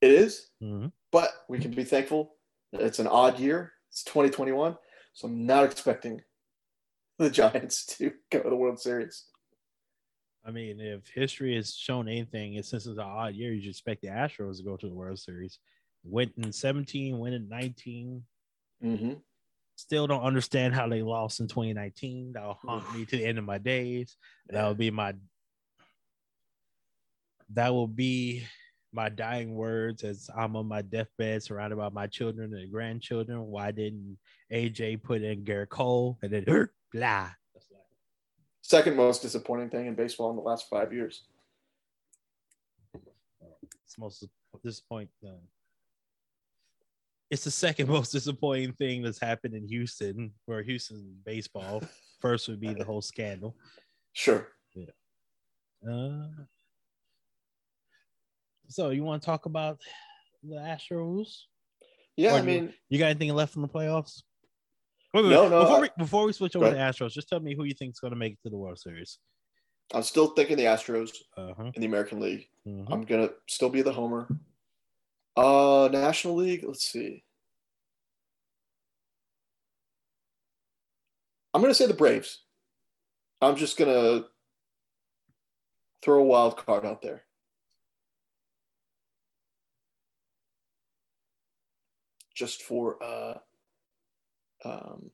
It 0.00 0.10
is, 0.12 0.50
Mhm. 0.62 0.92
but 1.10 1.30
we 1.48 1.58
can 1.58 1.70
be 1.70 1.84
thankful 1.84 2.36
that 2.72 2.82
it's 2.82 2.98
an 2.98 3.06
odd 3.06 3.38
year. 3.40 3.72
It's 3.88 4.04
2021, 4.04 4.76
so 5.14 5.28
I'm 5.28 5.46
not 5.46 5.64
expecting 5.64 6.22
the 7.18 7.30
Giants 7.30 7.86
to 7.98 8.12
go 8.30 8.42
to 8.42 8.50
the 8.50 8.56
World 8.56 8.80
Series. 8.80 9.28
I 10.44 10.50
mean, 10.50 10.78
if 10.78 11.08
history 11.08 11.54
has 11.56 11.74
shown 11.74 12.06
anything, 12.06 12.54
it's 12.54 12.68
since 12.68 12.84
it's 12.86 12.98
an 12.98 13.04
odd 13.04 13.34
year, 13.34 13.52
you 13.54 13.62
should 13.62 13.70
expect 13.70 14.02
the 14.02 14.08
Astros 14.08 14.58
to 14.58 14.62
go 14.62 14.76
to 14.76 14.88
the 14.88 14.94
World 14.94 15.18
Series. 15.18 15.58
Went 16.02 16.34
in 16.36 16.52
17, 16.52 17.18
went 17.18 17.34
in 17.34 17.48
19. 17.48 18.26
Mm-hmm. 18.82 19.14
Still 19.76 20.06
don't 20.06 20.22
understand 20.22 20.74
how 20.74 20.86
they 20.86 21.02
lost 21.02 21.40
in 21.40 21.48
2019. 21.48 22.32
That'll 22.32 22.54
haunt 22.54 22.94
me 22.94 23.06
to 23.06 23.16
the 23.16 23.24
end 23.24 23.38
of 23.38 23.44
my 23.44 23.56
days. 23.56 24.16
That 24.48 24.66
will 24.66 24.74
be 24.74 24.90
my 24.90 25.14
that 27.52 27.72
will 27.72 27.86
be 27.86 28.44
my 28.92 29.08
dying 29.08 29.54
words 29.54 30.04
as 30.04 30.30
I'm 30.36 30.54
on 30.56 30.66
my 30.66 30.82
deathbed 30.82 31.42
surrounded 31.42 31.76
by 31.76 31.88
my 31.88 32.06
children 32.06 32.54
and 32.54 32.70
grandchildren. 32.70 33.46
Why 33.46 33.72
didn't 33.72 34.18
AJ 34.52 35.02
put 35.02 35.22
in 35.22 35.44
Gerrit 35.44 35.68
Cole 35.68 36.18
and 36.22 36.32
then 36.32 36.44
er, 36.48 36.72
blah? 36.92 37.30
Second 38.62 38.96
most 38.96 39.20
disappointing 39.20 39.68
thing 39.68 39.86
in 39.86 39.94
baseball 39.94 40.30
in 40.30 40.36
the 40.36 40.42
last 40.42 40.70
five 40.70 40.92
years. 40.92 41.24
It's 43.84 43.98
most 43.98 44.24
disappointing. 44.64 45.08
Uh, 45.26 45.32
it's 47.30 47.44
the 47.44 47.50
second 47.50 47.88
most 47.90 48.12
disappointing 48.12 48.72
thing 48.72 49.02
that's 49.02 49.20
happened 49.20 49.54
in 49.54 49.66
Houston, 49.68 50.32
where 50.46 50.62
Houston 50.62 51.16
baseball 51.26 51.82
first 52.20 52.48
would 52.48 52.60
be 52.60 52.72
the 52.72 52.84
whole 52.84 53.02
scandal. 53.02 53.56
Sure. 54.12 54.48
Uh, 55.86 56.28
so 58.68 58.90
you 58.90 59.02
want 59.04 59.22
to 59.22 59.26
talk 59.26 59.46
about 59.46 59.80
the 60.42 60.56
Astros? 60.56 61.42
Yeah, 62.16 62.32
Or 62.32 62.34
I 62.34 62.38
you- 62.38 62.44
mean, 62.44 62.74
You 62.88 62.98
got 62.98 63.06
anything 63.06 63.32
left 63.34 63.52
from 63.52 63.62
the 63.62 63.68
playoffs? 63.68 64.22
Wait, 65.12 65.24
wait, 65.24 65.30
No, 65.30 65.42
wait. 65.44 65.50
no, 65.50 65.60
Before, 65.60 65.76
I- 65.76 65.80
we, 65.80 65.88
before 65.98 66.24
we 66.26 66.32
switch 66.32 66.56
over 66.56 66.70
to 66.70 66.76
ahead. 66.76 66.94
Astros, 66.94 67.12
just 67.12 67.28
tell 67.28 67.40
me 67.40 67.54
who 67.54 67.64
you 67.64 67.74
think 67.74 67.92
is 67.92 68.00
going 68.00 68.12
to 68.12 68.16
make 68.18 68.32
it 68.34 68.38
to 68.42 68.50
the 68.50 68.56
World 68.56 68.78
Series. 68.78 69.18
I'm 69.92 70.02
still 70.02 70.28
thinking 70.28 70.56
the 70.56 70.64
Astros 70.64 71.10
Uh-huh. 71.36 71.70
in 71.74 71.80
the 71.80 71.86
American 71.86 72.18
League. 72.20 72.48
mhm. 72.66 72.90
I'm 72.90 73.04
gonna 73.04 73.28
still 73.48 73.68
be 73.68 73.82
the 73.82 73.92
homer. 73.92 74.26
Uh, 75.36 75.88
National 75.92 76.36
League. 76.36 76.64
Let's 76.64 76.84
see. 76.84 77.22
I'm 81.52 81.60
gonna 81.60 81.74
say 81.74 81.86
the 81.86 81.94
Braves. 81.94 82.40
I'm 83.40 83.56
just 83.56 83.76
gonna 83.76 84.24
throw 86.02 86.20
a 86.20 86.24
wild 86.24 86.56
card 86.56 86.84
out 86.86 87.02
there. 87.02 87.24
Just 92.34 92.62
for 92.62 93.02
uh, 93.02 93.38
um, 94.64 95.10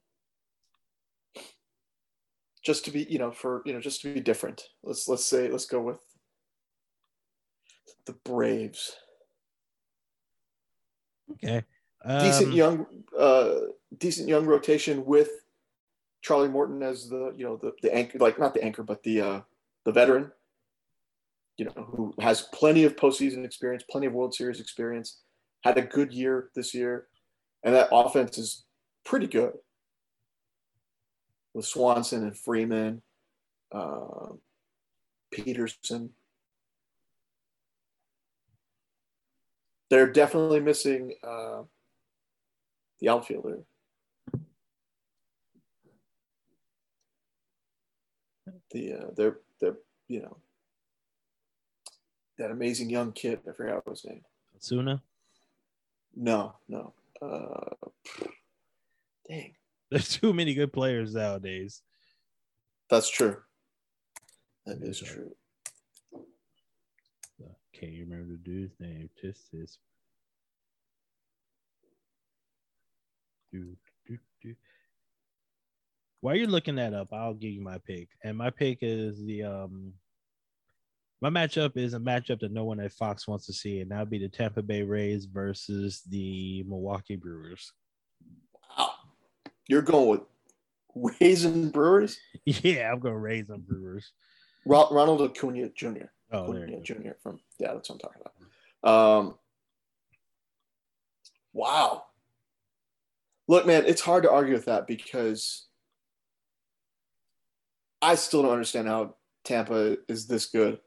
just 2.62 2.84
to 2.84 2.90
be, 2.90 3.06
you 3.08 3.18
know, 3.18 3.30
for 3.30 3.62
you 3.64 3.72
know, 3.72 3.80
just 3.80 4.02
to 4.02 4.12
be 4.12 4.20
different. 4.20 4.64
Let's 4.82 5.08
let's 5.08 5.24
say 5.24 5.48
let's 5.48 5.66
go 5.66 5.80
with 5.80 6.00
the 8.06 8.12
Braves. 8.12 8.96
Okay. 11.32 11.64
decent 12.04 12.48
Um, 12.48 12.52
young 12.52 12.86
uh 13.16 13.54
decent 13.98 14.28
young 14.28 14.46
rotation 14.46 15.04
with 15.04 15.30
Charlie 16.22 16.48
Morton 16.48 16.82
as 16.82 17.08
the 17.08 17.32
you 17.36 17.44
know 17.44 17.56
the 17.56 17.72
the 17.82 17.94
anchor 17.94 18.18
like 18.18 18.38
not 18.38 18.54
the 18.54 18.62
anchor 18.64 18.82
but 18.82 19.02
the 19.02 19.20
uh 19.20 19.40
the 19.84 19.92
veteran 19.92 20.32
you 21.56 21.66
know 21.66 21.72
who 21.72 22.14
has 22.20 22.42
plenty 22.52 22.84
of 22.84 22.96
postseason 22.96 23.44
experience 23.44 23.84
plenty 23.88 24.06
of 24.06 24.12
World 24.12 24.34
Series 24.34 24.60
experience 24.60 25.20
had 25.62 25.78
a 25.78 25.82
good 25.82 26.12
year 26.12 26.50
this 26.54 26.74
year 26.74 27.06
and 27.62 27.74
that 27.74 27.88
offense 27.92 28.38
is 28.38 28.64
pretty 29.04 29.26
good 29.26 29.52
with 31.54 31.66
Swanson 31.66 32.22
and 32.22 32.36
Freeman 32.36 33.02
uh, 33.72 34.32
Pederson 35.32 36.10
they're 39.90 40.10
definitely 40.10 40.60
missing 40.60 41.14
uh, 41.22 41.62
the 43.00 43.08
outfielder. 43.08 43.58
The 48.70 48.92
uh, 48.92 49.06
they're 49.16 49.38
they're 49.60 49.78
you 50.06 50.22
know 50.22 50.36
that 52.38 52.52
amazing 52.52 52.88
young 52.88 53.10
kid. 53.12 53.40
I 53.48 53.52
forgot 53.52 53.84
what 53.84 53.96
his 53.96 54.04
name. 54.04 54.22
Suna. 54.60 55.02
No, 56.14 56.54
no. 56.68 56.92
Uh, 57.22 57.74
dang, 59.28 59.52
There's 59.90 60.08
too 60.20 60.32
many 60.32 60.54
good 60.54 60.72
players 60.72 61.14
nowadays. 61.14 61.82
that's 62.88 63.08
true. 63.10 63.36
That 64.66 64.78
is 64.82 65.00
true. 65.00 65.32
Can't 67.72 67.92
you 67.92 68.04
remember 68.04 68.32
the 68.32 68.38
dude's 68.38 68.74
name? 68.78 69.08
Just 69.22 69.50
this. 69.52 69.78
Do, 73.52 73.74
do, 74.06 74.18
do. 74.42 74.54
While 76.20 76.36
you're 76.36 76.46
looking 76.46 76.74
that 76.76 76.92
up, 76.92 77.08
I'll 77.12 77.32
give 77.32 77.52
you 77.52 77.62
my 77.62 77.78
pick. 77.78 78.08
And 78.22 78.36
my 78.36 78.50
pick 78.50 78.78
is 78.82 79.24
the 79.24 79.44
um 79.44 79.94
my 81.20 81.28
matchup 81.28 81.76
is 81.76 81.94
a 81.94 81.98
matchup 81.98 82.40
that 82.40 82.52
no 82.52 82.64
one 82.64 82.80
at 82.80 82.92
Fox 82.92 83.28
wants 83.28 83.46
to 83.46 83.52
see, 83.52 83.80
and 83.80 83.90
that'll 83.90 84.06
be 84.06 84.18
the 84.18 84.28
Tampa 84.28 84.62
Bay 84.62 84.82
Rays 84.82 85.26
versus 85.26 86.02
the 86.08 86.64
Milwaukee 86.66 87.16
Brewers. 87.16 87.72
Wow. 88.76 88.90
You're 89.68 89.82
going 89.82 90.08
with 90.08 91.20
Rays 91.20 91.44
and 91.44 91.72
Brewers. 91.72 92.18
Yeah, 92.44 92.90
I'm 92.90 93.00
gonna 93.00 93.18
raise 93.18 93.48
them 93.48 93.64
Brewers. 93.66 94.12
Ronald 94.64 95.20
Acuna 95.20 95.68
Jr. 95.70 96.06
Oh, 96.32 96.52
go. 96.52 96.80
Jr. 96.82 97.10
from 97.22 97.40
yeah, 97.58 97.74
that's 97.74 97.90
what 97.90 97.96
I'm 97.96 97.98
talking 98.00 98.22
about. 98.22 99.18
Um, 99.18 99.34
wow. 101.52 102.04
Look, 103.46 103.66
man, 103.66 103.84
it's 103.86 104.00
hard 104.00 104.22
to 104.22 104.30
argue 104.30 104.54
with 104.54 104.66
that 104.66 104.86
because 104.86 105.66
I 108.00 108.14
still 108.14 108.42
don't 108.42 108.52
understand 108.52 108.88
how 108.88 109.16
Tampa 109.44 109.96
is 110.08 110.26
this 110.26 110.46
good. 110.46 110.78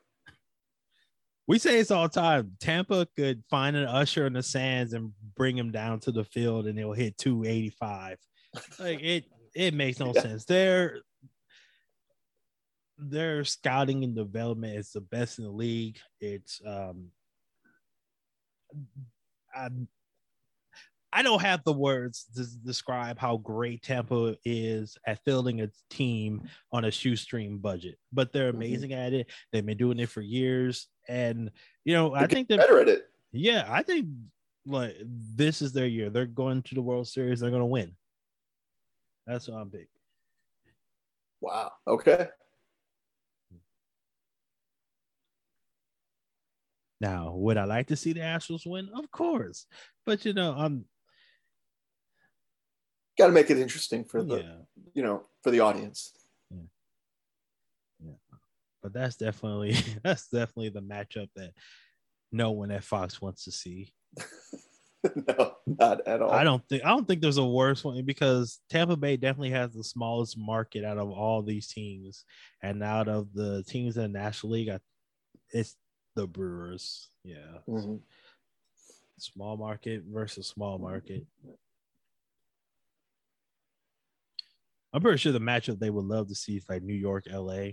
We 1.47 1.59
say 1.59 1.77
this 1.77 1.91
all 1.91 2.03
the 2.07 2.19
time. 2.21 2.55
Tampa 2.59 3.05
could 3.17 3.43
find 3.49 3.75
an 3.75 3.85
usher 3.85 4.25
in 4.25 4.33
the 4.33 4.43
sands 4.43 4.93
and 4.93 5.11
bring 5.35 5.57
him 5.57 5.71
down 5.71 5.99
to 6.01 6.11
the 6.11 6.23
field, 6.23 6.67
and 6.67 6.77
he'll 6.77 6.93
hit 6.93 7.17
285. 7.17 8.17
like 8.79 9.01
it, 9.01 9.25
it 9.55 9.73
makes 9.73 9.99
no 9.99 10.07
Yeah. 10.15 10.21
sense. 10.21 10.45
Their 10.45 11.01
their 12.97 13.43
scouting 13.43 14.03
and 14.03 14.15
development 14.15 14.77
is 14.77 14.91
the 14.91 15.01
best 15.01 15.39
in 15.39 15.45
the 15.45 15.51
league. 15.51 15.97
It's 16.21 16.61
um, 16.65 17.07
I, 19.53 19.69
I 21.11 21.21
don't 21.23 21.41
have 21.41 21.63
the 21.63 21.73
words 21.73 22.25
to 22.35 22.45
describe 22.65 23.19
how 23.19 23.37
great 23.37 23.83
Tampa 23.83 24.35
is 24.45 24.97
at 25.05 25.19
fielding 25.25 25.61
a 25.61 25.69
team 25.89 26.43
on 26.71 26.85
a 26.85 26.91
shoestring 26.91 27.57
budget, 27.59 27.97
but 28.11 28.31
they're 28.31 28.51
Mhm. 28.53 28.55
amazing 28.55 28.93
at 28.93 29.13
it. 29.13 29.29
They've 29.51 29.65
been 29.65 29.77
doing 29.77 29.99
it 29.99 30.09
for 30.09 30.21
years, 30.21 30.87
and 31.07 31.51
you 31.83 31.93
know, 31.93 32.13
I 32.13 32.27
think 32.27 32.47
They're 32.47 32.57
that 32.57 32.67
better 32.67 32.79
at 32.81 32.87
it. 32.87 33.03
yeah, 33.31 33.65
I 33.69 33.83
think 33.83 34.07
like 34.65 34.95
this 35.05 35.61
is 35.61 35.73
their 35.73 35.87
year. 35.87 36.09
They're 36.09 36.25
going 36.25 36.61
to 36.63 36.75
the 36.75 36.81
World 36.81 37.07
Series. 37.07 37.39
They're 37.39 37.49
going 37.49 37.61
to 37.61 37.65
win. 37.65 37.95
That's 39.27 39.47
what 39.47 39.57
I'm 39.57 39.69
big. 39.69 39.87
Wow. 41.41 41.71
Okay. 41.87 42.27
Now, 47.01 47.33
would 47.35 47.57
I 47.57 47.65
like 47.65 47.87
to 47.87 47.97
see 47.97 48.13
the 48.13 48.21
Astros 48.21 48.65
win? 48.65 48.89
Of 48.95 49.11
course, 49.11 49.65
but 50.05 50.23
you 50.23 50.33
know, 50.33 50.55
I'm 50.57 50.85
Got 53.17 53.27
to 53.27 53.33
make 53.33 53.51
it 53.51 53.59
interesting 53.59 54.05
for 54.05 54.23
the 54.23 54.37
yeah, 54.37 54.55
you 54.95 55.03
know 55.03 55.25
for 55.43 55.51
the 55.51 55.59
audience. 55.59 56.13
But 58.83 58.93
that's 58.93 59.15
definitely 59.15 59.75
that's 60.03 60.27
definitely 60.27 60.69
the 60.69 60.81
matchup 60.81 61.29
that 61.35 61.51
no 62.31 62.51
one 62.51 62.69
at 62.71 62.83
Fox 62.83 63.21
wants 63.21 63.45
to 63.45 63.51
see. 63.51 63.93
no, 65.27 65.55
not 65.65 66.05
at 66.07 66.21
all. 66.21 66.31
I 66.31 66.43
don't 66.43 66.67
think 66.67 66.83
I 66.83 66.89
don't 66.89 67.07
think 67.07 67.21
there's 67.21 67.37
a 67.37 67.45
worse 67.45 67.83
one 67.83 68.03
because 68.05 68.59
Tampa 68.69 68.97
Bay 68.97 69.17
definitely 69.17 69.51
has 69.51 69.73
the 69.73 69.83
smallest 69.83 70.37
market 70.37 70.83
out 70.83 70.97
of 70.97 71.09
all 71.09 71.41
these 71.41 71.67
teams, 71.67 72.25
and 72.61 72.83
out 72.83 73.07
of 73.07 73.33
the 73.33 73.63
teams 73.63 73.95
in 73.97 74.03
the 74.03 74.19
National 74.19 74.53
League, 74.53 74.69
I, 74.69 74.79
it's 75.51 75.75
the 76.15 76.27
Brewers. 76.27 77.09
Yeah, 77.23 77.59
Mhm. 77.67 78.01
small 79.17 79.57
market 79.57 80.03
versus 80.05 80.47
small 80.47 80.77
market. 80.77 81.25
I'm 84.91 85.01
pretty 85.01 85.17
sure 85.17 85.31
the 85.31 85.39
matchup 85.39 85.79
they 85.79 85.89
would 85.89 86.05
love 86.05 86.27
to 86.27 86.35
see 86.35 86.57
is 86.57 86.65
like 86.69 86.83
New 86.83 86.93
York, 86.93 87.25
LA, 87.27 87.71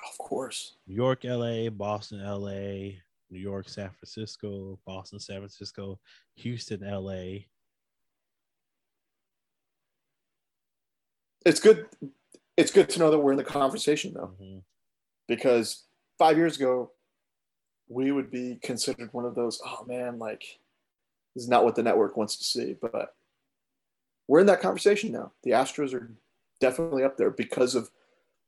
Of 0.00 0.18
course. 0.18 0.76
New 0.86 0.94
York, 0.96 1.24
LA, 1.24 1.68
Boston, 1.70 2.22
LA, 2.24 2.98
New 3.30 3.38
York, 3.38 3.68
San 3.68 3.90
Francisco, 3.90 4.78
Boston, 4.84 5.18
San 5.20 5.38
Francisco, 5.38 5.98
Houston, 6.36 6.80
LA. 6.82 7.44
It's 11.44 11.60
good. 11.60 11.86
It's 12.56 12.70
good 12.70 12.88
to 12.90 12.98
know 12.98 13.10
that 13.10 13.18
we're 13.18 13.32
in 13.32 13.38
the 13.38 13.44
conversation 13.44 14.14
though, 14.14 14.34
Mhm. 14.40 14.62
because 15.26 15.84
five 16.18 16.36
years 16.36 16.56
ago, 16.56 16.92
we 17.88 18.12
would 18.12 18.30
be 18.30 18.56
considered 18.56 19.12
one 19.12 19.24
of 19.24 19.34
those. 19.34 19.60
Oh 19.64 19.84
man, 19.84 20.18
like 20.18 20.60
this 21.34 21.44
is 21.44 21.48
not 21.48 21.64
what 21.64 21.74
the 21.74 21.82
network 21.82 22.16
wants 22.16 22.36
to 22.36 22.44
see. 22.44 22.74
But 22.74 23.16
we're 24.28 24.40
in 24.40 24.46
that 24.46 24.60
conversation 24.60 25.12
now. 25.12 25.32
The 25.42 25.50
Astros 25.50 25.94
are 25.94 26.14
definitely 26.60 27.02
up 27.02 27.16
there 27.16 27.30
because 27.30 27.74
of 27.74 27.90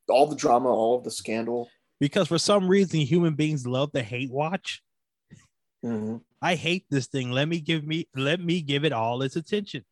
all 0.09 0.27
the 0.27 0.37
drama, 0.37 0.69
all 0.69 0.99
of 0.99 1.05
the 1.05 1.11
scandal. 1.11 1.69
because 2.01 2.29
for 2.29 2.39
some 2.39 2.69
reason 2.69 3.01
human 3.01 3.35
beings 3.35 3.67
love 3.67 3.91
the 3.93 4.03
hate 4.03 4.31
watch. 4.31 4.83
Mm-hmm. 5.85 6.17
I 6.41 6.55
hate 6.55 6.87
this 6.91 7.07
thing. 7.07 7.31
Let 7.31 7.49
me 7.49 7.61
give 7.61 7.85
me 7.85 8.09
let 8.15 8.41
me 8.41 8.63
give 8.63 8.85
it 8.85 8.93
all 8.93 9.23
its 9.23 9.37
attention. 9.37 9.85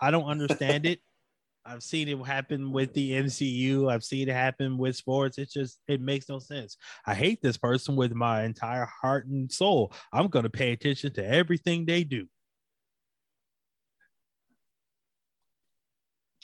I 0.00 0.10
don't 0.10 0.24
understand 0.24 0.86
it. 0.86 1.00
I've 1.64 1.84
seen 1.84 2.08
it 2.08 2.18
happen 2.26 2.72
with 2.72 2.92
the 2.92 3.12
MCU. 3.12 3.88
I've 3.88 4.02
seen 4.02 4.28
it 4.28 4.32
happen 4.32 4.76
with 4.76 4.96
sports. 4.96 5.38
It's 5.38 5.52
just 5.52 5.78
it 5.86 6.00
makes 6.00 6.28
no 6.28 6.40
sense. 6.40 6.76
I 7.06 7.14
hate 7.14 7.40
this 7.40 7.56
person 7.56 7.94
with 7.94 8.12
my 8.12 8.42
entire 8.42 8.86
heart 8.86 9.26
and 9.26 9.50
soul. 9.50 9.92
I'm 10.12 10.26
going 10.26 10.42
to 10.42 10.50
pay 10.50 10.72
attention 10.72 11.12
to 11.14 11.24
everything 11.24 11.86
they 11.86 12.02
do. 12.02 12.26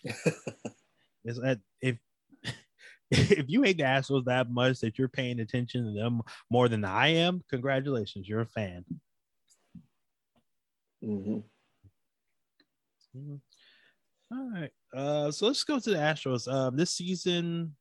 It's 1.24 1.38
that 1.40 1.58
if 1.82 1.98
if 3.38 3.46
you 3.48 3.62
hate 3.62 3.78
the 3.78 3.84
Astros 3.84 4.24
that 4.26 4.50
much 4.50 4.80
that 4.80 4.98
you're 4.98 5.08
paying 5.08 5.40
attention 5.40 5.84
to 5.86 5.92
them 5.98 6.20
more 6.50 6.68
than 6.68 6.84
I 6.84 7.08
am, 7.08 7.42
congratulations, 7.48 8.28
you're 8.28 8.40
a 8.40 8.46
fan. 8.46 8.84
Mhm. 11.02 11.44
Mhm. 13.16 13.40
All 14.30 14.50
right. 14.50 14.70
Uh, 14.92 15.30
so 15.30 15.46
let's 15.46 15.64
go 15.64 15.78
to 15.78 15.90
the 15.90 15.96
Astros. 15.96 16.52
Um, 16.52 16.76
this 16.76 16.90
season, 16.90 17.74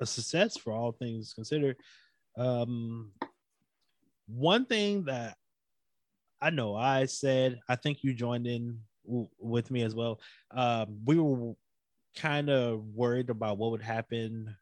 a 0.00 0.06
success 0.06 0.56
for 0.56 0.72
all 0.72 0.92
things 0.92 1.34
considered. 1.34 1.76
Um, 2.36 3.12
one 4.26 4.64
thing 4.64 5.04
that 5.04 5.36
I 6.40 6.50
know 6.50 6.74
I 6.74 7.06
said, 7.06 7.60
I 7.68 7.76
think 7.76 8.02
you 8.02 8.14
joined 8.14 8.46
in 8.46 8.80
w- 9.04 9.28
with 9.38 9.70
me 9.70 9.82
as 9.82 9.94
well. 9.94 10.20
Um, 10.52 11.00
we 11.04 11.18
were 11.18 11.54
kind 12.16 12.50
of 12.50 12.84
worried 12.94 13.30
about 13.30 13.58
what 13.58 13.70
would 13.70 13.82
happen 13.82 14.54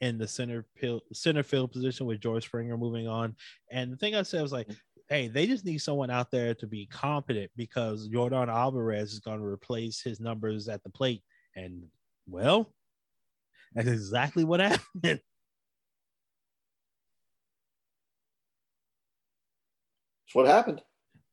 in 0.00 0.18
the 0.18 0.28
center 0.28 0.64
field, 0.76 1.02
center 1.12 1.42
field 1.42 1.72
position 1.72 2.06
with 2.06 2.20
George 2.20 2.44
Springer 2.44 2.76
moving 2.76 3.08
on. 3.08 3.34
And 3.70 3.92
the 3.92 3.96
thing 3.96 4.14
I 4.14 4.22
said 4.22 4.42
was 4.42 4.52
like, 4.52 4.68
hey, 5.08 5.28
they 5.28 5.46
just 5.46 5.64
need 5.64 5.78
someone 5.78 6.10
out 6.10 6.30
there 6.30 6.54
to 6.54 6.66
be 6.66 6.86
competent 6.86 7.50
because 7.56 8.08
Yordan 8.08 8.48
Alvarez 8.48 9.12
is 9.12 9.20
going 9.20 9.40
to 9.40 9.44
replace 9.44 10.00
his 10.00 10.20
numbers 10.20 10.68
at 10.68 10.82
the 10.82 10.90
plate. 10.90 11.22
And 11.56 11.84
well, 12.26 12.72
that's 13.74 13.88
exactly 13.88 14.44
what 14.44 14.60
happened. 14.60 15.20
It's 20.26 20.34
what 20.34 20.46
happened. 20.46 20.82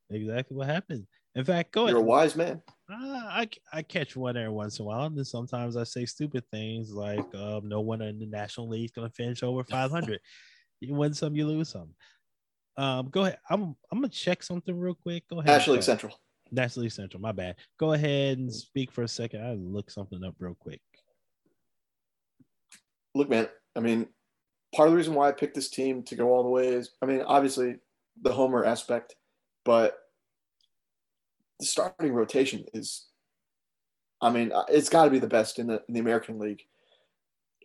exactly 0.10 0.56
what 0.56 0.68
happened. 0.68 1.06
In 1.36 1.44
fact, 1.44 1.74
go 1.74 1.82
ahead. 1.82 1.92
You're 1.92 2.00
a 2.00 2.06
wise 2.06 2.36
man. 2.36 2.62
Uh, 2.92 2.96
I, 2.98 3.50
I 3.74 3.82
catch 3.82 4.16
one 4.16 4.38
every 4.38 4.50
once 4.50 4.80
in 4.80 4.84
a 4.84 4.88
while. 4.88 5.06
And 5.06 5.18
then 5.18 5.26
sometimes 5.26 5.76
I 5.76 5.84
say 5.84 6.06
stupid 6.06 6.44
things 6.52 6.92
like 6.92 7.34
um, 7.34 7.68
no 7.68 7.82
one 7.82 8.02
in 8.02 8.20
the 8.20 8.28
National 8.28 8.70
League 8.70 8.86
is 8.86 8.92
going 8.92 9.08
to 9.08 9.14
finish 9.14 9.42
over 9.42 9.64
500. 9.70 10.20
you 10.82 10.94
win 10.94 11.14
some, 11.14 11.36
you 11.36 11.48
lose 11.48 11.70
some. 11.70 11.90
Um, 12.78 13.10
go 13.10 13.22
ahead. 13.22 13.38
I'm 13.50 13.76
I'm 13.92 14.00
gonna 14.00 14.10
check 14.10 14.44
something 14.44 14.78
real 14.78 14.96
quick. 14.96 15.24
Go 15.30 15.40
ahead. 15.40 15.48
National 15.48 15.76
League 15.76 15.84
Central. 15.84 16.14
National 16.52 16.84
League 16.84 16.92
Central. 16.92 17.22
My 17.22 17.32
bad. 17.32 17.56
Go 17.80 17.94
ahead 17.94 18.38
and 18.38 18.54
speak 18.54 18.92
for 18.92 19.04
a 19.04 19.08
second. 19.08 19.46
I 19.46 19.54
look 19.54 19.90
something 19.90 20.24
up 20.24 20.36
real 20.40 20.56
quick. 20.56 20.82
Look, 23.14 23.30
man. 23.30 23.48
I 23.78 23.80
mean, 23.80 24.08
part 24.76 24.88
of 24.88 24.92
the 24.92 24.98
reason 24.98 25.14
why 25.14 25.30
I 25.30 25.32
picked 25.32 25.56
this 25.56 25.70
team 25.70 26.04
to 26.04 26.16
go 26.16 26.34
all 26.34 26.44
the 26.44 26.50
way 26.50 26.68
is, 26.68 26.92
I 27.02 27.06
mean, 27.06 27.22
obviously 27.22 27.78
the 28.22 28.34
homer 28.34 28.66
aspect, 28.66 29.16
but 29.64 29.98
the 31.60 31.66
starting 31.66 32.14
rotation 32.14 32.66
is, 32.74 33.08
I 34.22 34.30
mean, 34.30 34.52
uh, 34.52 34.66
it's 34.70 34.90
got 34.90 35.06
to 35.06 35.12
be 35.12 35.20
the 35.20 35.28
best 35.28 35.60
in 35.60 35.68
the 35.68 35.84
in 35.88 35.94
the 35.94 36.00
American 36.00 36.40
League. 36.40 36.64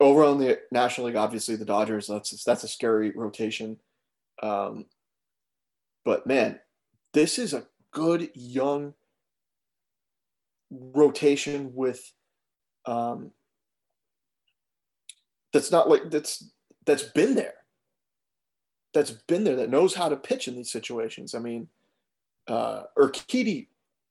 Overall 0.00 0.32
in 0.32 0.38
the 0.38 0.58
National 0.72 1.06
League, 1.08 1.16
obviously 1.16 1.56
the 1.56 1.64
Dodgers. 1.64 2.06
That's 2.06 2.44
that's 2.44 2.64
a 2.64 2.68
scary 2.68 3.10
rotation. 3.10 3.78
Um, 4.42 4.86
but 6.04 6.26
man, 6.26 6.60
this 7.12 7.38
is 7.38 7.52
a 7.52 7.66
good 7.90 8.30
young 8.34 8.94
rotation 10.70 11.72
with 11.74 12.12
um, 12.86 13.32
that's 15.52 15.70
not 15.70 15.88
like 15.88 16.10
that's 16.10 16.50
that's 16.86 17.02
been 17.02 17.34
there 17.34 17.54
that's 18.92 19.10
been 19.10 19.44
there 19.44 19.56
that 19.56 19.70
knows 19.70 19.94
how 19.94 20.08
to 20.08 20.16
pitch 20.16 20.48
in 20.48 20.56
these 20.56 20.70
situations 20.70 21.34
i 21.34 21.38
mean 21.38 21.68
uh 22.48 22.84
Urquidy 22.98 23.68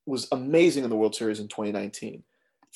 was 0.09 0.27
amazing 0.31 0.83
in 0.83 0.89
the 0.89 0.95
world 0.95 1.15
series 1.15 1.39
in 1.39 1.47
2019 1.47 2.23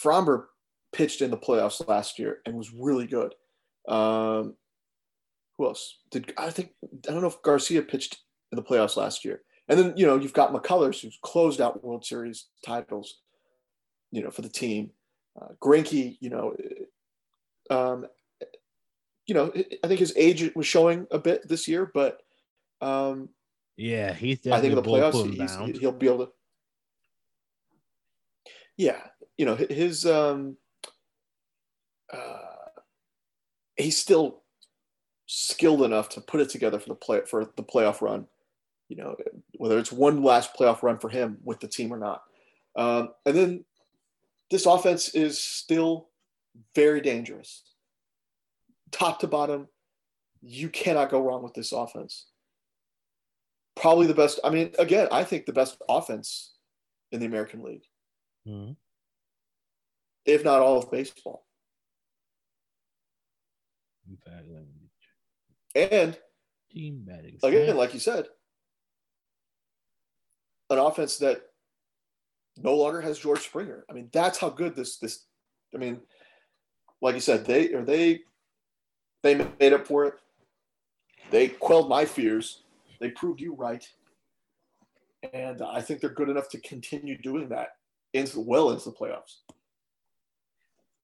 Framber 0.01 0.45
pitched 0.91 1.21
in 1.21 1.31
the 1.31 1.37
playoffs 1.37 1.85
last 1.87 2.19
year 2.19 2.39
and 2.45 2.55
was 2.55 2.73
really 2.73 3.07
good. 3.07 3.33
Um 3.87 4.55
who 5.57 5.65
else? 5.65 5.99
Did 6.11 6.33
i 6.37 6.49
think 6.49 6.71
i 6.83 7.11
don't 7.11 7.21
know 7.21 7.27
if 7.27 7.41
garcia 7.41 7.81
pitched 7.81 8.17
in 8.51 8.55
the 8.55 8.63
playoffs 8.63 8.97
last 8.97 9.25
year. 9.25 9.41
And 9.67 9.79
then 9.79 9.93
you 9.95 10.05
know 10.05 10.17
you've 10.17 10.33
got 10.33 10.53
mccullers 10.53 11.01
who's 11.01 11.19
closed 11.21 11.61
out 11.61 11.83
world 11.83 12.05
series 12.05 12.47
titles 12.65 13.19
you 14.11 14.23
know 14.23 14.31
for 14.31 14.41
the 14.41 14.49
team. 14.49 14.91
Uh, 15.39 15.47
Greinke, 15.59 16.17
you 16.19 16.29
know 16.29 16.55
um, 17.69 18.05
you 19.25 19.33
know, 19.33 19.51
I 19.83 19.87
think 19.87 19.99
his 19.99 20.13
age 20.15 20.51
was 20.55 20.67
showing 20.67 21.07
a 21.11 21.19
bit 21.19 21.47
this 21.47 21.67
year, 21.67 21.89
but 21.93 22.21
um, 22.81 23.29
yeah, 23.77 24.13
he's 24.13 24.45
I 24.47 24.59
think 24.59 24.71
in 24.71 24.75
the 24.75 24.81
playoffs 24.81 25.67
he's, 25.67 25.79
he'll 25.79 25.91
be 25.91 26.07
able 26.07 26.25
to. 26.25 26.31
Yeah, 28.77 29.01
you 29.37 29.45
know 29.45 29.55
his 29.55 30.05
um, 30.05 30.57
uh, 32.11 32.37
he's 33.75 33.97
still 33.97 34.41
skilled 35.25 35.81
enough 35.81 36.09
to 36.09 36.21
put 36.21 36.41
it 36.41 36.49
together 36.49 36.79
for 36.79 36.89
the 36.89 36.95
play 36.95 37.21
for 37.25 37.45
the 37.55 37.63
playoff 37.63 38.01
run. 38.01 38.27
You 38.89 38.97
know, 38.97 39.15
whether 39.57 39.79
it's 39.79 39.91
one 39.91 40.21
last 40.23 40.55
playoff 40.55 40.83
run 40.83 40.99
for 40.99 41.09
him 41.09 41.37
with 41.43 41.59
the 41.59 41.67
team 41.67 41.91
or 41.91 41.97
not. 41.97 42.23
Um, 42.75 43.09
and 43.25 43.35
then 43.35 43.65
this 44.51 44.65
offense 44.65 45.09
is 45.09 45.39
still 45.39 46.09
very 46.75 47.01
dangerous, 47.01 47.63
top 48.91 49.19
to 49.19 49.27
bottom. 49.27 49.67
You 50.41 50.69
cannot 50.69 51.09
go 51.09 51.21
wrong 51.21 51.41
with 51.41 51.53
this 51.53 51.71
offense. 51.71 52.25
Probably 53.75 54.05
the 54.05 54.13
best. 54.13 54.39
I 54.43 54.49
mean, 54.49 54.71
again, 54.77 55.07
I 55.11 55.23
think 55.23 55.45
the 55.45 55.53
best 55.53 55.81
offense 55.89 56.51
in 57.11 57.19
the 57.19 57.25
American 57.25 57.63
League, 57.63 57.85
Mhm. 58.47 58.75
if 60.25 60.43
not 60.43 60.61
all 60.61 60.77
of 60.79 60.91
baseball. 60.91 61.45
And 65.75 66.19
Team 66.71 67.03
batting. 67.05 67.39
again, 67.43 67.77
like 67.77 67.93
you 67.93 67.99
said, 67.99 68.27
an 70.69 70.77
offense 70.77 71.17
that 71.17 71.41
no 72.57 72.75
longer 72.75 73.01
has 73.01 73.19
George 73.19 73.41
Springer. 73.41 73.85
I 73.89 73.93
mean, 73.93 74.09
that's 74.11 74.37
how 74.37 74.49
good 74.49 74.75
this 74.75 74.97
this. 74.97 75.25
I 75.73 75.77
mean, 75.77 76.01
like 77.01 77.15
you 77.15 77.21
said, 77.21 77.45
they 77.45 77.73
or 77.73 77.83
they 77.83 78.21
they 79.23 79.35
made 79.35 79.73
up 79.73 79.87
for 79.87 80.05
it. 80.05 80.13
They 81.31 81.47
quelled 81.47 81.89
my 81.89 82.05
fears. 82.05 82.63
They 82.99 83.09
proved 83.09 83.41
you 83.41 83.53
right, 83.55 83.87
and 85.31 85.61
I 85.61 85.81
think 85.81 85.99
they're 86.01 86.09
good 86.09 86.29
enough 86.29 86.49
to 86.49 86.59
continue 86.59 87.17
doing 87.17 87.49
that 87.49 87.77
into 88.13 88.39
well 88.39 88.71
into 88.71 88.85
the 88.85 88.95
playoffs. 88.95 89.41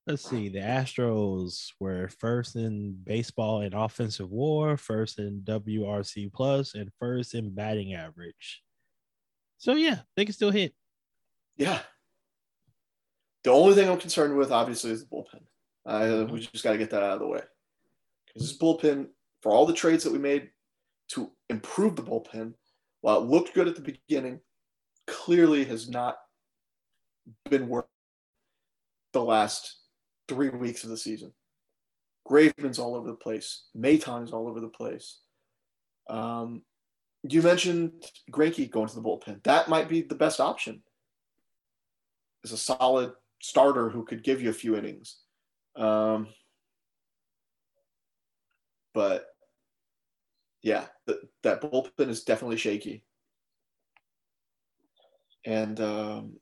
Let's 0.07 0.27
see. 0.27 0.49
The 0.49 0.59
Astros 0.59 1.67
were 1.79 2.07
first 2.07 2.55
in 2.55 2.97
baseball 3.03 3.61
in 3.61 3.73
offensive 3.73 4.31
WAR, 4.31 4.75
first 4.75 5.19
in 5.19 5.41
WRC 5.41 6.33
plus, 6.33 6.73
and 6.73 6.89
first 6.99 7.35
in 7.35 7.53
batting 7.53 7.93
average. 7.93 8.63
So 9.59 9.73
yeah, 9.73 9.99
they 10.15 10.25
can 10.25 10.33
still 10.33 10.49
hit. 10.49 10.73
Yeah. 11.57 11.79
The 13.43 13.51
only 13.51 13.75
thing 13.75 13.87
I'm 13.87 13.99
concerned 13.99 14.35
with, 14.35 14.51
obviously, 14.51 14.91
is 14.91 15.05
the 15.05 15.15
bullpen. 15.15 15.43
Uh, 15.85 16.25
we 16.25 16.39
just 16.39 16.63
got 16.63 16.71
to 16.71 16.77
get 16.77 16.89
that 16.89 17.03
out 17.03 17.13
of 17.13 17.19
the 17.19 17.27
way. 17.27 17.41
Because 18.27 18.49
this 18.49 18.57
bullpen, 18.57 19.07
for 19.43 19.51
all 19.51 19.65
the 19.65 19.73
trades 19.73 20.03
that 20.03 20.13
we 20.13 20.19
made 20.19 20.49
to 21.09 21.31
improve 21.49 21.95
the 21.95 22.03
bullpen, 22.03 22.53
while 23.01 23.17
it 23.17 23.25
looked 23.25 23.53
good 23.53 23.67
at 23.67 23.75
the 23.75 23.81
beginning, 23.81 24.39
clearly 25.07 25.65
has 25.65 25.87
not 25.87 26.17
been 27.49 27.67
worth 27.67 27.85
the 29.13 29.23
last 29.23 29.77
three 30.27 30.49
weeks 30.49 30.83
of 30.83 30.89
the 30.89 30.97
season. 30.97 31.33
Graveman's 32.29 32.79
all 32.79 32.95
over 32.95 33.07
the 33.07 33.15
place. 33.15 33.63
Maton's 33.75 34.31
all 34.31 34.47
over 34.47 34.59
the 34.59 34.67
place. 34.67 35.19
Um, 36.09 36.61
you 37.23 37.41
mentioned 37.41 37.91
Greinke 38.31 38.69
going 38.69 38.87
to 38.87 38.95
the 38.95 39.01
bullpen. 39.01 39.43
That 39.43 39.67
might 39.67 39.89
be 39.89 40.01
the 40.01 40.15
best 40.15 40.39
option 40.39 40.81
is 42.43 42.51
a 42.51 42.57
solid 42.57 43.11
starter 43.41 43.89
who 43.89 44.05
could 44.05 44.23
give 44.23 44.41
you 44.41 44.49
a 44.49 44.53
few 44.53 44.75
innings. 44.75 45.17
Um, 45.75 46.27
but 48.93 49.25
yeah, 50.61 50.85
th- 51.07 51.19
that 51.43 51.61
bullpen 51.61 52.09
is 52.09 52.23
definitely 52.23 52.57
shaky. 52.57 53.03
And 55.45 55.79
um, 55.79 56.33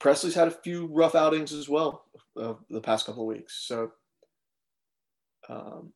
Pressly's 0.00 0.34
had 0.34 0.48
a 0.48 0.52
few 0.52 0.86
rough 0.86 1.14
outings 1.14 1.52
as 1.52 1.68
well 1.68 2.04
uh, 2.40 2.54
the 2.70 2.80
past 2.80 3.06
couple 3.06 3.22
of 3.22 3.36
weeks. 3.36 3.54
So, 3.66 3.92
um, 5.48 5.92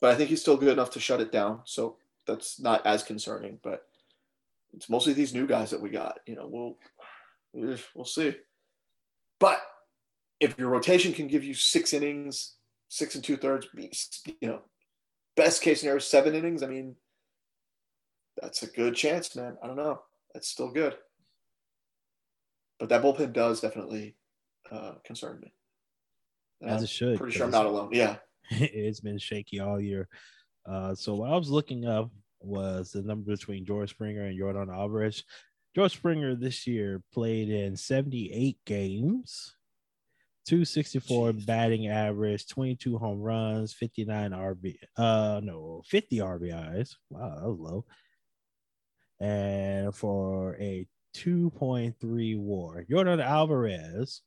but 0.00 0.12
I 0.12 0.14
think 0.14 0.30
he's 0.30 0.40
still 0.40 0.56
good 0.56 0.72
enough 0.72 0.90
to 0.92 1.00
shut 1.00 1.20
it 1.20 1.32
down. 1.32 1.60
So 1.64 1.96
that's 2.26 2.60
not 2.60 2.86
as 2.86 3.02
concerning. 3.02 3.58
But 3.62 3.86
it's 4.74 4.88
mostly 4.88 5.12
these 5.12 5.34
new 5.34 5.46
guys 5.46 5.70
that 5.70 5.80
we 5.80 5.90
got. 5.90 6.20
You 6.26 6.36
know, 6.36 6.48
we'll 7.52 7.78
we'll 7.94 8.04
see. 8.04 8.34
But 9.38 9.60
if 10.40 10.58
your 10.58 10.68
rotation 10.68 11.12
can 11.12 11.28
give 11.28 11.44
you 11.44 11.54
six 11.54 11.92
innings, 11.92 12.54
six 12.88 13.14
and 13.14 13.24
two 13.24 13.36
thirds, 13.36 13.66
you 13.74 14.48
know, 14.48 14.60
best 15.34 15.62
case 15.62 15.80
scenario, 15.80 15.98
seven 15.98 16.34
innings, 16.34 16.62
I 16.62 16.66
mean, 16.66 16.96
that's 18.40 18.62
a 18.62 18.66
good 18.66 18.94
chance, 18.94 19.34
man. 19.34 19.56
I 19.62 19.66
don't 19.66 19.76
know. 19.76 20.02
That's 20.34 20.48
still 20.48 20.70
good. 20.70 20.96
But 22.78 22.88
that 22.90 23.02
bullpen 23.02 23.32
does 23.32 23.60
definitely 23.60 24.16
uh, 24.70 24.94
concern 25.04 25.40
me. 25.40 25.52
And 26.60 26.70
As 26.70 26.80
I'm 26.80 26.84
it 26.84 26.90
should, 26.90 27.18
Pretty 27.18 27.36
sure 27.36 27.44
I'm 27.46 27.50
not 27.50 27.66
alone. 27.66 27.90
Yeah. 27.92 28.16
it's 28.50 29.00
been 29.00 29.18
shaky 29.18 29.60
all 29.60 29.80
year. 29.80 30.08
Uh, 30.64 30.94
so 30.94 31.14
what 31.14 31.30
I 31.30 31.36
was 31.36 31.50
looking 31.50 31.86
up 31.86 32.10
was 32.40 32.92
the 32.92 33.02
number 33.02 33.32
between 33.32 33.64
George 33.64 33.90
Springer 33.90 34.22
and 34.22 34.38
Yordan 34.38 34.74
Alvarez. 34.74 35.24
George 35.74 35.92
Springer 35.92 36.34
this 36.34 36.66
year 36.66 37.02
played 37.12 37.50
in 37.50 37.76
78 37.76 38.58
games, 38.64 39.54
264 40.46 41.32
Jeez. 41.32 41.46
batting 41.46 41.88
average, 41.88 42.48
22 42.48 42.98
home 42.98 43.20
runs, 43.20 43.74
59 43.74 44.30
RB, 44.30 44.76
uh, 44.96 45.40
no, 45.42 45.82
50 45.86 46.18
RBIs. 46.18 46.94
Wow, 47.10 47.34
that 47.40 47.48
was 47.48 47.58
low. 47.58 47.84
And 49.20 49.94
for 49.94 50.56
a 50.56 50.86
2.3 51.16 52.38
WAR, 52.38 52.84
Yordan 52.90 53.24
Alvarez, 53.24 54.20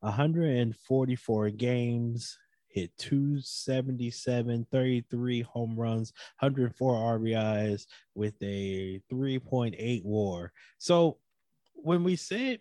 144 0.00 1.50
games, 1.50 2.38
hit 2.68 2.96
277, 2.98 4.66
33 4.70 5.40
home 5.42 5.76
runs, 5.76 6.12
104 6.40 7.18
RBIs 7.18 7.86
with 8.14 8.34
a 8.42 9.00
3.8 9.10 10.04
WAR. 10.04 10.52
So 10.78 11.18
when 11.74 12.04
we 12.04 12.16
said 12.16 12.60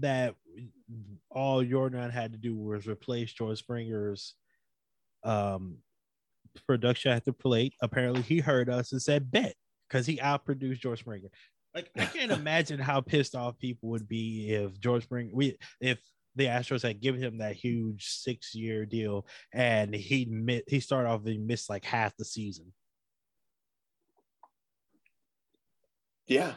that 0.00 0.34
all 1.30 1.64
Yordan 1.64 2.10
had 2.10 2.32
to 2.32 2.38
do 2.38 2.54
was 2.54 2.86
replace 2.86 3.32
George 3.32 3.58
Springer's 3.58 4.34
um, 5.24 5.78
production 6.66 7.12
at 7.12 7.24
the 7.24 7.32
plate, 7.32 7.72
apparently 7.80 8.22
he 8.22 8.40
heard 8.40 8.68
us 8.68 8.92
and 8.92 9.00
said 9.00 9.30
bet 9.30 9.54
because 9.88 10.06
he 10.06 10.16
outproduced 10.18 10.80
George 10.80 11.00
Springer. 11.00 11.28
Like 11.74 11.90
I 11.96 12.06
can't 12.06 12.30
imagine 12.30 12.78
how 12.78 13.00
pissed 13.00 13.34
off 13.34 13.58
people 13.58 13.90
would 13.90 14.08
be 14.08 14.50
if 14.50 14.78
George 14.78 15.04
Springer 15.04 15.30
we 15.34 15.58
if 15.80 15.98
the 16.36 16.46
Astros 16.46 16.82
had 16.82 17.00
given 17.00 17.20
him 17.20 17.38
that 17.38 17.56
huge 17.56 18.06
six 18.06 18.54
year 18.54 18.86
deal 18.86 19.26
and 19.52 19.94
he 19.94 20.24
mit, 20.24 20.64
he 20.68 20.80
started 20.80 21.08
off 21.08 21.26
and 21.26 21.46
missed 21.46 21.70
like 21.70 21.84
half 21.84 22.16
the 22.16 22.24
season. 22.24 22.72
Yeah. 26.26 26.54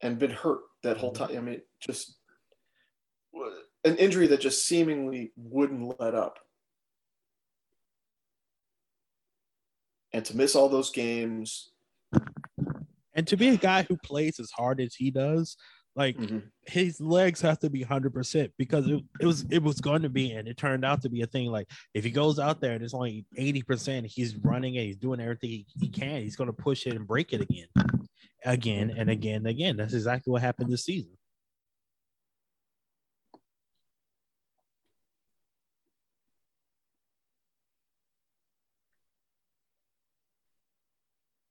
And 0.00 0.18
been 0.18 0.30
hurt 0.30 0.60
that 0.82 0.98
whole 0.98 1.12
time. 1.12 1.36
I 1.36 1.40
mean, 1.40 1.62
just 1.80 2.16
an 3.84 3.96
injury 3.96 4.26
that 4.28 4.40
just 4.40 4.66
seemingly 4.66 5.32
wouldn't 5.36 5.98
let 6.00 6.14
up. 6.14 6.38
And 10.12 10.24
to 10.26 10.36
miss 10.36 10.54
all 10.54 10.68
those 10.68 10.90
games, 10.90 11.70
And 13.14 13.26
to 13.28 13.36
be 13.36 13.48
a 13.48 13.56
guy 13.56 13.82
who 13.84 13.96
plays 13.96 14.40
as 14.40 14.50
hard 14.50 14.80
as 14.80 14.94
he 14.94 15.10
does, 15.10 15.56
like 15.96 16.16
Mhm. 16.16 16.50
his 16.66 17.00
legs 17.00 17.40
have 17.42 17.60
to 17.60 17.70
be 17.70 17.82
100% 17.82 18.52
because 18.58 18.88
it, 18.88 19.00
it 19.20 19.26
was 19.26 19.44
it 19.50 19.62
was 19.62 19.80
going 19.80 20.02
to 20.02 20.08
be 20.08 20.32
and 20.32 20.48
it 20.48 20.56
turned 20.56 20.84
out 20.84 21.02
to 21.02 21.08
be 21.08 21.20
a 21.22 21.26
thing. 21.26 21.50
Like 21.52 21.70
if 21.94 22.02
he 22.02 22.10
goes 22.10 22.38
out 22.40 22.60
there 22.60 22.72
and 22.72 22.82
it's 22.82 22.94
only 22.94 23.26
80% 23.38 24.06
he's 24.06 24.34
running 24.36 24.76
and 24.76 24.86
he's 24.86 24.96
doing 24.96 25.20
everything 25.20 25.50
he, 25.50 25.66
he 25.80 25.88
can 25.88 26.22
he's 26.22 26.34
going 26.36 26.48
to 26.48 26.52
push 26.52 26.86
it 26.86 26.96
and 26.96 27.06
break 27.06 27.32
it 27.32 27.40
again 27.40 27.68
again 28.44 28.90
and 28.96 29.08
again 29.08 29.36
and 29.36 29.46
again. 29.46 29.76
That's 29.76 29.94
exactly 29.94 30.30
what 30.32 30.42
happened 30.42 30.70
this 30.70 30.84
season 30.84 31.12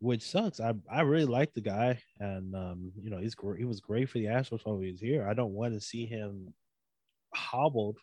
which 0.04 0.22
sucks. 0.22 0.60
I, 0.60 0.74
I 0.92 1.02
really 1.02 1.26
like 1.26 1.54
the 1.54 1.62
guy, 1.62 1.98
and 2.20 2.54
um, 2.56 2.92
you 3.02 3.10
know 3.10 3.20
he's 3.20 3.36
great. 3.36 3.58
He 3.58 3.64
was 3.64 3.80
great 3.80 4.10
for 4.10 4.18
the 4.18 4.26
Astros 4.26 4.60
while 4.66 4.78
he 4.78 4.92
was 4.92 5.00
here. 5.00 5.26
I 5.26 5.34
don't 5.34 5.54
want 5.54 5.74
to 5.74 5.80
see 5.80 6.06
him 6.06 6.54
hobbled 7.34 7.98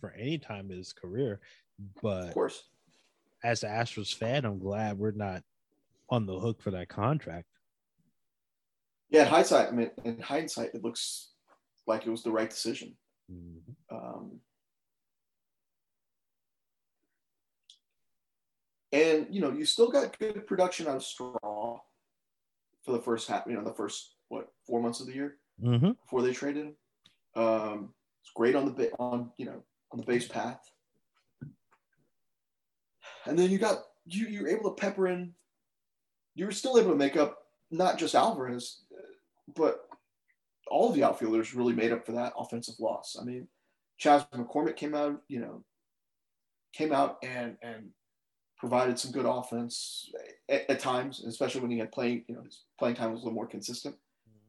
for 0.00 0.12
any 0.12 0.38
time 0.38 0.70
in 0.70 0.78
his 0.78 0.94
career, 0.94 1.40
but 2.02 2.28
of 2.28 2.34
course. 2.34 2.62
as 3.44 3.64
an 3.64 3.70
Astros 3.70 4.14
fan, 4.14 4.46
I'm 4.46 4.58
glad 4.58 4.98
we're 4.98 5.10
not 5.10 5.42
on 6.08 6.24
the 6.24 6.40
hook 6.40 6.62
for 6.62 6.70
that 6.70 6.88
contract. 6.88 7.48
Yeah, 9.10 9.24
in 9.24 9.28
hindsight, 9.28 9.68
I 9.68 9.72
mean, 9.72 9.90
in 10.04 10.20
hindsight, 10.20 10.70
it 10.74 10.82
looks 10.82 11.32
like 11.86 12.06
it 12.06 12.10
was 12.10 12.22
the 12.22 12.32
right 12.32 12.48
decision. 12.48 12.96
Mhm. 13.30 13.60
Um, 13.90 14.40
and 18.92 19.26
you 19.30 19.40
know 19.40 19.50
you 19.50 19.64
still 19.64 19.90
got 19.90 20.18
good 20.18 20.46
production 20.46 20.86
out 20.86 20.96
of 20.96 21.04
Straw 21.04 21.80
for 22.84 22.92
the 22.92 23.00
first 23.00 23.28
half. 23.28 23.44
You 23.46 23.54
know, 23.54 23.64
the 23.64 23.72
first 23.74 24.14
what 24.28 24.48
four 24.66 24.80
months 24.80 25.00
of 25.00 25.06
the 25.06 25.14
year 25.14 25.36
Mm-hmm. 25.62 25.92
before 25.92 26.22
they 26.22 26.32
traded 26.32 26.66
him. 26.66 26.74
Um, 27.36 27.94
it's 28.22 28.32
great 28.34 28.56
on 28.56 28.74
the 28.74 28.90
on 28.98 29.30
you 29.36 29.46
know 29.46 29.62
on 29.92 30.00
the 30.00 30.06
base 30.06 30.26
path, 30.26 30.60
and 33.26 33.38
then 33.38 33.50
you 33.50 33.58
got 33.58 33.84
you 34.06 34.26
you're 34.26 34.48
able 34.48 34.74
to 34.74 34.80
pepper 34.80 35.08
in. 35.08 35.34
You 36.34 36.46
were 36.46 36.52
still 36.52 36.78
able 36.78 36.90
to 36.90 36.96
make 36.96 37.16
up 37.16 37.38
not 37.70 37.98
just 37.98 38.14
Alvarez, 38.14 38.82
but 39.54 39.84
all 40.68 40.88
of 40.88 40.94
the 40.94 41.04
outfielders 41.04 41.54
really 41.54 41.74
made 41.74 41.92
up 41.92 42.06
for 42.06 42.12
that 42.12 42.32
offensive 42.36 42.80
loss. 42.80 43.16
I 43.20 43.24
mean, 43.24 43.46
Chas 43.98 44.24
McCormick 44.34 44.76
came 44.76 44.94
out, 44.94 45.20
you 45.28 45.40
know, 45.40 45.62
came 46.72 46.92
out 46.92 47.18
and 47.22 47.56
and 47.62 47.90
provided 48.62 48.96
some 48.96 49.10
good 49.10 49.26
offense 49.26 50.08
at, 50.48 50.70
at 50.70 50.78
times, 50.78 51.24
especially 51.24 51.60
when 51.60 51.70
he 51.72 51.78
had 51.78 51.90
playing, 51.90 52.24
you 52.28 52.36
know, 52.36 52.42
his 52.42 52.62
playing 52.78 52.94
time 52.94 53.10
was 53.10 53.20
a 53.20 53.24
little 53.24 53.34
more 53.34 53.48
consistent. 53.48 53.96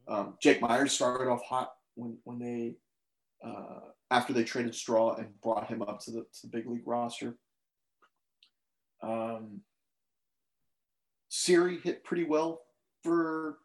Um, 0.08 0.36
Jake 0.40 0.62
Meyers 0.62 0.92
started 0.92 1.32
off 1.32 1.42
hot 1.44 1.74
when 1.96 2.16
when 2.24 2.38
they 2.38 2.76
uh, 3.44 3.80
after 4.12 4.32
they 4.32 4.44
traded 4.44 4.76
Straw 4.76 5.16
and 5.16 5.30
brought 5.42 5.68
him 5.68 5.82
up 5.82 6.00
to 6.02 6.12
the 6.12 6.20
to 6.20 6.42
the 6.44 6.48
big 6.50 6.68
league 6.68 6.86
roster. 6.86 7.40
Um, 9.02 9.62
Siri 11.30 11.80
hit 11.80 12.04
pretty 12.04 12.26
well 12.26 12.62
for 13.04 13.58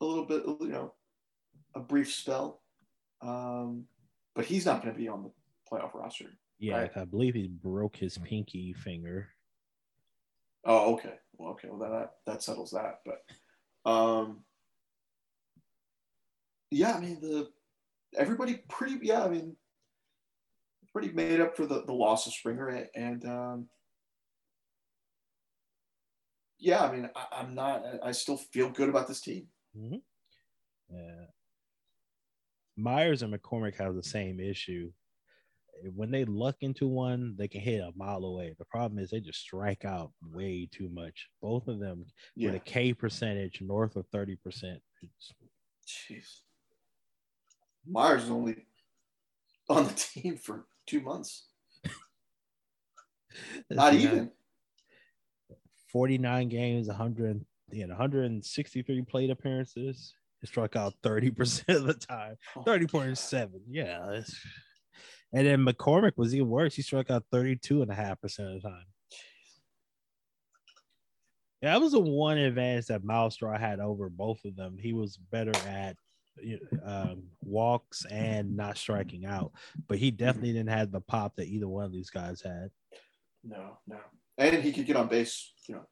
a 0.00 0.04
little 0.06 0.24
bit, 0.24 0.42
you 0.46 0.68
know, 0.68 0.94
a 1.74 1.80
brief 1.80 2.10
spell, 2.14 2.62
um, 3.20 3.84
but 4.34 4.46
he's 4.46 4.64
not 4.64 4.82
going 4.82 4.94
to 4.94 4.98
be 4.98 5.06
on 5.06 5.22
the 5.22 5.30
playoff 5.70 5.92
roster. 5.92 6.30
Yeah, 6.58 6.78
Right. 6.78 6.96
I 6.96 7.04
believe 7.04 7.34
he 7.34 7.48
broke 7.48 7.96
his 7.96 8.16
pinky 8.16 8.72
finger. 8.72 9.28
Oh, 10.66 10.94
okay. 10.94 11.14
Well, 11.38 11.52
okay. 11.52 11.68
Well, 11.70 11.90
that 11.90 12.10
that 12.26 12.42
settles 12.42 12.72
that. 12.72 13.00
But, 13.04 13.90
um, 13.90 14.42
yeah, 16.70 16.94
I 16.94 17.00
mean 17.00 17.20
the 17.20 17.48
everybody 18.18 18.64
pretty. 18.68 18.98
Yeah, 19.00 19.24
I 19.24 19.28
mean, 19.28 19.56
pretty 20.92 21.12
made 21.12 21.40
up 21.40 21.56
for 21.56 21.66
the 21.66 21.84
the 21.84 21.92
loss 21.92 22.26
of 22.26 22.32
Springer, 22.32 22.88
and, 22.94 23.24
um, 23.24 23.68
yeah, 26.58 26.82
I 26.82 26.92
mean, 26.92 27.10
I, 27.14 27.26
I'm 27.32 27.54
not. 27.54 27.84
I 28.02 28.10
still 28.12 28.36
feel 28.36 28.70
good 28.70 28.88
about 28.88 29.06
this 29.06 29.20
team. 29.20 29.46
Yeah. 30.90 31.26
Meyers 32.76 33.22
and 33.22 33.32
McCormick 33.32 33.76
have 33.76 33.94
the 33.94 34.02
same 34.02 34.40
issue. 34.40 34.90
When 35.94 36.10
they 36.10 36.24
luck 36.24 36.56
into 36.60 36.88
one, 36.88 37.34
they 37.38 37.48
can 37.48 37.60
hit 37.60 37.80
a 37.80 37.92
mile 37.96 38.24
away. 38.24 38.54
The 38.58 38.64
problem 38.64 38.98
is 38.98 39.10
they 39.10 39.20
just 39.20 39.40
strike 39.40 39.84
out 39.84 40.12
way 40.32 40.68
too 40.70 40.88
much. 40.88 41.28
Both 41.42 41.68
of 41.68 41.78
them 41.78 42.06
Yeah. 42.34 42.52
with 42.52 42.62
a 42.62 42.64
K 42.64 42.92
percentage 42.94 43.60
north 43.60 43.96
of 43.96 44.06
30%. 44.10 44.80
It's- 45.02 45.32
Jeez. 45.86 46.40
Meyers 47.88 48.24
is 48.24 48.30
only 48.30 48.66
on 49.68 49.84
the 49.84 49.92
team 49.96 50.36
for 50.38 50.66
two 50.86 51.00
months. 51.00 51.46
Not 53.70 53.94
even. 53.94 54.30
49 55.92 56.48
games, 56.48 56.88
100, 56.88 57.44
you 57.70 57.86
know, 57.86 57.94
163 57.94 59.02
plate 59.02 59.30
appearances. 59.30 60.14
He 60.40 60.46
struck 60.46 60.74
out 60.76 60.94
30% 61.02 61.68
of 61.76 61.84
the 61.84 61.94
time. 61.94 62.36
30.7. 62.56 63.50
Yeah. 63.68 64.10
it's- 64.10 64.34
And 65.32 65.46
then 65.46 65.64
McCormick 65.64 66.16
was 66.16 66.34
even 66.34 66.48
worse. 66.48 66.74
He 66.74 66.82
struck 66.82 67.10
out 67.10 67.24
32 67.30 67.82
and 67.82 67.90
a 67.90 67.94
half 67.94 68.20
percent 68.20 68.48
of 68.48 68.62
the 68.62 68.68
time. 68.68 68.84
Yeah, 71.62 71.72
that 71.72 71.80
was 71.80 71.92
the 71.92 72.00
one 72.00 72.38
advantage 72.38 72.86
that 72.86 73.04
Myles 73.04 73.34
Straw 73.34 73.58
had 73.58 73.80
over 73.80 74.08
both 74.08 74.44
of 74.44 74.56
them. 74.56 74.76
He 74.78 74.92
was 74.92 75.16
better 75.16 75.52
at 75.68 75.96
um, 76.84 77.24
walks 77.42 78.04
and 78.10 78.56
not 78.56 78.76
striking 78.76 79.24
out, 79.24 79.52
but 79.88 79.98
he 79.98 80.10
definitely 80.10 80.52
didn't 80.52 80.68
have 80.68 80.92
the 80.92 81.00
pop 81.00 81.34
that 81.36 81.48
either 81.48 81.66
one 81.66 81.84
of 81.84 81.92
these 81.92 82.10
guys 82.10 82.42
had. 82.42 82.70
No, 83.42 83.78
no. 83.86 83.98
And 84.38 84.62
he 84.62 84.72
could 84.72 84.86
get 84.86 84.96
on 84.96 85.08
base, 85.08 85.52
you 85.66 85.76
know. 85.76 85.86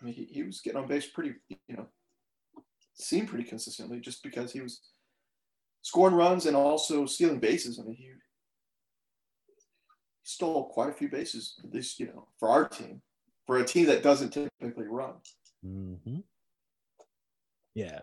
I 0.00 0.04
mean, 0.04 0.14
he, 0.14 0.24
he 0.24 0.42
was 0.42 0.60
getting 0.60 0.80
on 0.80 0.88
base 0.88 1.06
pretty, 1.06 1.34
you 1.48 1.76
know, 1.76 1.86
seemed 2.94 3.28
pretty 3.28 3.44
consistently 3.44 4.00
just 4.00 4.22
because 4.22 4.52
he 4.52 4.60
was 4.60 4.80
scoring 5.86 6.16
runs 6.16 6.46
and 6.46 6.56
also 6.56 7.06
stealing 7.06 7.38
bases. 7.38 7.78
I 7.78 7.84
mean, 7.84 7.94
he 7.94 8.08
stole 10.24 10.68
quite 10.68 10.90
a 10.90 10.92
few 10.92 11.08
bases, 11.08 11.54
at 11.62 11.72
least, 11.72 12.00
you 12.00 12.06
know, 12.06 12.26
for 12.40 12.48
our 12.48 12.68
team, 12.68 13.00
for 13.46 13.58
a 13.58 13.64
team 13.64 13.86
that 13.86 14.02
doesn't 14.02 14.32
typically 14.32 14.88
run. 14.88 15.14
Mm-hmm. 15.64 16.18
Yeah. 17.76 18.00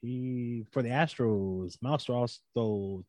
He 0.00 0.64
for 0.72 0.80
the 0.80 0.88
Astros, 0.88 1.76
Myles 1.82 2.00
Straw 2.00 2.26
stole 2.26 3.04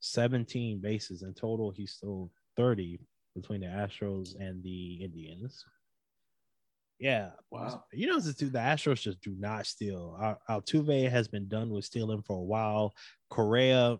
17 0.00 0.80
bases 0.80 1.20
in 1.22 1.34
total. 1.34 1.70
He 1.70 1.84
stole 1.84 2.30
30 2.56 2.98
between 3.34 3.60
the 3.60 3.66
Astros 3.66 4.40
and 4.40 4.62
the 4.62 5.04
Indians. 5.04 5.62
Yeah. 6.98 7.30
Wow. 7.50 7.84
You 7.92 8.06
know, 8.06 8.18
the, 8.20 8.32
the 8.32 8.58
Astros 8.58 9.02
just 9.02 9.20
do 9.20 9.34
not 9.38 9.66
steal. 9.66 10.38
Altuve 10.48 11.10
has 11.10 11.28
been 11.28 11.46
done 11.48 11.70
with 11.70 11.84
stealing 11.84 12.22
for 12.22 12.36
a 12.38 12.42
while. 12.42 12.94
Correa, 13.28 13.98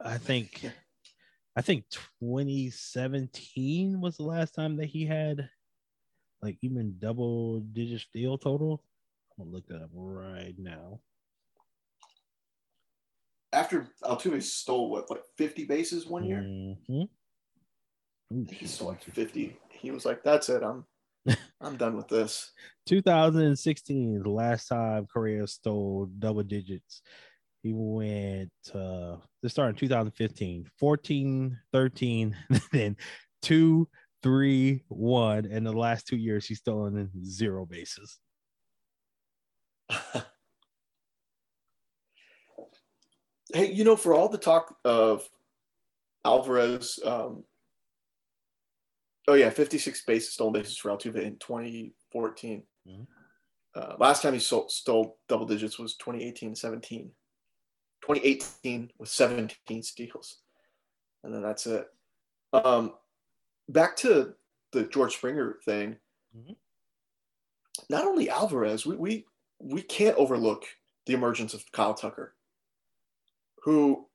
I 0.00 0.18
think, 0.18 0.64
I 1.56 1.62
think 1.62 1.84
2017 2.20 4.00
was 4.00 4.16
the 4.16 4.24
last 4.24 4.54
time 4.54 4.76
that 4.76 4.86
he 4.86 5.06
had 5.06 5.48
like 6.42 6.58
even 6.62 6.96
double 6.98 7.60
digit 7.60 8.00
steal 8.00 8.36
total. 8.38 8.82
I'm 9.38 9.44
gonna 9.44 9.54
look 9.54 9.68
that 9.68 9.82
up 9.82 9.90
right 9.92 10.54
now. 10.58 11.00
After 13.52 13.86
Altuve 14.02 14.42
stole 14.42 14.90
what, 14.90 15.08
like 15.10 15.22
50 15.36 15.66
bases 15.66 16.06
one 16.06 16.24
year? 16.24 16.40
Mhm. 16.40 17.08
Ooh, 18.32 18.46
He 18.50 18.66
stole 18.66 18.88
like 18.88 19.02
50. 19.04 19.56
He 19.70 19.90
was 19.90 20.04
like, 20.04 20.24
that's 20.24 20.48
it. 20.48 20.62
I'm 20.62 20.84
I'm 21.62 21.76
done 21.76 21.96
with 21.96 22.08
this. 22.08 22.50
2016, 22.86 24.22
the 24.22 24.28
last 24.28 24.66
time 24.66 25.06
Correa 25.06 25.46
stole 25.46 26.10
double 26.18 26.42
digits. 26.42 27.02
He 27.62 27.72
went 27.72 28.50
uh 28.74 29.18
this 29.42 29.52
started 29.52 29.76
in 29.80 29.88
2015, 29.88 30.68
14, 30.78 31.58
13, 31.72 32.36
then 32.72 32.96
two, 33.40 33.88
three, 34.22 34.82
one. 34.88 35.46
And 35.46 35.64
the 35.64 35.72
last 35.72 36.06
two 36.06 36.16
years 36.16 36.46
he's 36.46 36.58
stolen 36.58 37.10
zero 37.24 37.64
bases. 37.64 38.18
hey, 43.54 43.70
you 43.72 43.84
know, 43.84 43.96
for 43.96 44.14
all 44.14 44.28
the 44.28 44.38
talk 44.38 44.74
of 44.84 45.28
Alvarez, 46.24 46.98
um, 47.04 47.44
oh 49.28 49.34
yeah, 49.34 49.50
56 49.50 50.04
bases 50.04 50.32
stolen 50.34 50.52
bases 50.52 50.76
for 50.76 50.90
Altuve 50.90 51.22
in 51.22 51.36
2014. 51.38 52.62
Mhm. 52.86 53.06
Uh, 53.74 53.94
last 53.98 54.22
time 54.22 54.34
he 54.34 54.38
stole, 54.38 54.68
stole 54.68 55.18
double 55.28 55.46
digits 55.46 55.78
was 55.78 55.96
2018 55.96 56.54
17. 56.54 57.10
2018 58.02 58.90
with 58.98 59.08
17 59.08 59.82
steals. 59.82 60.38
And 61.24 61.32
then 61.32 61.42
that's 61.42 61.66
it. 61.66 61.86
Um, 62.52 62.94
back 63.68 63.96
to 63.98 64.34
the 64.72 64.84
George 64.84 65.14
Springer 65.14 65.58
thing. 65.64 65.98
Mhm. 66.36 66.56
Not 67.88 68.04
only 68.04 68.28
Alvarez, 68.28 68.84
we, 68.84 68.96
we 68.96 69.26
we 69.58 69.80
can't 69.82 70.16
overlook 70.16 70.64
the 71.06 71.14
emergence 71.14 71.54
of 71.54 71.70
Kyle 71.72 71.94
Tucker, 71.94 72.34
who, 73.62 74.08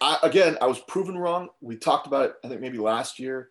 I, 0.00 0.18
again, 0.22 0.56
I 0.60 0.66
was 0.66 0.78
proven 0.80 1.18
wrong. 1.18 1.48
We 1.60 1.76
talked 1.76 2.06
about 2.06 2.30
it, 2.30 2.34
I 2.44 2.48
think 2.48 2.60
maybe 2.60 2.78
last 2.78 3.18
year. 3.18 3.50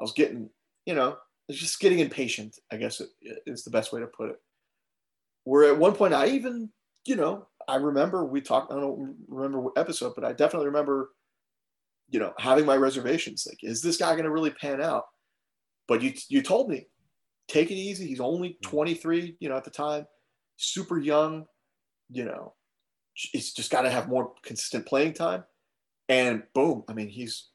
I 0.00 0.02
was 0.02 0.12
getting, 0.12 0.48
you 0.86 0.94
know, 0.94 1.16
it's 1.48 1.58
just 1.58 1.78
getting 1.78 1.98
impatient. 1.98 2.56
I 2.72 2.76
guess 2.76 3.00
it, 3.00 3.10
is 3.46 3.64
the 3.64 3.70
best 3.70 3.92
way 3.92 4.00
to 4.00 4.06
put 4.06 4.30
it. 4.30 4.36
Where 5.44 5.70
at 5.70 5.78
one 5.78 5.94
point 5.94 6.14
I 6.14 6.28
even, 6.28 6.70
you 7.04 7.16
know, 7.16 7.46
I 7.68 7.76
remember 7.76 8.24
we 8.24 8.40
talked. 8.40 8.72
I 8.72 8.76
don't 8.76 9.16
remember 9.28 9.60
what 9.60 9.78
episode, 9.78 10.14
but 10.14 10.24
I 10.24 10.32
definitely 10.32 10.68
remember, 10.68 11.10
you 12.08 12.18
know, 12.18 12.32
having 12.38 12.66
my 12.66 12.76
reservations. 12.76 13.46
Like, 13.46 13.58
is 13.62 13.82
this 13.82 13.96
guy 13.96 14.12
going 14.12 14.24
to 14.24 14.30
really 14.30 14.50
pan 14.50 14.80
out? 14.80 15.04
But 15.86 16.02
you 16.02 16.14
you 16.28 16.42
told 16.42 16.70
me, 16.70 16.86
take 17.48 17.70
it 17.70 17.74
easy. 17.74 18.06
He's 18.06 18.20
only 18.20 18.50
mm. 18.50 18.62
23, 18.62 19.36
you 19.38 19.48
know, 19.48 19.56
at 19.56 19.64
the 19.64 19.70
time, 19.70 20.06
super 20.56 20.98
young. 20.98 21.44
You 22.10 22.24
know, 22.24 22.54
he's 23.14 23.52
just 23.52 23.70
got 23.70 23.82
to 23.82 23.90
have 23.90 24.08
more 24.08 24.32
consistent 24.42 24.86
playing 24.86 25.14
time. 25.14 25.44
And 26.08 26.42
boom, 26.54 26.84
I 26.88 26.92
mean, 26.92 27.08
he's 27.08 27.49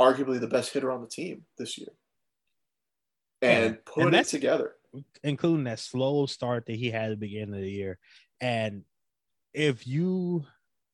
arguably 0.00 0.40
the 0.40 0.46
best 0.48 0.72
hitter 0.72 0.90
on 0.90 1.02
the 1.02 1.08
team 1.08 1.44
this 1.58 1.76
year. 1.78 1.88
And 3.42 3.74
Yeah, 3.74 3.80
put 3.84 4.06
and 4.06 4.14
it 4.14 4.26
together. 4.26 4.74
including 5.22 5.64
that 5.64 5.78
slow 5.78 6.26
start 6.26 6.66
that 6.66 6.76
he 6.76 6.90
had 6.90 7.04
at 7.04 7.10
the 7.10 7.26
beginning 7.26 7.54
of 7.54 7.60
the 7.60 7.70
year. 7.70 7.98
And 8.40 8.82
if 9.52 9.86
you 9.86 10.44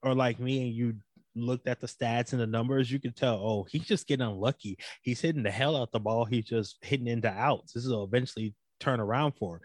are 0.02 0.14
like 0.14 0.40
me 0.40 0.62
and 0.62 0.74
you 0.74 0.94
looked 1.34 1.68
at 1.68 1.80
the 1.80 1.86
stats 1.86 2.32
and 2.32 2.40
the 2.40 2.46
numbers, 2.46 2.90
you 2.90 2.98
could 2.98 3.16
tell, 3.16 3.34
oh, 3.36 3.66
he's 3.70 3.84
just 3.84 4.06
getting 4.06 4.26
unlucky. 4.26 4.78
He's 5.02 5.20
hitting 5.20 5.42
the 5.42 5.50
hell 5.50 5.76
out 5.76 5.92
the 5.92 6.00
ball. 6.00 6.24
He's 6.24 6.46
just 6.46 6.76
hitting 6.82 7.06
into 7.06 7.28
outs. 7.28 7.72
This 7.72 7.86
will 7.86 8.04
eventually 8.04 8.54
turn 8.80 9.00
around 9.00 9.32
for. 9.32 9.60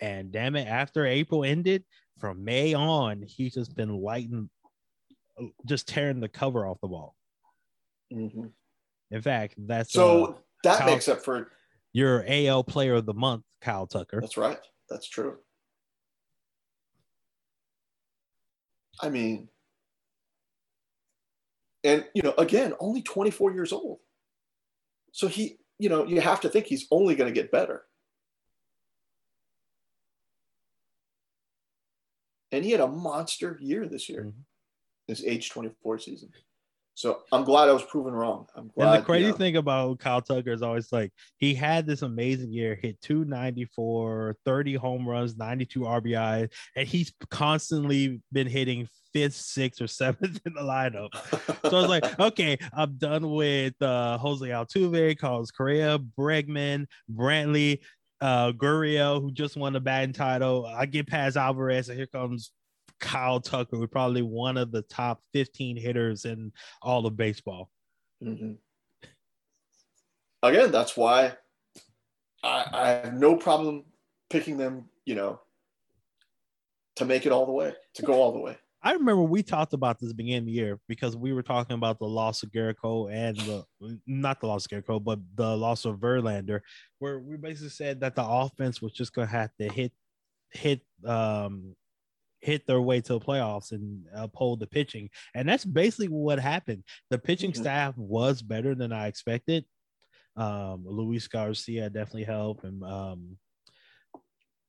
And 0.00 0.30
damn 0.32 0.56
it, 0.56 0.68
after 0.68 1.06
April 1.06 1.44
ended, 1.44 1.84
from 2.18 2.44
May 2.44 2.74
on, 2.74 3.22
he's 3.22 3.54
just 3.54 3.74
been 3.76 4.00
lighting, 4.00 4.50
just 5.66 5.88
tearing 5.88 6.20
the 6.20 6.28
cover 6.28 6.66
off 6.66 6.80
the 6.80 6.88
ball. 6.88 7.14
Mm-hmm. 8.12 8.46
In 9.10 9.22
fact, 9.22 9.54
that's 9.58 9.92
so 9.92 10.24
uh, 10.24 10.34
that 10.64 10.78
Kyle- 10.80 10.86
makes 10.86 11.08
up 11.08 11.22
for. 11.24 11.50
your 11.92 12.24
AL 12.28 12.64
Player 12.64 12.94
of 12.96 13.06
the 13.06 13.14
Month, 13.14 13.44
Kyle 13.60 13.86
Tucker. 13.86 14.20
That's 14.20 14.36
right. 14.36 14.58
That's 14.90 15.08
true. 15.08 15.38
I 19.00 19.08
mean, 19.08 19.48
and 21.84 22.04
you 22.14 22.22
know, 22.22 22.34
again, 22.36 22.74
only 22.80 23.02
24 23.02 23.52
years 23.52 23.72
old. 23.72 24.00
So 25.12 25.28
he, 25.28 25.58
you 25.78 25.88
know, 25.88 26.04
you 26.04 26.20
have 26.20 26.40
to 26.42 26.48
think 26.48 26.66
he's 26.66 26.86
only 26.90 27.14
going 27.14 27.32
to 27.32 27.40
get 27.40 27.50
better. 27.50 27.84
And 32.50 32.64
he 32.64 32.70
had 32.72 32.80
a 32.80 32.88
monster 32.88 33.58
year 33.60 33.86
this 33.86 34.08
year, 34.08 34.24
Mhm. 34.24 34.44
his 35.06 35.24
age 35.24 35.50
24 35.50 35.98
season. 35.98 36.32
So 36.98 37.20
I'm 37.30 37.44
glad 37.44 37.68
I 37.68 37.72
was 37.72 37.84
proven 37.84 38.12
wrong. 38.12 38.46
I'm 38.56 38.72
glad. 38.74 38.94
And 38.94 39.00
the 39.00 39.06
crazy 39.06 39.26
you 39.26 39.30
know, 39.30 39.36
thing 39.36 39.56
about 39.56 40.00
Kyle 40.00 40.20
Tucker 40.20 40.50
is 40.50 40.62
always 40.62 40.90
like 40.90 41.12
he 41.36 41.54
had 41.54 41.86
this 41.86 42.02
amazing 42.02 42.52
year, 42.52 42.74
hit 42.74 43.00
294, 43.02 44.34
30 44.44 44.74
home 44.74 45.08
runs, 45.08 45.36
92 45.36 45.78
RBI, 45.78 46.50
and 46.74 46.88
he's 46.88 47.12
constantly 47.30 48.20
been 48.32 48.48
hitting 48.48 48.88
fifth, 49.12 49.36
sixth, 49.36 49.80
or 49.80 49.86
seventh 49.86 50.40
in 50.44 50.54
the 50.54 50.60
lineup. 50.60 51.10
So 51.70 51.78
I 51.78 51.80
was 51.80 51.88
like, 51.88 52.18
okay, 52.20 52.58
I'm 52.72 52.96
done 52.96 53.30
with 53.30 53.80
uh, 53.80 54.18
Jose 54.18 54.44
Altuve, 54.44 55.16
Carlos 55.20 55.52
Correa, 55.52 56.00
Bregman, 56.00 56.86
Brantley, 57.08 57.78
uh, 58.20 58.50
Gurriel, 58.50 59.20
who 59.20 59.30
just 59.30 59.56
won 59.56 59.72
the 59.72 59.78
batting 59.78 60.14
title. 60.14 60.66
I 60.66 60.86
get 60.86 61.06
past 61.06 61.36
Alvarez, 61.36 61.90
and 61.90 61.96
here 61.96 62.08
comes 62.08 62.50
Kyle 63.00 63.40
Tucker, 63.40 63.76
who's 63.76 63.88
probably 63.88 64.22
one 64.22 64.56
of 64.56 64.72
the 64.72 64.82
top 64.82 65.22
15 65.32 65.76
hitters 65.76 66.24
in 66.24 66.52
all 66.82 67.06
of 67.06 67.16
baseball. 67.16 67.70
Mhm. 68.22 68.58
Again, 70.42 70.70
that's 70.70 70.96
why 70.96 71.36
I, 72.42 72.66
I 72.72 72.88
have 72.88 73.14
no 73.14 73.36
problem 73.36 73.84
picking 74.30 74.56
them, 74.56 74.88
you 75.04 75.14
know, 75.14 75.40
to 76.96 77.04
make 77.04 77.26
it 77.26 77.32
all 77.32 77.46
the 77.46 77.52
way, 77.52 77.74
to 77.94 78.02
go 78.02 78.14
all 78.14 78.32
the 78.32 78.38
way. 78.38 78.56
I 78.80 78.92
remember 78.92 79.22
we 79.22 79.42
talked 79.42 79.72
about 79.72 79.98
this 79.98 80.12
beginning 80.12 80.38
of 80.38 80.46
the 80.46 80.52
year 80.52 80.78
because 80.86 81.16
we 81.16 81.32
were 81.32 81.42
talking 81.42 81.74
about 81.74 81.98
the 81.98 82.06
loss 82.06 82.44
of 82.44 82.52
Gerrit 82.52 82.76
Cole 82.76 83.08
and 83.08 83.36
the 83.36 83.64
not 84.06 84.40
the 84.40 84.46
loss 84.46 84.66
of 84.66 84.70
Gerrit 84.70 84.86
Cole, 84.86 85.00
but 85.00 85.18
the 85.34 85.56
loss 85.56 85.84
of 85.84 85.96
Verlander, 85.96 86.60
where 87.00 87.18
we 87.18 87.36
basically 87.36 87.70
said 87.70 88.00
that 88.00 88.14
the 88.14 88.24
offense 88.24 88.80
was 88.80 88.92
just 88.92 89.12
gonna 89.12 89.26
have 89.26 89.50
to 89.60 89.68
hit 89.68 89.92
hit 90.52 90.80
um 91.04 91.74
hit 92.40 92.66
their 92.66 92.80
way 92.80 93.00
to 93.00 93.14
the 93.14 93.20
playoffs 93.20 93.72
and 93.72 94.04
uphold 94.14 94.60
the 94.60 94.66
pitching. 94.66 95.10
And 95.34 95.48
that's 95.48 95.64
basically 95.64 96.08
what 96.08 96.38
happened. 96.38 96.84
The 97.10 97.18
pitching 97.18 97.52
Mhm. 97.52 97.56
staff 97.56 97.96
was 97.96 98.42
better 98.42 98.74
than 98.74 98.92
I 98.92 99.06
expected. 99.08 99.64
Um 100.36 100.84
Luis 100.86 101.26
Garcia 101.26 101.90
definitely 101.90 102.24
helped 102.24 102.64
and 102.64 102.82
um 102.84 103.38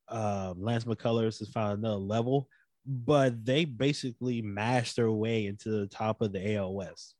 uh, 0.08 0.56
Lance 0.58 0.86
McCullers 0.86 1.38
has 1.38 1.50
found 1.50 1.78
another 1.78 1.98
level 1.98 2.50
but 2.86 3.46
they 3.46 3.66
basically 3.66 4.42
mashed 4.42 4.96
their 4.96 5.12
way 5.12 5.46
into 5.46 5.70
the 5.70 5.86
top 5.86 6.22
of 6.22 6.32
the 6.32 6.56
AL 6.56 6.74
West. 6.74 7.14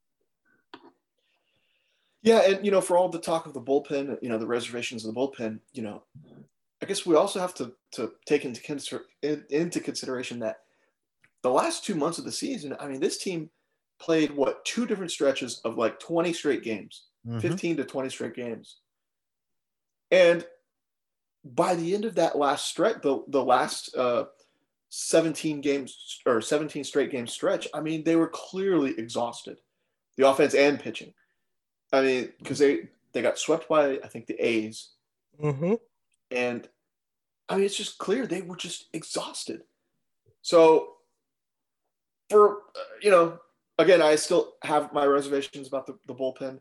Yeah, 2.22 2.40
and 2.40 2.66
you 2.66 2.72
know, 2.72 2.82
for 2.82 2.98
all 2.98 3.08
the 3.10 3.20
talk 3.20 3.46
of 3.46 3.54
the 3.54 3.62
bullpen, 3.62 4.18
you 4.22 4.30
know, 4.30 4.38
the 4.38 4.48
reservations 4.48 5.06
of 5.06 5.14
the 5.14 5.20
bullpen, 5.20 5.60
you 5.74 5.84
know, 5.84 6.04
I 6.82 6.86
guess 6.86 7.06
we 7.06 7.16
also 7.16 7.40
have 7.40 7.54
to 7.56 7.74
to 7.94 8.14
take 8.26 8.46
into 8.46 8.62
consider 8.62 9.04
in, 9.22 9.46
into 9.50 9.80
consideration 9.80 10.40
that 10.40 10.58
the 11.42 11.50
last 11.50 11.84
two 11.86 11.96
months 11.96 12.18
of 12.18 12.26
the 12.26 12.32
season, 12.32 12.76
I 12.80 12.88
mean, 12.88 13.00
this 13.00 13.18
team 13.18 13.50
played 14.00 14.32
what 14.32 14.64
two 14.66 14.86
different 14.86 15.12
stretches 15.12 15.60
of 15.66 15.78
like 15.78 16.00
20 16.00 16.34
straight 16.34 16.64
games. 16.64 17.04
Mhm. 17.28 17.42
15 17.42 17.78
to 17.78 17.84
20 17.86 18.10
straight 18.10 18.34
games. 18.34 18.78
And 20.12 20.46
by 21.44 21.76
the 21.76 21.94
end 21.94 22.06
of 22.06 22.16
that 22.16 22.38
last 22.38 22.68
stretch, 22.68 23.02
the, 23.02 23.24
the 23.28 23.44
last 23.44 23.96
uh, 23.96 24.26
17 24.90 25.62
games 25.62 26.22
or 26.26 26.42
17 26.42 26.84
straight 26.84 27.12
game 27.12 27.28
stretch, 27.28 27.68
I 27.74 27.82
mean, 27.82 28.04
they 28.04 28.16
were 28.16 28.30
clearly 28.30 28.98
exhausted, 28.98 29.60
the 30.18 30.28
offense 30.28 30.54
and 30.56 30.80
pitching. 30.80 31.14
I 31.92 32.02
mean, 32.02 32.34
because 32.40 32.60
they, 32.60 32.90
they 33.14 33.22
got 33.22 33.38
swept 33.38 33.68
by, 33.68 34.00
I 34.04 34.08
think, 34.08 34.28
the 34.28 34.36
A's. 34.40 34.90
And 36.32 36.68
I 37.48 37.56
mean, 37.56 37.66
it's 37.66 37.76
just 37.76 37.98
clear 37.98 38.28
they 38.28 38.42
were 38.42 38.56
just 38.56 38.88
exhausted. 38.94 39.64
So, 40.42 40.94
for, 42.30 42.58
uh, 42.76 42.80
you 43.02 43.10
know, 43.10 43.40
again, 43.78 44.02
I 44.02 44.16
still 44.16 44.54
have 44.64 44.94
my 44.94 45.06
reservations 45.06 45.68
about 45.68 45.88
the, 45.88 45.98
the 46.08 46.14
bullpen, 46.14 46.60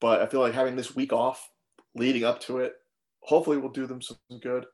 but 0.00 0.22
I 0.22 0.26
feel 0.26 0.40
like 0.40 0.54
having 0.54 0.76
this 0.76 0.96
week 0.96 1.12
off 1.12 1.50
leading 1.94 2.24
up 2.24 2.40
to 2.40 2.58
it, 2.58 2.74
hopefully, 3.20 3.58
will 3.58 3.68
do 3.68 3.86
them 3.86 4.00
some 4.00 4.16
good 4.40 4.66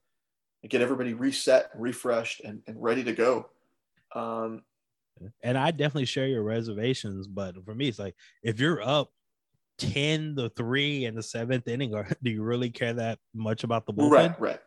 and 0.62 0.70
get 0.70 0.82
everybody 0.82 1.14
reset, 1.14 1.70
refreshed, 1.74 2.42
and, 2.44 2.62
and 2.66 2.80
ready 2.80 3.02
to 3.04 3.12
go. 3.12 3.48
Um, 4.14 4.62
And 5.42 5.58
I 5.58 5.70
definitely 5.70 6.06
share 6.06 6.28
your 6.28 6.42
reservations, 6.42 7.26
but 7.26 7.62
for 7.64 7.74
me, 7.74 7.88
it's 7.88 7.98
like 7.98 8.14
if 8.42 8.60
you're 8.60 8.82
up 8.82 9.12
10 9.80 10.36
to 10.36 10.50
3 10.50 11.06
in 11.06 11.14
the 11.14 11.22
seventh 11.22 11.66
inning, 11.68 11.94
or 11.94 12.06
do 12.22 12.30
you 12.30 12.42
really 12.42 12.70
care 12.70 12.92
that 12.92 13.18
much 13.34 13.64
about 13.64 13.86
the 13.86 13.92
bullpen? 13.92 14.10
Right, 14.10 14.40
right. 14.40 14.60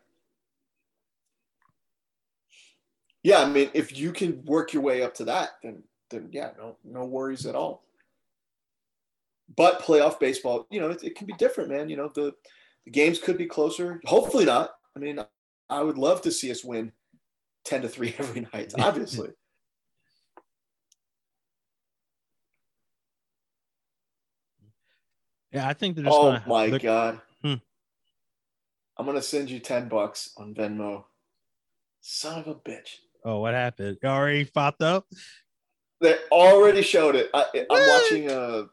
Yeah, 3.24 3.40
I 3.40 3.46
mean, 3.46 3.70
if 3.74 3.98
you 3.98 4.12
can 4.12 4.44
work 4.44 4.74
your 4.74 4.84
way 4.84 5.02
up 5.02 5.14
to 5.16 5.26
that, 5.26 5.52
then 5.64 5.84
then 6.10 6.30
yeah, 6.32 6.50
no 6.58 6.76
no 6.84 7.06
worries 7.06 7.46
at 7.46 7.56
all. 7.56 7.86
But 9.56 9.82
playoff 9.82 10.20
baseball, 10.20 10.68
you 10.70 10.82
know, 10.82 10.90
it, 10.90 11.04
it 11.04 11.16
can 11.16 11.26
be 11.26 11.34
different, 11.34 11.70
man. 11.70 11.90
You 11.90 11.96
know, 11.96 12.12
the 12.14 12.34
the 12.86 12.92
games 12.92 13.20
could 13.20 13.38
be 13.38 13.46
closer. 13.46 14.02
Hopefully 14.06 14.44
not. 14.44 14.72
I 14.96 15.00
mean, 15.00 15.20
I 15.70 15.82
would 15.82 15.98
love 15.98 16.22
to 16.24 16.32
see 16.32 16.52
us 16.52 16.66
win 16.66 16.92
ten 17.64 17.82
to 17.82 17.88
three 17.88 18.14
every 18.20 18.46
night. 18.54 18.74
Obviously. 18.80 19.30
Yeah, 25.54 25.68
I 25.68 25.74
think 25.74 25.96
they're 25.96 26.06
just 26.06 26.16
oh 26.18 26.24
gonna, 26.32 26.44
my 26.48 26.70
they're- 26.70 26.80
god. 26.80 27.22
Hmm. 27.44 27.54
I'm 28.98 29.06
gonna 29.06 29.22
send 29.22 29.50
you 29.50 29.60
ten 29.60 29.88
bucks 29.88 30.32
on 30.38 30.54
Venmo. 30.54 31.04
Son 32.02 32.40
of 32.40 32.48
a 32.48 32.56
bitch. 32.56 32.96
Oh, 33.24 33.40
what 33.40 33.54
happened? 33.54 33.98
You 34.04 34.10
already 34.10 34.46
popped 34.46 34.82
up? 34.82 35.08
They 36.02 36.18
already 36.32 36.82
showed 36.82 37.16
it. 37.16 37.30
I, 37.34 37.46
I'm 37.56 37.66
What? 37.70 38.02
watching. 38.04 38.30
Uh, 38.30 38.64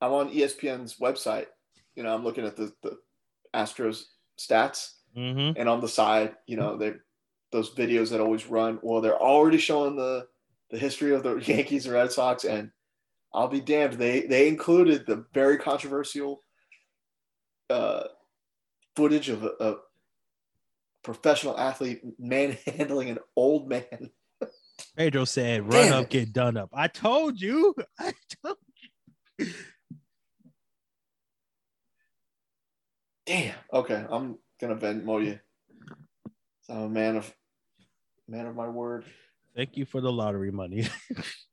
I'm 0.00 0.12
on 0.12 0.30
ESPN's 0.32 0.96
website. 0.96 1.46
You 1.94 2.02
know, 2.02 2.14
I'm 2.14 2.24
looking 2.24 2.46
at 2.46 2.56
the, 2.56 2.72
the 2.82 2.98
Astros 3.54 4.04
stats, 4.38 4.92
Mm-hmm. 5.16 5.58
and 5.58 5.68
on 5.68 5.80
the 5.80 5.88
side, 5.88 6.36
you 6.46 6.56
know, 6.56 6.76
they 6.76 6.92
those 7.50 7.74
videos 7.74 8.10
that 8.10 8.20
always 8.20 8.46
run. 8.46 8.78
Well, 8.80 9.00
they're 9.00 9.20
already 9.20 9.58
showing 9.58 9.96
the 9.96 10.28
the 10.70 10.78
history 10.78 11.12
of 11.14 11.24
the 11.24 11.34
Yankees 11.44 11.84
and 11.86 11.94
Red 11.94 12.12
Sox, 12.12 12.44
and 12.44 12.70
I'll 13.32 13.48
be 13.48 13.60
damned. 13.60 13.94
They 13.94 14.22
they 14.22 14.48
included 14.48 15.06
the 15.06 15.24
very 15.32 15.58
controversial 15.58 16.40
uh, 17.68 18.04
footage 18.96 19.28
of 19.28 19.44
a, 19.44 19.52
a 19.60 19.76
professional 21.02 21.58
athlete 21.58 22.02
manhandling 22.18 23.10
an 23.10 23.18
old 23.36 23.68
man. 23.68 24.10
Pedro 24.96 25.24
said, 25.24 25.62
"Run 25.72 25.86
Damn 25.86 26.02
up, 26.02 26.10
get 26.10 26.32
done 26.32 26.56
up." 26.56 26.70
I 26.72 26.88
told 26.88 27.40
you. 27.40 27.74
I 27.98 28.12
told 28.42 28.56
you. 29.38 29.46
Damn. 33.26 33.54
Okay, 33.72 34.04
I'm 34.10 34.38
gonna 34.60 34.74
bend 34.74 35.02
Venmo 35.02 35.24
you. 35.24 35.38
I'm 36.68 36.78
a 36.78 36.88
man 36.88 37.16
of 37.16 37.32
man 38.26 38.46
of 38.46 38.56
my 38.56 38.68
word. 38.68 39.04
Thank 39.54 39.76
you 39.76 39.84
for 39.84 40.00
the 40.00 40.10
lottery 40.10 40.50
money. 40.50 40.88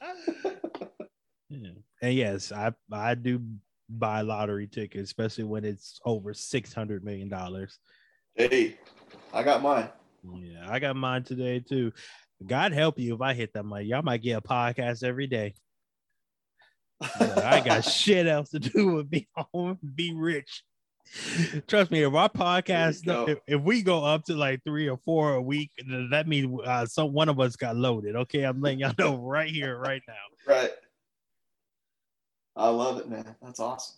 Yeah. 0.00 1.70
And 2.02 2.14
yes, 2.14 2.50
I 2.50 2.72
I 2.90 3.14
do 3.14 3.42
buy 3.90 4.22
lottery 4.22 4.66
tickets, 4.66 5.10
especially 5.10 5.44
when 5.44 5.66
it's 5.66 6.00
over 6.06 6.32
six 6.32 6.72
hundred 6.72 7.04
million 7.04 7.28
dollars. 7.28 7.78
Hey, 8.34 8.78
I 9.34 9.42
got 9.42 9.62
mine. 9.62 9.90
Yeah, 10.24 10.66
I 10.66 10.78
got 10.78 10.96
mine 10.96 11.24
today 11.24 11.60
too. 11.60 11.92
God 12.46 12.72
help 12.72 12.98
you 12.98 13.14
if 13.14 13.20
I 13.20 13.34
hit 13.34 13.52
that 13.52 13.64
money. 13.64 13.84
Y'all 13.84 14.00
might 14.00 14.22
get 14.22 14.38
a 14.38 14.40
podcast 14.40 15.02
every 15.02 15.26
day. 15.26 15.52
I 17.02 17.60
got 17.64 17.80
shit 17.84 18.26
else 18.26 18.50
to 18.50 18.58
do 18.58 18.94
with 18.94 19.10
be 19.10 19.28
home, 19.34 19.78
be 19.94 20.14
rich. 20.14 20.62
Trust 21.66 21.90
me, 21.90 22.02
if 22.02 22.14
our 22.14 22.28
podcast, 22.28 23.28
if, 23.28 23.38
if 23.46 23.60
we 23.62 23.82
go 23.82 24.04
up 24.04 24.24
to 24.24 24.34
like 24.34 24.62
three 24.64 24.88
or 24.88 24.96
four 24.98 25.34
a 25.34 25.42
week, 25.42 25.70
that 26.10 26.28
means 26.28 26.60
uh, 26.64 26.86
some 26.86 27.12
one 27.12 27.28
of 27.28 27.40
us 27.40 27.56
got 27.56 27.76
loaded. 27.76 28.14
Okay, 28.14 28.42
I'm 28.42 28.60
letting 28.60 28.80
y'all 28.80 28.94
know 28.98 29.16
right 29.16 29.50
here, 29.50 29.78
right 29.78 30.02
now. 30.06 30.52
Right. 30.54 30.70
I 32.56 32.68
love 32.68 32.98
it, 32.98 33.08
man. 33.08 33.34
That's 33.42 33.60
awesome. 33.60 33.96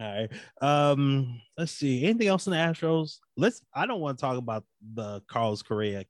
All 0.00 0.06
right. 0.06 0.30
Um, 0.60 1.40
let's 1.56 1.72
see. 1.72 2.04
Anything 2.04 2.28
else 2.28 2.46
in 2.46 2.52
the 2.52 2.56
Astros? 2.56 3.18
Let's. 3.36 3.62
I 3.72 3.86
don't 3.86 4.00
want 4.00 4.18
to 4.18 4.20
talk 4.20 4.36
about 4.36 4.64
the 4.94 5.22
Carlos 5.28 5.62
Correa 5.62 6.04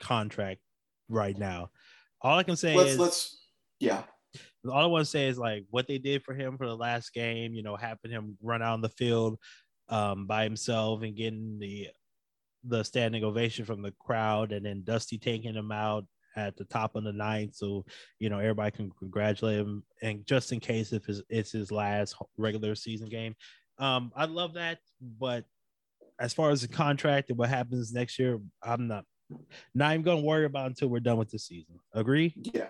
contract 0.00 0.60
right 1.08 1.36
now. 1.36 1.70
All 2.22 2.38
I 2.38 2.42
can 2.42 2.56
say 2.56 2.74
Let's 2.74 2.92
is 2.92 2.98
let's 2.98 3.46
yeah. 3.78 4.02
All 4.68 4.82
I 4.82 4.86
want 4.86 5.04
to 5.04 5.10
say 5.10 5.28
is 5.28 5.38
like 5.38 5.64
what 5.70 5.86
they 5.86 5.98
did 5.98 6.24
for 6.24 6.34
him 6.34 6.56
for 6.56 6.66
the 6.66 6.76
last 6.76 7.12
game, 7.12 7.54
you 7.54 7.62
know, 7.62 7.76
having 7.76 8.10
him 8.10 8.36
run 8.42 8.62
out 8.62 8.74
on 8.74 8.80
the 8.80 8.88
field 8.88 9.38
um, 9.88 10.26
by 10.26 10.44
himself 10.44 11.02
and 11.02 11.16
getting 11.16 11.58
the 11.58 11.88
the 12.68 12.82
standing 12.82 13.22
ovation 13.22 13.64
from 13.64 13.80
the 13.82 13.92
crowd, 14.00 14.52
and 14.52 14.66
then 14.66 14.82
Dusty 14.84 15.18
taking 15.18 15.54
him 15.54 15.70
out 15.70 16.04
at 16.34 16.56
the 16.56 16.64
top 16.64 16.96
of 16.96 17.04
the 17.04 17.12
ninth, 17.12 17.54
so 17.54 17.84
you 18.18 18.28
know 18.28 18.38
everybody 18.38 18.70
can 18.70 18.90
congratulate 18.98 19.58
him. 19.58 19.84
And 20.02 20.26
just 20.26 20.52
in 20.52 20.60
case 20.60 20.92
if 20.92 21.08
it's, 21.08 21.22
it's 21.28 21.52
his 21.52 21.70
last 21.70 22.16
regular 22.36 22.74
season 22.74 23.08
game, 23.08 23.34
um, 23.78 24.12
I 24.16 24.24
love 24.24 24.54
that. 24.54 24.78
But 25.00 25.44
as 26.18 26.34
far 26.34 26.50
as 26.50 26.62
the 26.62 26.68
contract 26.68 27.30
and 27.30 27.38
what 27.38 27.48
happens 27.48 27.92
next 27.92 28.18
year, 28.18 28.40
I'm 28.62 28.88
not 28.88 29.04
not 29.74 29.92
even 29.92 30.02
gonna 30.02 30.20
worry 30.20 30.44
about 30.44 30.66
until 30.66 30.88
we're 30.88 31.00
done 31.00 31.18
with 31.18 31.30
the 31.30 31.38
season. 31.38 31.78
Agree? 31.92 32.34
Yeah. 32.36 32.68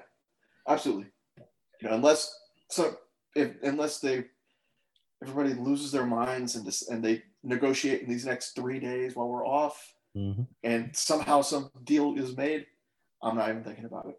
Absolutely. 0.69 1.07
You 1.87 1.91
know, 1.91 1.99
unless 1.99 2.37
so 2.69 2.97
if 3.37 3.53
unless 3.63 4.01
they 4.01 4.25
everybody 5.23 5.55
loses 5.55 5.93
their 5.93 6.05
minds 6.05 6.57
and 6.57 6.67
this, 6.67 6.89
and 6.89 7.05
they 7.05 7.23
negotiate 7.45 8.03
in 8.03 8.09
these 8.09 8.27
next 8.27 8.57
three 8.57 8.81
days 8.81 9.15
while 9.15 9.29
we're 9.29 9.47
off 9.47 9.93
Mm-hmm. 10.17 10.45
and 10.65 10.97
somehow 10.97 11.43
some 11.43 11.71
deal 11.85 12.15
is 12.17 12.35
made, 12.35 12.65
I'm 13.23 13.37
not 13.37 13.51
even 13.51 13.63
thinking 13.63 13.85
about 13.85 14.07
it. 14.07 14.19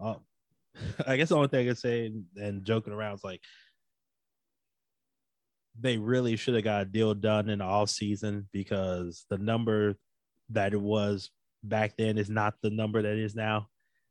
Oh, 0.00 0.20
I 1.08 1.16
guess 1.16 1.30
the 1.30 1.34
only 1.34 1.48
thing 1.48 1.66
I 1.66 1.70
can 1.70 1.74
say 1.74 2.06
and, 2.06 2.24
and 2.36 2.64
joking 2.64 2.92
around 2.92 3.14
is 3.14 3.24
like 3.24 3.40
they 5.80 5.96
really 5.96 6.36
should 6.36 6.54
have 6.54 6.62
got 6.62 6.82
a 6.82 6.84
deal 6.84 7.14
done 7.14 7.48
in 7.48 7.58
the 7.58 7.64
off 7.64 7.90
season 7.90 8.46
because 8.52 9.26
the 9.28 9.38
number 9.38 9.96
that 10.50 10.74
it 10.74 10.80
was 10.80 11.32
back 11.62 11.96
then 11.96 12.18
is 12.18 12.30
not 12.30 12.54
the 12.62 12.70
number 12.70 13.02
that 13.02 13.16
is 13.16 13.34
now. 13.34 13.68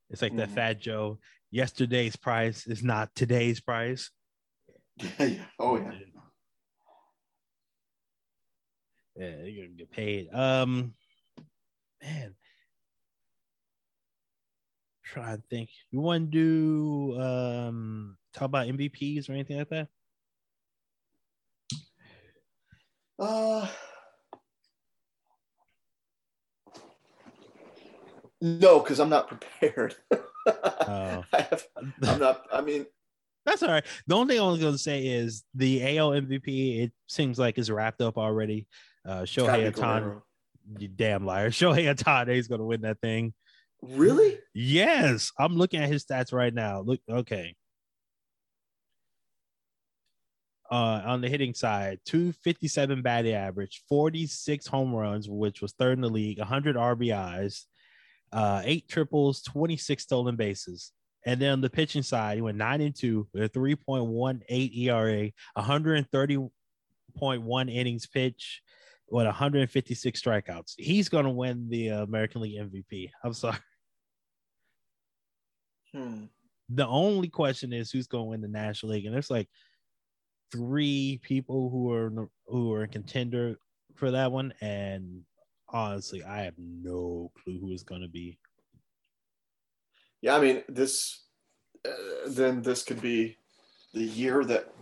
It's 0.09 0.21
like 0.21 0.35
that 0.37 0.49
Mhm. 0.49 0.53
Fat 0.53 0.79
Joe. 0.79 1.19
Yesterday's 1.51 2.15
price 2.15 2.67
is 2.67 2.83
not 2.83 3.13
today's 3.15 3.59
price. 3.59 4.11
Yeah, 4.97 5.07
yeah. 5.23 5.45
Oh 5.59 5.77
yeah. 5.77 5.91
Yeah, 9.15 9.43
you're 9.43 9.65
gonna 9.65 9.77
get 9.77 9.91
paid. 9.91 10.31
Um, 10.33 10.93
man, 12.03 12.35
try 15.03 15.35
to 15.35 15.41
think. 15.49 15.69
You 15.89 16.01
want 16.01 16.31
to 16.31 16.37
do 17.13 17.19
um 17.19 18.17
talk 18.33 18.43
about 18.45 18.67
MVPs 18.67 19.27
or 19.29 19.33
anything 19.33 19.57
like 19.57 19.69
that? 19.69 19.87
Uh, 23.19 23.67
no, 28.41 28.79
because 28.79 28.99
I'm 28.99 29.09
not 29.09 29.27
prepared. 29.27 29.95
Oh. 30.49 31.25
I 31.33 31.41
have, 31.41 31.65
I'm 32.03 32.19
not. 32.19 32.45
I 32.53 32.61
mean, 32.61 32.85
That's 33.45 33.61
all 33.63 33.69
right. 33.69 33.83
The 34.07 34.15
only 34.15 34.35
thing 34.35 34.41
I 34.41 34.47
was 34.49 34.61
going 34.61 34.71
to 34.71 34.77
say 34.77 35.05
is 35.05 35.43
the 35.53 35.97
AL 35.97 36.11
MVP. 36.11 36.83
It 36.83 36.93
seems 37.07 37.37
like 37.37 37.57
is 37.57 37.69
wrapped 37.69 38.01
up 38.01 38.17
already. 38.17 38.65
Uh, 39.05 39.23
Shohei 39.23 39.69
Ohtani, 39.69 40.21
you 40.79 40.87
damn 40.87 41.25
liar. 41.25 41.49
Shohei 41.51 41.93
Ohtani 41.93 42.37
is 42.37 42.47
going 42.47 42.59
to 42.59 42.65
win 42.65 42.81
that 42.83 43.01
thing. 43.01 43.33
Really? 43.81 44.39
Yes, 44.53 45.33
I'm 45.37 45.55
looking 45.57 45.81
at 45.81 45.89
his 45.89 46.05
stats 46.05 46.31
right 46.31 46.53
now. 46.53 46.79
Look, 46.79 47.01
okay. 47.09 47.55
Uh, 50.69 51.01
on 51.05 51.21
the 51.21 51.29
hitting 51.29 51.53
side, 51.53 51.99
257 52.05 53.01
batting 53.01 53.33
average, 53.33 53.83
46 53.87 54.67
home 54.67 54.93
runs, 54.93 55.29
which 55.29 55.61
was 55.61 55.73
third 55.73 55.97
in 55.97 56.01
the 56.01 56.09
league, 56.09 56.39
100 56.39 56.75
RBIs, 56.75 57.65
uh, 58.31 58.61
eight 58.63 58.87
triples, 58.87 59.41
26 59.43 60.01
stolen 60.01 60.35
bases. 60.35 60.91
And 61.25 61.41
then 61.41 61.53
on 61.53 61.61
the 61.61 61.69
pitching 61.69 62.03
side, 62.03 62.35
he 62.35 62.41
went 62.41 62.57
nine 62.57 62.81
and 62.81 62.95
two 62.95 63.27
with 63.33 63.43
a 63.43 63.49
3.18 63.49 64.77
ERA, 64.77 65.31
130.1 65.57 67.73
innings 67.73 68.07
pitch, 68.07 68.61
with 69.09 69.25
156 69.25 70.21
strikeouts. 70.21 70.73
He's 70.77 71.09
going 71.09 71.25
to 71.25 71.31
win 71.31 71.69
the 71.69 71.89
American 71.89 72.41
League 72.41 72.59
MVP. 72.59 73.09
I'm 73.23 73.33
sorry. 73.33 73.57
Hmm. 75.93 76.25
The 76.69 76.87
only 76.87 77.29
question 77.29 77.71
is 77.71 77.91
who's 77.91 78.07
going 78.07 78.25
to 78.25 78.29
win 78.29 78.41
the 78.41 78.49
National 78.49 78.91
League, 78.91 79.05
and 79.05 79.15
there's 79.15 79.31
like 79.31 79.47
three 80.51 81.19
people 81.23 81.69
who 81.69 81.91
are 81.91 82.29
who 82.47 82.73
are 82.73 82.83
a 82.83 82.87
contender 82.87 83.57
for 83.95 84.11
that 84.11 84.31
one, 84.31 84.53
and 84.59 85.21
honestly, 85.69 86.23
I 86.23 86.41
have 86.41 86.55
no 86.57 87.31
clue 87.43 87.59
who 87.59 87.71
it's 87.71 87.83
going 87.83 88.01
to 88.01 88.07
be. 88.07 88.39
Yeah, 90.21 90.35
I 90.35 90.41
mean, 90.41 90.63
this. 90.67 91.23
Uh, 91.87 91.91
then 92.27 92.61
this 92.61 92.83
could 92.83 93.01
be 93.01 93.37
the 93.93 94.03
year 94.03 94.43
that 94.43 94.73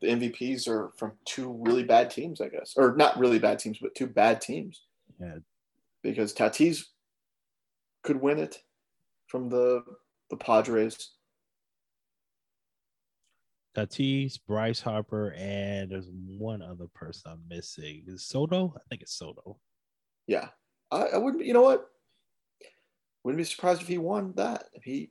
the 0.00 0.08
MVPs 0.08 0.66
are 0.68 0.90
from 0.96 1.12
two 1.24 1.60
really 1.64 1.84
bad 1.84 2.10
teams, 2.10 2.40
I 2.40 2.48
guess, 2.48 2.74
or 2.76 2.96
not 2.96 3.18
really 3.18 3.38
bad 3.38 3.58
teams, 3.58 3.78
but 3.80 3.94
two 3.94 4.06
bad 4.06 4.40
teams. 4.40 4.82
Yeah. 5.20 5.36
Because 6.02 6.34
Tatis 6.34 6.82
could 8.02 8.20
win 8.20 8.38
it 8.38 8.58
from 9.28 9.48
the 9.48 9.82
the 10.30 10.36
Padres. 10.36 11.12
Tatis, 13.76 14.38
Bryce 14.46 14.80
Harper, 14.80 15.32
and 15.36 15.90
there's 15.90 16.10
one 16.10 16.60
other 16.60 16.88
person 16.94 17.32
I'm 17.32 17.42
missing. 17.48 18.04
Is 18.06 18.26
Soto? 18.26 18.74
I 18.76 18.80
think 18.88 19.02
it's 19.02 19.16
Soto. 19.16 19.58
Yeah, 20.26 20.48
I, 20.90 21.02
I 21.14 21.16
wouldn't. 21.18 21.44
You 21.44 21.52
know 21.54 21.62
what? 21.62 21.88
Wouldn't 23.24 23.38
be 23.38 23.44
surprised 23.44 23.82
if 23.82 23.88
he 23.88 23.98
won 23.98 24.32
that. 24.36 24.64
If 24.74 24.84
he 24.84 25.10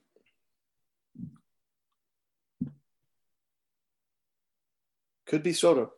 could 5.26 5.44
be 5.44 5.54
Soto, 5.54 5.92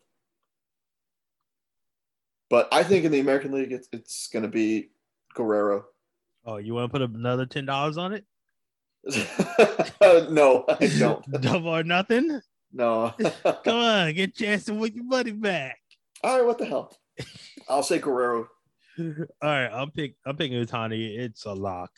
but 2.49 2.67
I 2.71 2.83
think 2.83 3.05
in 3.05 3.11
the 3.11 3.19
American 3.19 3.51
League, 3.51 3.71
it's 3.71 3.87
it's 3.91 4.27
going 4.27 4.43
to 4.43 4.49
be 4.49 4.91
Guerrero. 5.33 5.85
Oh, 6.45 6.57
you 6.57 6.73
want 6.75 6.91
to 6.91 6.99
put 6.99 7.09
another 7.09 7.45
ten 7.45 7.65
dollars 7.65 7.97
on 7.97 8.13
it? 8.13 8.25
no, 10.29 10.65
I 10.67 10.87
don't. 10.99 11.25
Double 11.41 11.69
or 11.69 11.83
nothing? 11.83 12.41
No. 12.71 13.13
Come 13.43 13.75
on, 13.75 14.13
get 14.13 14.29
a 14.29 14.33
chance 14.33 14.65
to 14.65 14.73
win 14.73 14.93
your 14.95 15.05
money 15.05 15.31
back. 15.31 15.79
All 16.23 16.37
right, 16.37 16.45
what 16.45 16.57
the 16.57 16.65
hell? 16.65 16.95
I'll 17.67 17.83
say 17.83 17.99
Guerrero. 17.99 18.47
All 18.99 19.25
right, 19.41 19.67
I'm 19.67 19.91
pick. 19.91 20.15
I'm 20.25 20.35
picking 20.35 20.63
Ohtani. 20.63 21.17
It's 21.17 21.45
a 21.45 21.53
lock. 21.53 21.91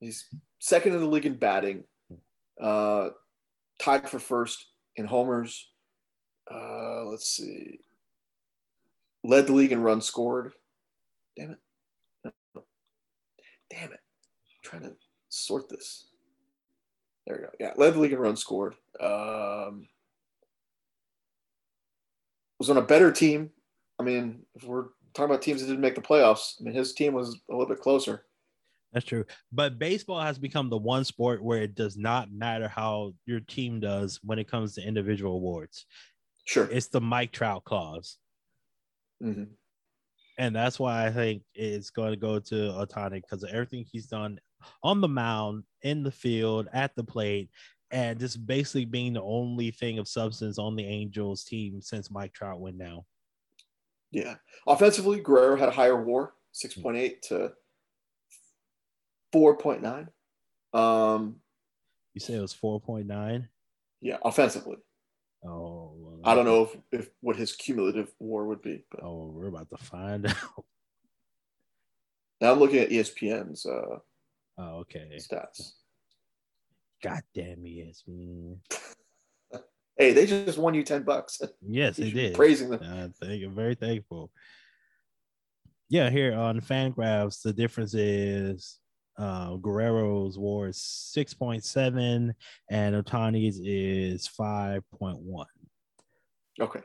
He's 0.00 0.26
second 0.58 0.94
in 0.94 1.00
the 1.00 1.06
league 1.06 1.26
in 1.26 1.34
batting, 1.34 1.84
uh, 2.60 3.10
tied 3.80 4.08
for 4.08 4.18
first 4.18 4.66
in 4.96 5.06
homers. 5.06 5.68
Uh, 6.50 7.04
let's 7.04 7.30
see. 7.30 7.80
Led 9.24 9.48
the 9.48 9.52
league 9.52 9.72
in 9.72 9.82
runs 9.82 10.06
scored. 10.06 10.52
Damn 11.36 11.50
it. 11.50 12.32
Damn 13.70 13.92
it. 13.92 14.00
I'm 14.00 14.62
trying 14.62 14.82
to 14.82 14.92
sort 15.28 15.68
this. 15.68 16.06
There 17.26 17.36
we 17.36 17.42
go. 17.42 17.50
Yeah, 17.60 17.72
led 17.76 17.94
the 17.94 18.00
league 18.00 18.12
in 18.12 18.18
runs 18.18 18.40
scored. 18.40 18.74
Um, 19.00 19.88
was 22.58 22.70
on 22.70 22.76
a 22.76 22.82
better 22.82 23.12
team. 23.12 23.50
I 23.98 24.02
mean, 24.02 24.42
if 24.54 24.64
we're 24.64 24.86
talking 25.18 25.30
about 25.32 25.42
teams 25.42 25.60
that 25.60 25.66
didn't 25.66 25.82
make 25.82 25.96
the 25.96 26.00
playoffs, 26.00 26.54
I 26.60 26.64
mean, 26.64 26.74
his 26.74 26.94
team 26.94 27.12
was 27.12 27.34
a 27.50 27.52
little 27.52 27.66
bit 27.66 27.80
closer. 27.80 28.24
That's 28.92 29.04
true. 29.04 29.24
But 29.52 29.78
baseball 29.78 30.20
has 30.20 30.38
become 30.38 30.70
the 30.70 30.78
one 30.78 31.04
sport 31.04 31.42
where 31.42 31.60
it 31.60 31.74
does 31.74 31.96
not 31.96 32.32
matter 32.32 32.68
how 32.68 33.12
your 33.26 33.40
team 33.40 33.80
does 33.80 34.18
when 34.22 34.38
it 34.38 34.50
comes 34.50 34.74
to 34.74 34.86
individual 34.86 35.34
awards. 35.34 35.84
Sure. 36.46 36.68
It's 36.70 36.86
the 36.86 37.00
Mike 37.00 37.32
Trout 37.32 37.64
clause. 37.64 38.16
hmm 39.20 39.44
And 40.38 40.56
that's 40.56 40.78
why 40.78 41.06
I 41.06 41.10
think 41.10 41.42
it's 41.54 41.90
going 41.90 42.12
to 42.12 42.16
go 42.16 42.38
to 42.38 42.54
Ohtani 42.54 43.20
because 43.20 43.42
of 43.42 43.50
everything 43.50 43.84
he's 43.90 44.06
done 44.06 44.38
on 44.82 45.00
the 45.00 45.08
mound, 45.08 45.64
in 45.82 46.02
the 46.02 46.10
field, 46.10 46.68
at 46.72 46.94
the 46.96 47.04
plate, 47.04 47.50
and 47.90 48.18
just 48.18 48.46
basically 48.46 48.84
being 48.84 49.12
the 49.12 49.22
only 49.22 49.70
thing 49.70 49.98
of 49.98 50.08
substance 50.08 50.58
on 50.58 50.76
the 50.76 50.84
Angels 50.84 51.44
team 51.44 51.82
since 51.82 52.10
Mike 52.10 52.32
Trout 52.32 52.60
went 52.60 52.78
down. 52.78 53.02
Yeah. 54.10 54.36
Offensively, 54.66 55.20
Guerrero 55.20 55.56
had 55.56 55.68
a 55.68 55.72
higher 55.72 56.02
war, 56.02 56.34
6.8 56.54 57.20
to 57.28 57.52
4.9. 59.34 60.08
Um, 60.78 61.36
You 62.14 62.20
say 62.20 62.34
it 62.34 62.40
was 62.40 62.54
4.9. 62.54 63.48
Yeah, 64.00 64.16
offensively. 64.24 64.76
Oh, 65.44 65.92
well, 65.96 66.20
I 66.24 66.34
don't 66.34 66.44
know 66.44 66.62
if, 66.64 67.00
if 67.00 67.10
what 67.20 67.36
his 67.36 67.54
cumulative 67.54 68.12
WAR 68.18 68.44
would 68.46 68.62
be, 68.62 68.84
but 68.90 69.00
Oh, 69.02 69.26
we're 69.32 69.46
about 69.48 69.70
to 69.70 69.76
find 69.76 70.26
out. 70.28 70.64
now 72.40 72.52
I'm 72.52 72.58
looking 72.58 72.78
at 72.80 72.90
ESPN's 72.90 73.64
uh, 73.66 73.98
Oh, 74.58 74.78
okay. 74.80 75.12
stats. 75.18 75.72
God 77.02 77.20
damn 77.34 77.58
ESPN. 77.62 78.56
Hey, 79.98 80.12
they 80.12 80.26
just 80.26 80.58
won 80.58 80.74
you 80.74 80.84
ten 80.84 81.02
bucks. 81.02 81.40
Yes, 81.60 81.96
they 81.96 82.10
did. 82.10 82.34
praising 82.34 82.70
them. 82.70 82.80
Uh, 82.82 83.08
thank 83.20 83.40
you. 83.40 83.50
Very 83.50 83.74
thankful. 83.74 84.30
Yeah, 85.90 86.08
here 86.08 86.34
on 86.34 86.60
Fangraphs, 86.60 87.42
the 87.42 87.52
difference 87.52 87.94
is 87.94 88.78
uh, 89.18 89.56
Guerrero's 89.56 90.38
war 90.38 90.68
is 90.68 90.76
6.7 91.16 92.32
and 92.70 92.94
Ohtani's 92.94 93.60
is 93.64 94.28
5.1. 94.28 95.46
Okay. 96.60 96.80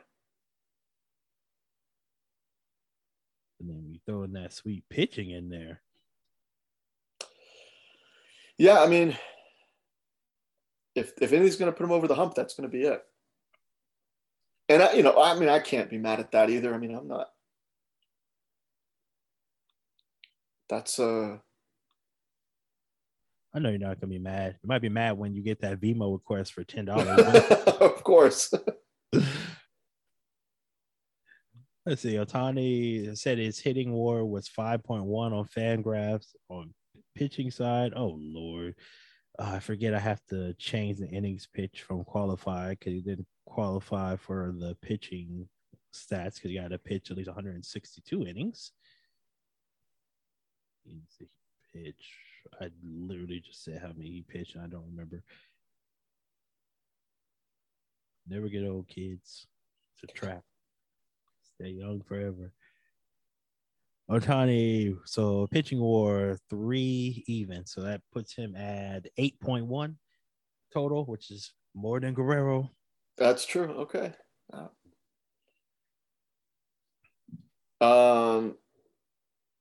And 3.60 3.68
then 3.68 3.84
we 3.88 4.00
throw 4.04 4.24
in 4.24 4.32
that 4.32 4.52
sweet 4.52 4.84
pitching 4.90 5.30
in 5.30 5.48
there. 5.48 5.80
Yeah, 8.58 8.80
I 8.80 8.88
mean, 8.88 9.16
if 10.94 11.12
if 11.20 11.32
anything's 11.32 11.56
going 11.56 11.72
to 11.72 11.76
put 11.76 11.84
him 11.84 11.92
over 11.92 12.08
the 12.08 12.14
hump, 12.14 12.34
that's 12.34 12.54
going 12.54 12.68
to 12.68 12.76
be 12.76 12.84
it. 12.84 13.02
And 14.68 14.82
I, 14.82 14.92
you 14.92 15.02
know, 15.02 15.20
I 15.20 15.38
mean, 15.38 15.48
I 15.48 15.58
can't 15.58 15.90
be 15.90 15.98
mad 15.98 16.20
at 16.20 16.32
that 16.32 16.50
either. 16.50 16.74
I 16.74 16.78
mean, 16.78 16.94
I'm 16.94 17.08
not. 17.08 17.28
That's 20.68 20.98
uh, 20.98 21.36
I 23.54 23.58
know 23.58 23.68
you're 23.68 23.78
not 23.78 24.00
gonna 24.00 24.10
be 24.10 24.18
mad. 24.18 24.56
You 24.62 24.68
might 24.68 24.82
be 24.82 24.88
mad 24.88 25.16
when 25.18 25.34
you 25.34 25.42
get 25.42 25.60
that 25.60 25.80
Venmo 25.80 26.12
request 26.12 26.52
for 26.54 26.64
ten 26.64 26.86
dollars. 26.86 27.20
of 27.80 28.02
course. 28.02 28.52
Let's 31.86 32.00
see. 32.00 32.14
Ohtani 32.14 33.16
said 33.16 33.36
his 33.36 33.58
hitting 33.58 33.92
war 33.92 34.24
was 34.24 34.48
5.1 34.48 35.04
on 35.04 35.44
Fangraphs. 35.44 36.28
On 36.48 36.72
pitching 37.14 37.50
side, 37.50 37.92
oh 37.94 38.18
lord, 38.18 38.74
Uh, 39.38 39.52
I 39.54 39.58
forget. 39.58 39.94
I 39.94 39.98
have 39.98 40.24
to 40.30 40.54
change 40.54 40.98
the 40.98 41.08
innings 41.08 41.48
pitch 41.52 41.82
from 41.82 42.04
qualified 42.04 42.78
because 42.78 42.92
he 42.92 43.00
didn't 43.00 43.26
qualify 43.46 44.16
for 44.16 44.54
the 44.58 44.76
pitching 44.80 45.48
stats 45.92 46.36
because 46.36 46.50
you 46.50 46.60
got 46.60 46.68
to 46.68 46.78
pitch 46.78 47.10
at 47.10 47.16
least 47.16 47.28
162 47.28 48.26
innings. 48.26 48.72
Easy 50.86 51.28
pitch. 51.72 52.14
I 52.60 52.70
literally 52.84 53.40
just 53.40 53.64
said 53.64 53.80
how 53.80 53.92
many 53.96 54.10
he 54.10 54.24
pitched. 54.28 54.54
And 54.54 54.64
I 54.64 54.68
don't 54.68 54.86
remember. 54.90 55.22
Never 58.28 58.48
get 58.48 58.66
old, 58.66 58.88
kids. 58.88 59.46
It's 59.94 60.12
a 60.12 60.14
trap. 60.14 60.42
Stay 61.54 61.70
young 61.70 62.02
forever. 62.02 62.52
Ohtani, 64.10 64.96
so 65.06 65.46
pitching 65.50 65.80
war 65.80 66.38
three 66.50 67.24
even. 67.26 67.64
So 67.64 67.82
that 67.82 68.02
puts 68.12 68.34
him 68.34 68.54
at 68.54 69.06
8.1 69.18 69.96
total, 70.72 71.04
which 71.06 71.30
is 71.30 71.52
more 71.74 72.00
than 72.00 72.14
Guerrero. 72.14 72.70
That's 73.16 73.46
true. 73.46 73.72
Okay. 73.72 74.12
Um, 77.80 78.56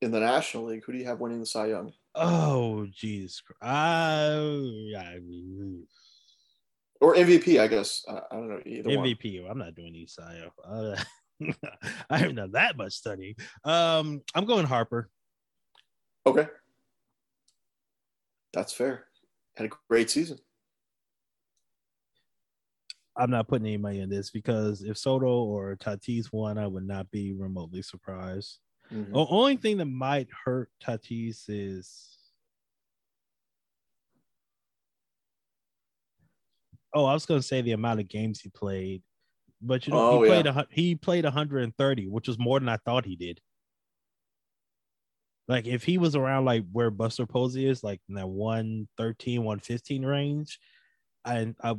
in 0.02 0.12
the 0.12 0.20
National 0.20 0.66
League, 0.66 0.84
who 0.86 0.92
do 0.92 0.98
you 0.98 1.06
have 1.06 1.20
winning 1.20 1.40
the 1.40 1.46
Cy 1.46 1.68
Young? 1.68 1.94
Oh, 2.16 2.86
Jesus. 2.92 3.42
Oh, 3.62 4.62
yeah. 4.64 5.16
Or 7.02 7.16
MVP, 7.16 7.60
I 7.60 7.68
guess. 7.68 8.04
I, 8.08 8.14
I 8.14 8.36
don't 8.36 8.50
know 8.50 8.62
either 8.66 8.98
one. 8.98 9.08
MVP. 9.08 9.50
I'm 9.50 9.58
not 9.58 9.76
doing 9.76 9.94
these, 9.94 10.18
Sayo. 10.20 10.52
Uh, 10.66 11.02
I 12.10 12.18
haven't 12.18 12.36
done 12.36 12.52
that 12.54 12.78
much 12.78 12.94
study. 12.94 13.36
Um, 13.64 14.22
I'm 14.36 14.46
going 14.46 14.66
Harper. 14.66 15.10
Okay. 16.26 16.48
That's 18.54 18.72
fair. 18.74 19.06
Had 19.56 19.68
a 19.68 19.76
great 19.90 20.10
season. 20.10 20.38
I'm 23.16 23.30
not 23.30 23.48
putting 23.48 23.68
any 23.68 23.78
money 23.78 24.00
in 24.00 24.10
this 24.10 24.32
because 24.32 24.82
if 24.82 24.98
Soto 24.98 25.28
or 25.28 25.76
Tatis 25.76 26.32
won, 26.32 26.58
I 26.58 26.66
would 26.66 26.88
not 26.88 27.12
be 27.12 27.34
remotely 27.34 27.82
surprised. 27.82 28.60
Mhm. 28.92 29.14
The 29.14 29.26
only 29.30 29.58
thing 29.58 29.78
that 29.78 29.86
might 29.86 30.30
hurt 30.46 30.70
Tatis 30.84 31.46
is. 31.48 32.10
Oh, 36.96 37.06
I 37.06 37.14
was 37.14 37.26
going 37.26 37.40
to 37.42 37.48
say 37.48 37.62
the 37.62 37.72
amount 37.72 38.00
of 38.00 38.08
games 38.08 38.40
he 38.40 38.50
played, 38.50 39.02
but 39.64 39.88
you 39.88 39.94
know 39.94 40.00
Oh, 40.12 40.22
he 40.24 40.30
yeah. 40.30 40.42
played 40.42 40.48
a, 40.48 40.68
he 40.72 40.96
played 40.96 41.24
130, 41.26 42.08
which 42.08 42.28
was 42.28 42.38
more 42.40 42.60
than 42.60 42.70
I 42.70 42.78
thought 42.78 43.06
he 43.06 43.16
did. 43.16 43.42
Like 45.48 45.66
if 45.68 45.84
he 45.84 45.98
was 45.98 46.16
around 46.16 46.46
like 46.46 46.64
where 46.72 46.90
Buster 46.90 47.26
Posey 47.26 47.66
is, 47.68 47.84
like 47.84 48.02
in 48.08 48.16
that 48.16 48.28
113, 48.30 49.44
115 49.44 50.06
range, 50.06 50.60
I 51.26 51.54
I 51.62 51.76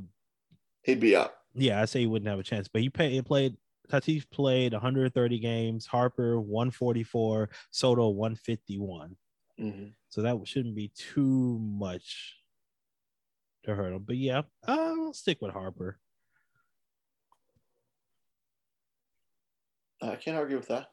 He'd 0.82 1.00
be 1.00 1.16
up. 1.16 1.38
yeah, 1.54 1.80
I 1.80 1.86
say 1.86 2.00
he 2.00 2.06
wouldn't 2.06 2.28
have 2.28 2.38
a 2.38 2.42
chance. 2.42 2.68
But 2.68 2.82
he, 2.82 2.90
pay, 2.90 3.10
he 3.10 3.22
played. 3.22 3.56
Tatis 3.90 4.28
played 4.30 4.72
130 4.72 5.38
games. 5.38 5.86
Harper 5.86 6.40
144. 6.40 7.50
Soto 7.70 8.08
151. 8.10 9.16
Mhm. 9.60 9.94
So 10.10 10.22
that 10.22 10.36
shouldn't 10.46 10.74
be 10.74 10.88
too 10.94 11.58
much 11.58 12.36
to 13.64 13.74
hurt 13.74 13.92
him. 13.94 14.04
But 14.04 14.16
yeah, 14.16 14.42
I'll 14.66 15.12
stick 15.14 15.40
with 15.40 15.52
Harper. 15.52 15.98
I 20.10 20.16
can't 20.16 20.36
argue 20.36 20.56
with 20.56 20.68
that. 20.68 20.88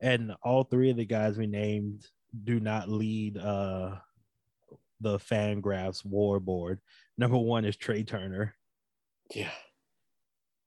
And 0.00 0.32
all 0.42 0.64
three 0.64 0.90
of 0.90 0.96
the 0.96 1.04
guys 1.04 1.36
we 1.36 1.46
named 1.46 2.06
do 2.44 2.60
not 2.60 2.88
lead 2.88 3.36
uh 3.38 3.96
the 5.00 5.18
Fangraphs 5.18 6.04
war 6.04 6.40
board. 6.40 6.80
Number 7.16 7.38
one 7.38 7.64
is 7.64 7.76
Trea 7.76 8.02
Turner, 8.02 8.54
Yeah. 9.32 9.52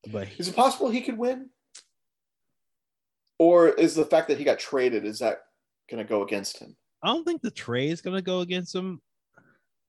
but 0.10 0.28
he- 0.30 0.40
Is 0.40 0.48
it 0.48 0.56
possible 0.56 0.90
he 0.90 1.02
could 1.02 1.18
win? 1.18 1.50
Or 3.38 3.68
is 3.70 3.94
the 3.94 4.06
fact 4.06 4.30
that 4.30 4.38
he 4.38 4.46
got 4.46 4.58
traded, 4.60 5.04
is 5.04 5.20
that 5.20 5.40
going 5.90 6.02
to 6.02 6.08
go 6.08 6.24
against 6.24 6.60
him? 6.60 6.78
I 7.04 7.08
don't 7.08 7.26
think 7.26 7.42
the 7.42 7.52
trade 7.52 7.92
is 7.92 8.02
gonna 8.02 8.22
go 8.22 8.40
against 8.42 8.74
him. 8.76 9.02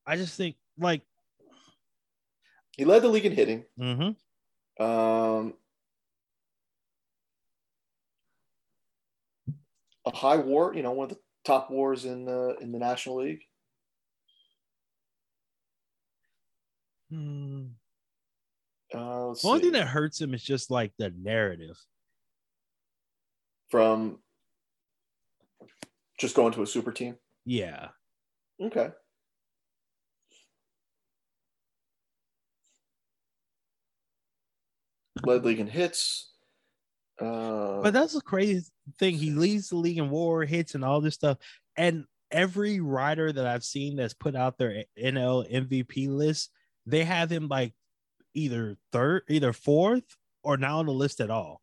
I 0.07 0.17
just 0.17 0.37
think 0.37 0.57
like 0.79 1.03
He 2.77 2.85
led 2.85 3.03
the 3.03 3.09
league 3.09 3.27
in 3.27 3.33
hitting. 3.33 3.65
mhm. 3.79 4.17
Um, 4.81 5.55
a 10.07 10.11
high 10.15 10.37
war, 10.37 10.75
you 10.75 10.83
know, 10.83 10.93
one 10.93 11.05
of 11.11 11.17
the 11.17 11.21
top 11.45 11.71
wars 11.71 12.05
in 12.05 12.25
the 12.25 12.57
in 12.61 12.73
the 12.73 12.79
National 12.79 13.17
League. 13.17 13.43
Hmm. 17.11 17.67
Uh, 18.93 19.35
The 19.35 19.41
only 19.45 19.59
see. 19.59 19.63
thing 19.65 19.73
that 19.73 19.89
hurts 19.89 20.21
him 20.21 20.35
is 20.35 20.43
just 20.43 20.71
like 20.71 20.93
the 20.99 21.11
narrative. 21.11 21.79
from 23.71 24.19
just 26.19 26.37
going 26.37 26.53
to 26.53 26.63
a 26.63 26.67
super 26.67 26.93
team. 26.93 27.17
Yeah. 27.47 27.89
Okay. 28.61 28.91
Led 35.25 35.45
league 35.45 35.61
in 35.61 35.67
hits. 35.67 36.33
Uh, 37.21 37.83
But 37.83 37.93
that's 37.93 38.15
the 38.15 38.21
crazy 38.21 38.67
thing. 38.99 39.15
He 39.17 39.31
leads 39.31 39.69
the 39.69 39.77
league 39.77 39.99
in 39.99 40.11
war 40.11 40.45
hits 40.45 40.75
and 40.75 40.85
all 40.85 41.01
this 41.01 41.15
stuff. 41.15 41.39
And 41.77 42.05
every 42.31 42.81
rider 42.81 43.31
that 43.33 43.47
I've 43.47 43.65
seen 43.65 43.97
that's 43.97 44.15
put 44.15 44.35
out 44.35 44.59
their 44.59 44.85
NL 44.99 45.45
MVP 45.51 46.09
list, 46.09 46.51
they 46.87 47.05
have 47.05 47.31
him 47.31 47.49
like 47.49 47.75
either 48.35 48.77
third, 48.93 49.23
either 49.29 49.53
fourth, 49.53 50.05
or 50.43 50.57
not 50.57 50.79
on 50.81 50.87
the 50.87 50.93
list 50.93 51.21
at 51.21 51.31
all. 51.31 51.61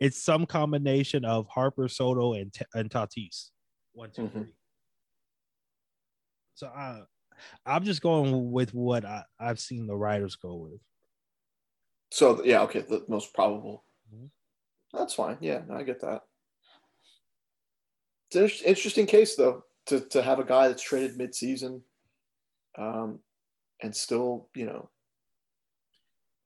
It's 0.00 0.20
some 0.22 0.46
combination 0.46 1.24
of 1.24 1.46
Harper, 1.48 1.88
Soto, 1.88 2.32
and, 2.34 2.52
T- 2.52 2.64
and 2.74 2.88
Tatis. 2.90 3.50
One, 3.92 4.10
two, 4.10 4.22
Mhm. 4.22 4.32
three. 4.32 4.54
So 6.54 6.68
I, 6.68 7.02
I'm 7.66 7.84
just 7.84 8.00
going 8.00 8.52
with 8.52 8.72
what 8.72 9.04
I, 9.04 9.24
I've 9.38 9.58
seen 9.60 9.86
the 9.86 9.96
riders 9.96 10.36
go 10.36 10.54
with. 10.54 10.80
So 12.14 12.44
yeah, 12.44 12.62
okay, 12.62 12.80
the 12.80 13.04
most 13.08 13.34
probable. 13.34 13.84
Mhm. 14.14 14.30
That's 14.92 15.14
fine. 15.14 15.36
Yeah, 15.40 15.62
no, 15.66 15.74
I 15.74 15.82
get 15.82 16.00
that. 16.02 16.22
It's 18.30 18.60
an 18.60 18.66
interesting 18.66 19.06
case 19.06 19.34
though 19.34 19.64
to 19.86 20.00
to 20.00 20.22
have 20.22 20.38
a 20.38 20.44
guy 20.44 20.68
that's 20.68 20.82
traded 20.82 21.16
mid-season, 21.16 21.82
um, 22.78 23.18
and 23.82 23.94
still 23.94 24.48
you 24.54 24.66
know 24.66 24.90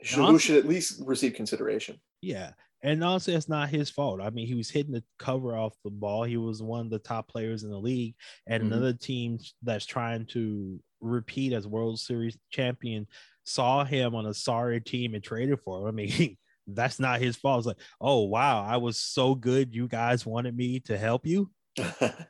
should 0.03 0.57
at 0.57 0.67
least 0.67 1.03
receive 1.05 1.35
consideration. 1.35 2.01
Yeah. 2.23 2.53
And 2.83 3.03
honestly, 3.03 3.35
it's 3.35 3.49
not 3.49 3.71
his 3.71 3.91
fault. 3.91 4.21
I 4.21 4.31
mean, 4.31 4.47
he 4.47 4.55
was 4.55 4.71
hitting 4.71 4.93
the 4.93 5.03
cover 5.19 5.57
off 5.57 5.75
the 5.83 5.91
ball. 5.91 6.23
He 6.23 6.37
was 6.37 6.63
one 6.63 6.87
of 6.87 6.91
the 6.91 7.01
top 7.01 7.29
players 7.29 7.65
in 7.65 7.71
the 7.71 7.79
league. 7.79 8.15
And 8.47 8.63
Mhm. 8.63 8.67
another 8.67 8.93
team 8.93 9.39
that's 9.63 9.85
trying 9.85 10.27
to 10.27 10.81
repeat 11.01 11.53
as 11.53 11.67
World 11.67 11.99
Series 11.99 12.39
champion 12.51 13.09
saw 13.45 13.85
him 13.85 14.15
on 14.15 14.27
a 14.27 14.35
sorry 14.35 14.81
team 14.81 15.15
and 15.15 15.25
traded 15.25 15.61
for 15.61 15.81
him. 15.81 15.87
I 15.89 15.91
mean, 15.91 16.09
that's 16.69 17.01
not 17.01 17.21
his 17.21 17.37
fault. 17.37 17.61
It's 17.61 17.67
like, 17.67 17.81
oh 18.01 18.25
wow, 18.25 18.63
I 18.63 18.77
was 18.77 18.99
so 18.99 19.35
good. 19.35 19.75
You 19.75 19.89
guys 19.89 20.25
wanted 20.25 20.57
me 20.57 20.81
to 20.81 20.97
help 20.97 21.27
you. 21.27 21.51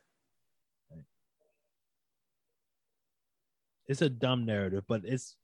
It's 3.88 4.02
a 4.02 4.10
dumb 4.10 4.44
narrative, 4.44 4.84
but 4.86 5.00
it's 5.04 5.34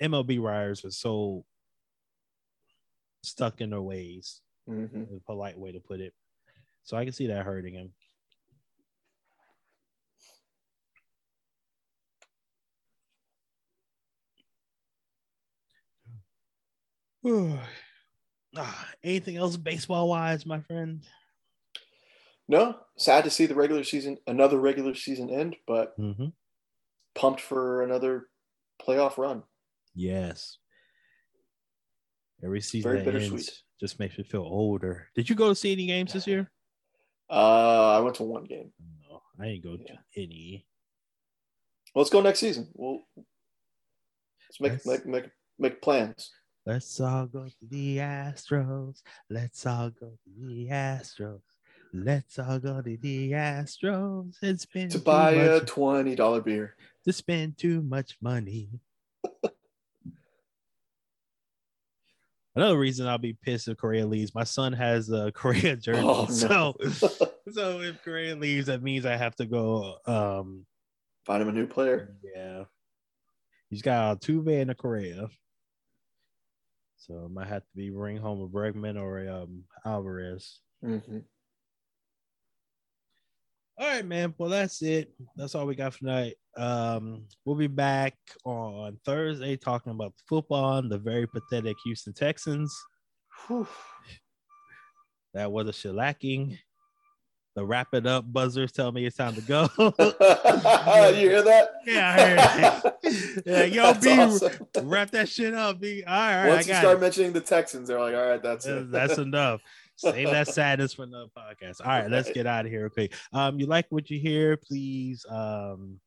MLB 0.00 0.38
writers 0.38 0.82
are 0.84 0.90
so 0.90 1.44
stuck 3.24 3.60
in 3.60 3.70
their 3.70 3.82
ways. 3.82 4.40
Mhm. 4.68 5.14
a 5.16 5.20
polite 5.20 5.58
way 5.58 5.72
to 5.72 5.80
put 5.80 6.00
it. 6.00 6.14
So 6.84 6.96
I 6.96 7.04
can 7.04 7.12
see 7.12 7.26
that 7.26 7.44
hurting 7.44 7.74
him. 7.74 7.92
Ah, 18.56 18.88
anything 19.02 19.36
else 19.36 19.56
baseball 19.56 20.08
wise, 20.08 20.46
my 20.46 20.60
friend? 20.60 21.02
No, 22.46 22.76
sad 22.96 23.24
to 23.24 23.30
see 23.30 23.46
the 23.46 23.54
regular 23.56 23.82
season, 23.82 24.16
another 24.28 24.60
regular 24.60 24.94
season 24.94 25.28
end, 25.28 25.56
but 25.66 25.98
Mm-hmm. 25.98 26.26
pumped 27.16 27.40
for 27.40 27.82
another 27.82 28.28
playoff 28.80 29.18
run. 29.18 29.42
Yes. 29.92 30.58
Every 32.42 32.60
season 32.60 32.90
Very 32.92 33.04
that 33.04 33.14
ends 33.22 33.62
just 33.80 33.98
makes 33.98 34.18
me 34.18 34.24
feel 34.24 34.42
older. 34.42 35.08
Did 35.14 35.28
you 35.28 35.36
go 35.36 35.48
to 35.48 35.54
see 35.54 35.72
any 35.72 35.86
games 35.86 36.12
this 36.12 36.26
year? 36.26 36.50
Uh, 37.30 37.96
I 37.96 38.00
went 38.00 38.16
to 38.16 38.22
one 38.22 38.44
game. 38.44 38.72
No, 39.08 39.22
I 39.40 39.46
ain't 39.48 39.64
go 39.64 39.76
Yeah. 39.80 39.94
to 39.94 39.98
any. 40.22 40.66
Well, 41.94 42.02
let's 42.02 42.10
go 42.10 42.20
next 42.20 42.40
season. 42.40 42.68
We'll 42.74 43.00
let's 43.16 44.60
make 44.60 44.72
Let's- 44.72 44.86
make 44.86 45.06
make 45.06 45.30
make 45.58 45.82
plans. 45.82 46.30
Let's 46.66 46.98
all 47.00 47.26
go 47.26 47.46
to 47.46 47.54
the 47.68 47.98
Astros. 47.98 49.02
Let's 49.28 49.66
all 49.66 49.90
go 49.90 50.10
to 50.24 50.46
the 50.46 50.66
Astros. 50.68 51.42
Let's 51.92 52.38
all 52.38 52.58
go 52.58 52.80
to 52.82 52.96
the 52.96 53.30
Astros. 53.32 54.34
It's 54.42 54.64
been 54.66 54.88
To 54.88 54.98
buy 54.98 55.32
a 55.32 55.60
twenty 55.60 56.14
dollar 56.14 56.40
beer. 56.40 56.76
to 57.04 57.12
spend 57.12 57.58
too 57.58 57.82
much 57.82 58.16
money. 58.20 58.68
Another 62.56 62.78
reason 62.78 63.06
I'll 63.08 63.18
be 63.18 63.32
pissed 63.42 63.66
if 63.68 63.76
Correa 63.78 64.06
leaves. 64.06 64.34
My 64.34 64.44
son 64.44 64.72
has 64.72 65.10
a 65.10 65.32
Correa 65.34 65.76
jersey, 65.76 66.02
Oh, 66.04 66.26
so 66.26 66.46
no. 66.48 66.88
so 67.50 67.80
if 67.80 68.02
Correa 68.04 68.36
leaves, 68.36 68.66
that 68.68 68.82
means 68.82 69.04
I 69.06 69.16
have 69.16 69.34
to 69.36 69.46
go. 69.46 69.96
Um, 70.06 70.64
Find 71.26 71.42
him 71.42 71.48
a 71.48 71.52
new 71.52 71.66
player. 71.66 72.14
yeah, 72.36 72.64
he's 73.70 73.82
got 73.82 74.20
Altuve 74.20 74.60
and 74.62 74.70
a 74.70 74.74
Correa, 74.74 75.26
so 76.96 77.24
I 77.24 77.28
might 77.32 77.48
have 77.48 77.62
to 77.62 77.76
be 77.76 77.90
bring 77.90 78.18
home 78.18 78.40
a 78.42 78.48
Bregman 78.48 79.00
or 79.00 79.20
a 79.24 79.42
um, 79.42 79.64
Alvarez. 79.84 80.60
hmm 80.82 80.98
All 83.76 83.88
right, 83.88 84.04
man. 84.04 84.34
Well, 84.38 84.50
that's 84.50 84.82
it. 84.82 85.12
That's 85.36 85.54
all 85.54 85.66
we 85.66 85.74
got 85.74 85.92
for 85.94 85.98
tonight. 86.00 86.34
Um, 86.56 87.24
we'll 87.44 87.56
be 87.56 87.66
back 87.66 88.14
on 88.44 88.98
Thursday 89.04 89.56
talking 89.56 89.90
about 89.90 90.16
the 90.16 90.22
football 90.28 90.78
and 90.78 90.90
the 90.90 90.98
very 90.98 91.26
pathetic 91.26 91.76
Houston 91.84 92.12
Texans. 92.12 92.72
That 95.34 95.50
was 95.50 95.68
a 95.68 95.72
shellacking. 95.72 96.56
The 97.56 97.64
wrap 97.64 97.94
it 97.94 98.04
up 98.06 98.24
buzzers 98.32 98.72
tell 98.72 98.90
me 98.90 99.06
it's 99.06 99.16
time 99.16 99.34
to 99.34 99.40
go. 99.40 99.68
you 99.78 101.28
hear 101.30 101.42
that? 101.42 101.70
Yeah, 101.86 102.10
I 102.10 102.20
heard 102.20 102.38
that. 102.38 102.98
Yeah, 103.46 103.64
yo, 103.64 103.82
That's 103.92 104.04
B, 104.04 104.10
awesome. 104.20 104.68
wrap 104.88 105.10
that 105.12 105.28
shit 105.28 105.54
up. 105.54 105.80
B. 105.80 106.02
All 106.04 106.12
right, 106.14 106.48
Once 106.48 106.66
you 106.66 106.74
start 106.74 106.98
it. 106.98 107.00
mentioning 107.00 107.32
the 107.32 107.40
Texans, 107.40 107.86
they're 107.88 108.00
like, 108.00 108.14
all 108.14 108.26
right, 108.26 108.42
that's 108.42 108.66
it. 108.66 108.90
That's 108.90 109.18
enough. 109.18 109.60
Save 109.96 110.30
that 110.30 110.48
sadness 110.54 110.94
for 110.94 111.04
another 111.04 111.30
podcast. 111.36 111.80
All 111.80 111.86
right, 111.88 112.10
let's 112.10 112.30
get 112.32 112.46
out 112.46 112.66
of 112.66 112.70
here. 112.72 112.86
Okay. 112.86 113.10
Um, 113.32 113.58
you 113.58 113.66
like 113.66 113.86
what 113.90 114.10
you 114.10 114.18
hear? 114.18 114.56
Please 114.56 115.24
um 115.30 116.00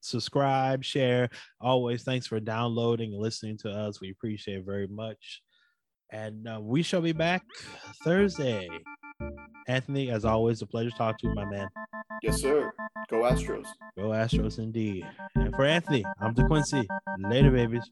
subscribe, 0.00 0.84
share. 0.84 1.30
Always 1.60 2.02
thanks 2.02 2.26
for 2.26 2.40
downloading 2.40 3.12
and 3.12 3.22
listening 3.22 3.56
to 3.58 3.70
us. 3.70 4.00
We 4.00 4.10
appreciate 4.10 4.58
it 4.58 4.64
very 4.64 4.86
much. 4.88 5.42
And 6.10 6.46
uh, 6.46 6.60
we 6.60 6.82
shall 6.82 7.00
be 7.00 7.12
back 7.12 7.42
Thursday. 8.04 8.68
Anthony, 9.68 10.10
as 10.10 10.24
always, 10.24 10.60
a 10.60 10.66
pleasure 10.66 10.90
to 10.90 10.96
talk 10.96 11.18
to 11.18 11.28
you, 11.28 11.34
my 11.34 11.44
man. 11.44 11.68
yes, 12.22 12.40
sir. 12.40 12.72
Go 13.08 13.22
Astros. 13.22 13.66
Go 13.96 14.08
Astros 14.08 14.58
indeed. 14.58 15.06
And 15.36 15.54
for 15.54 15.64
Anthony, 15.64 16.04
I'm 16.20 16.34
DeQuincy. 16.34 16.86
Later, 17.18 17.50
babies. 17.50 17.88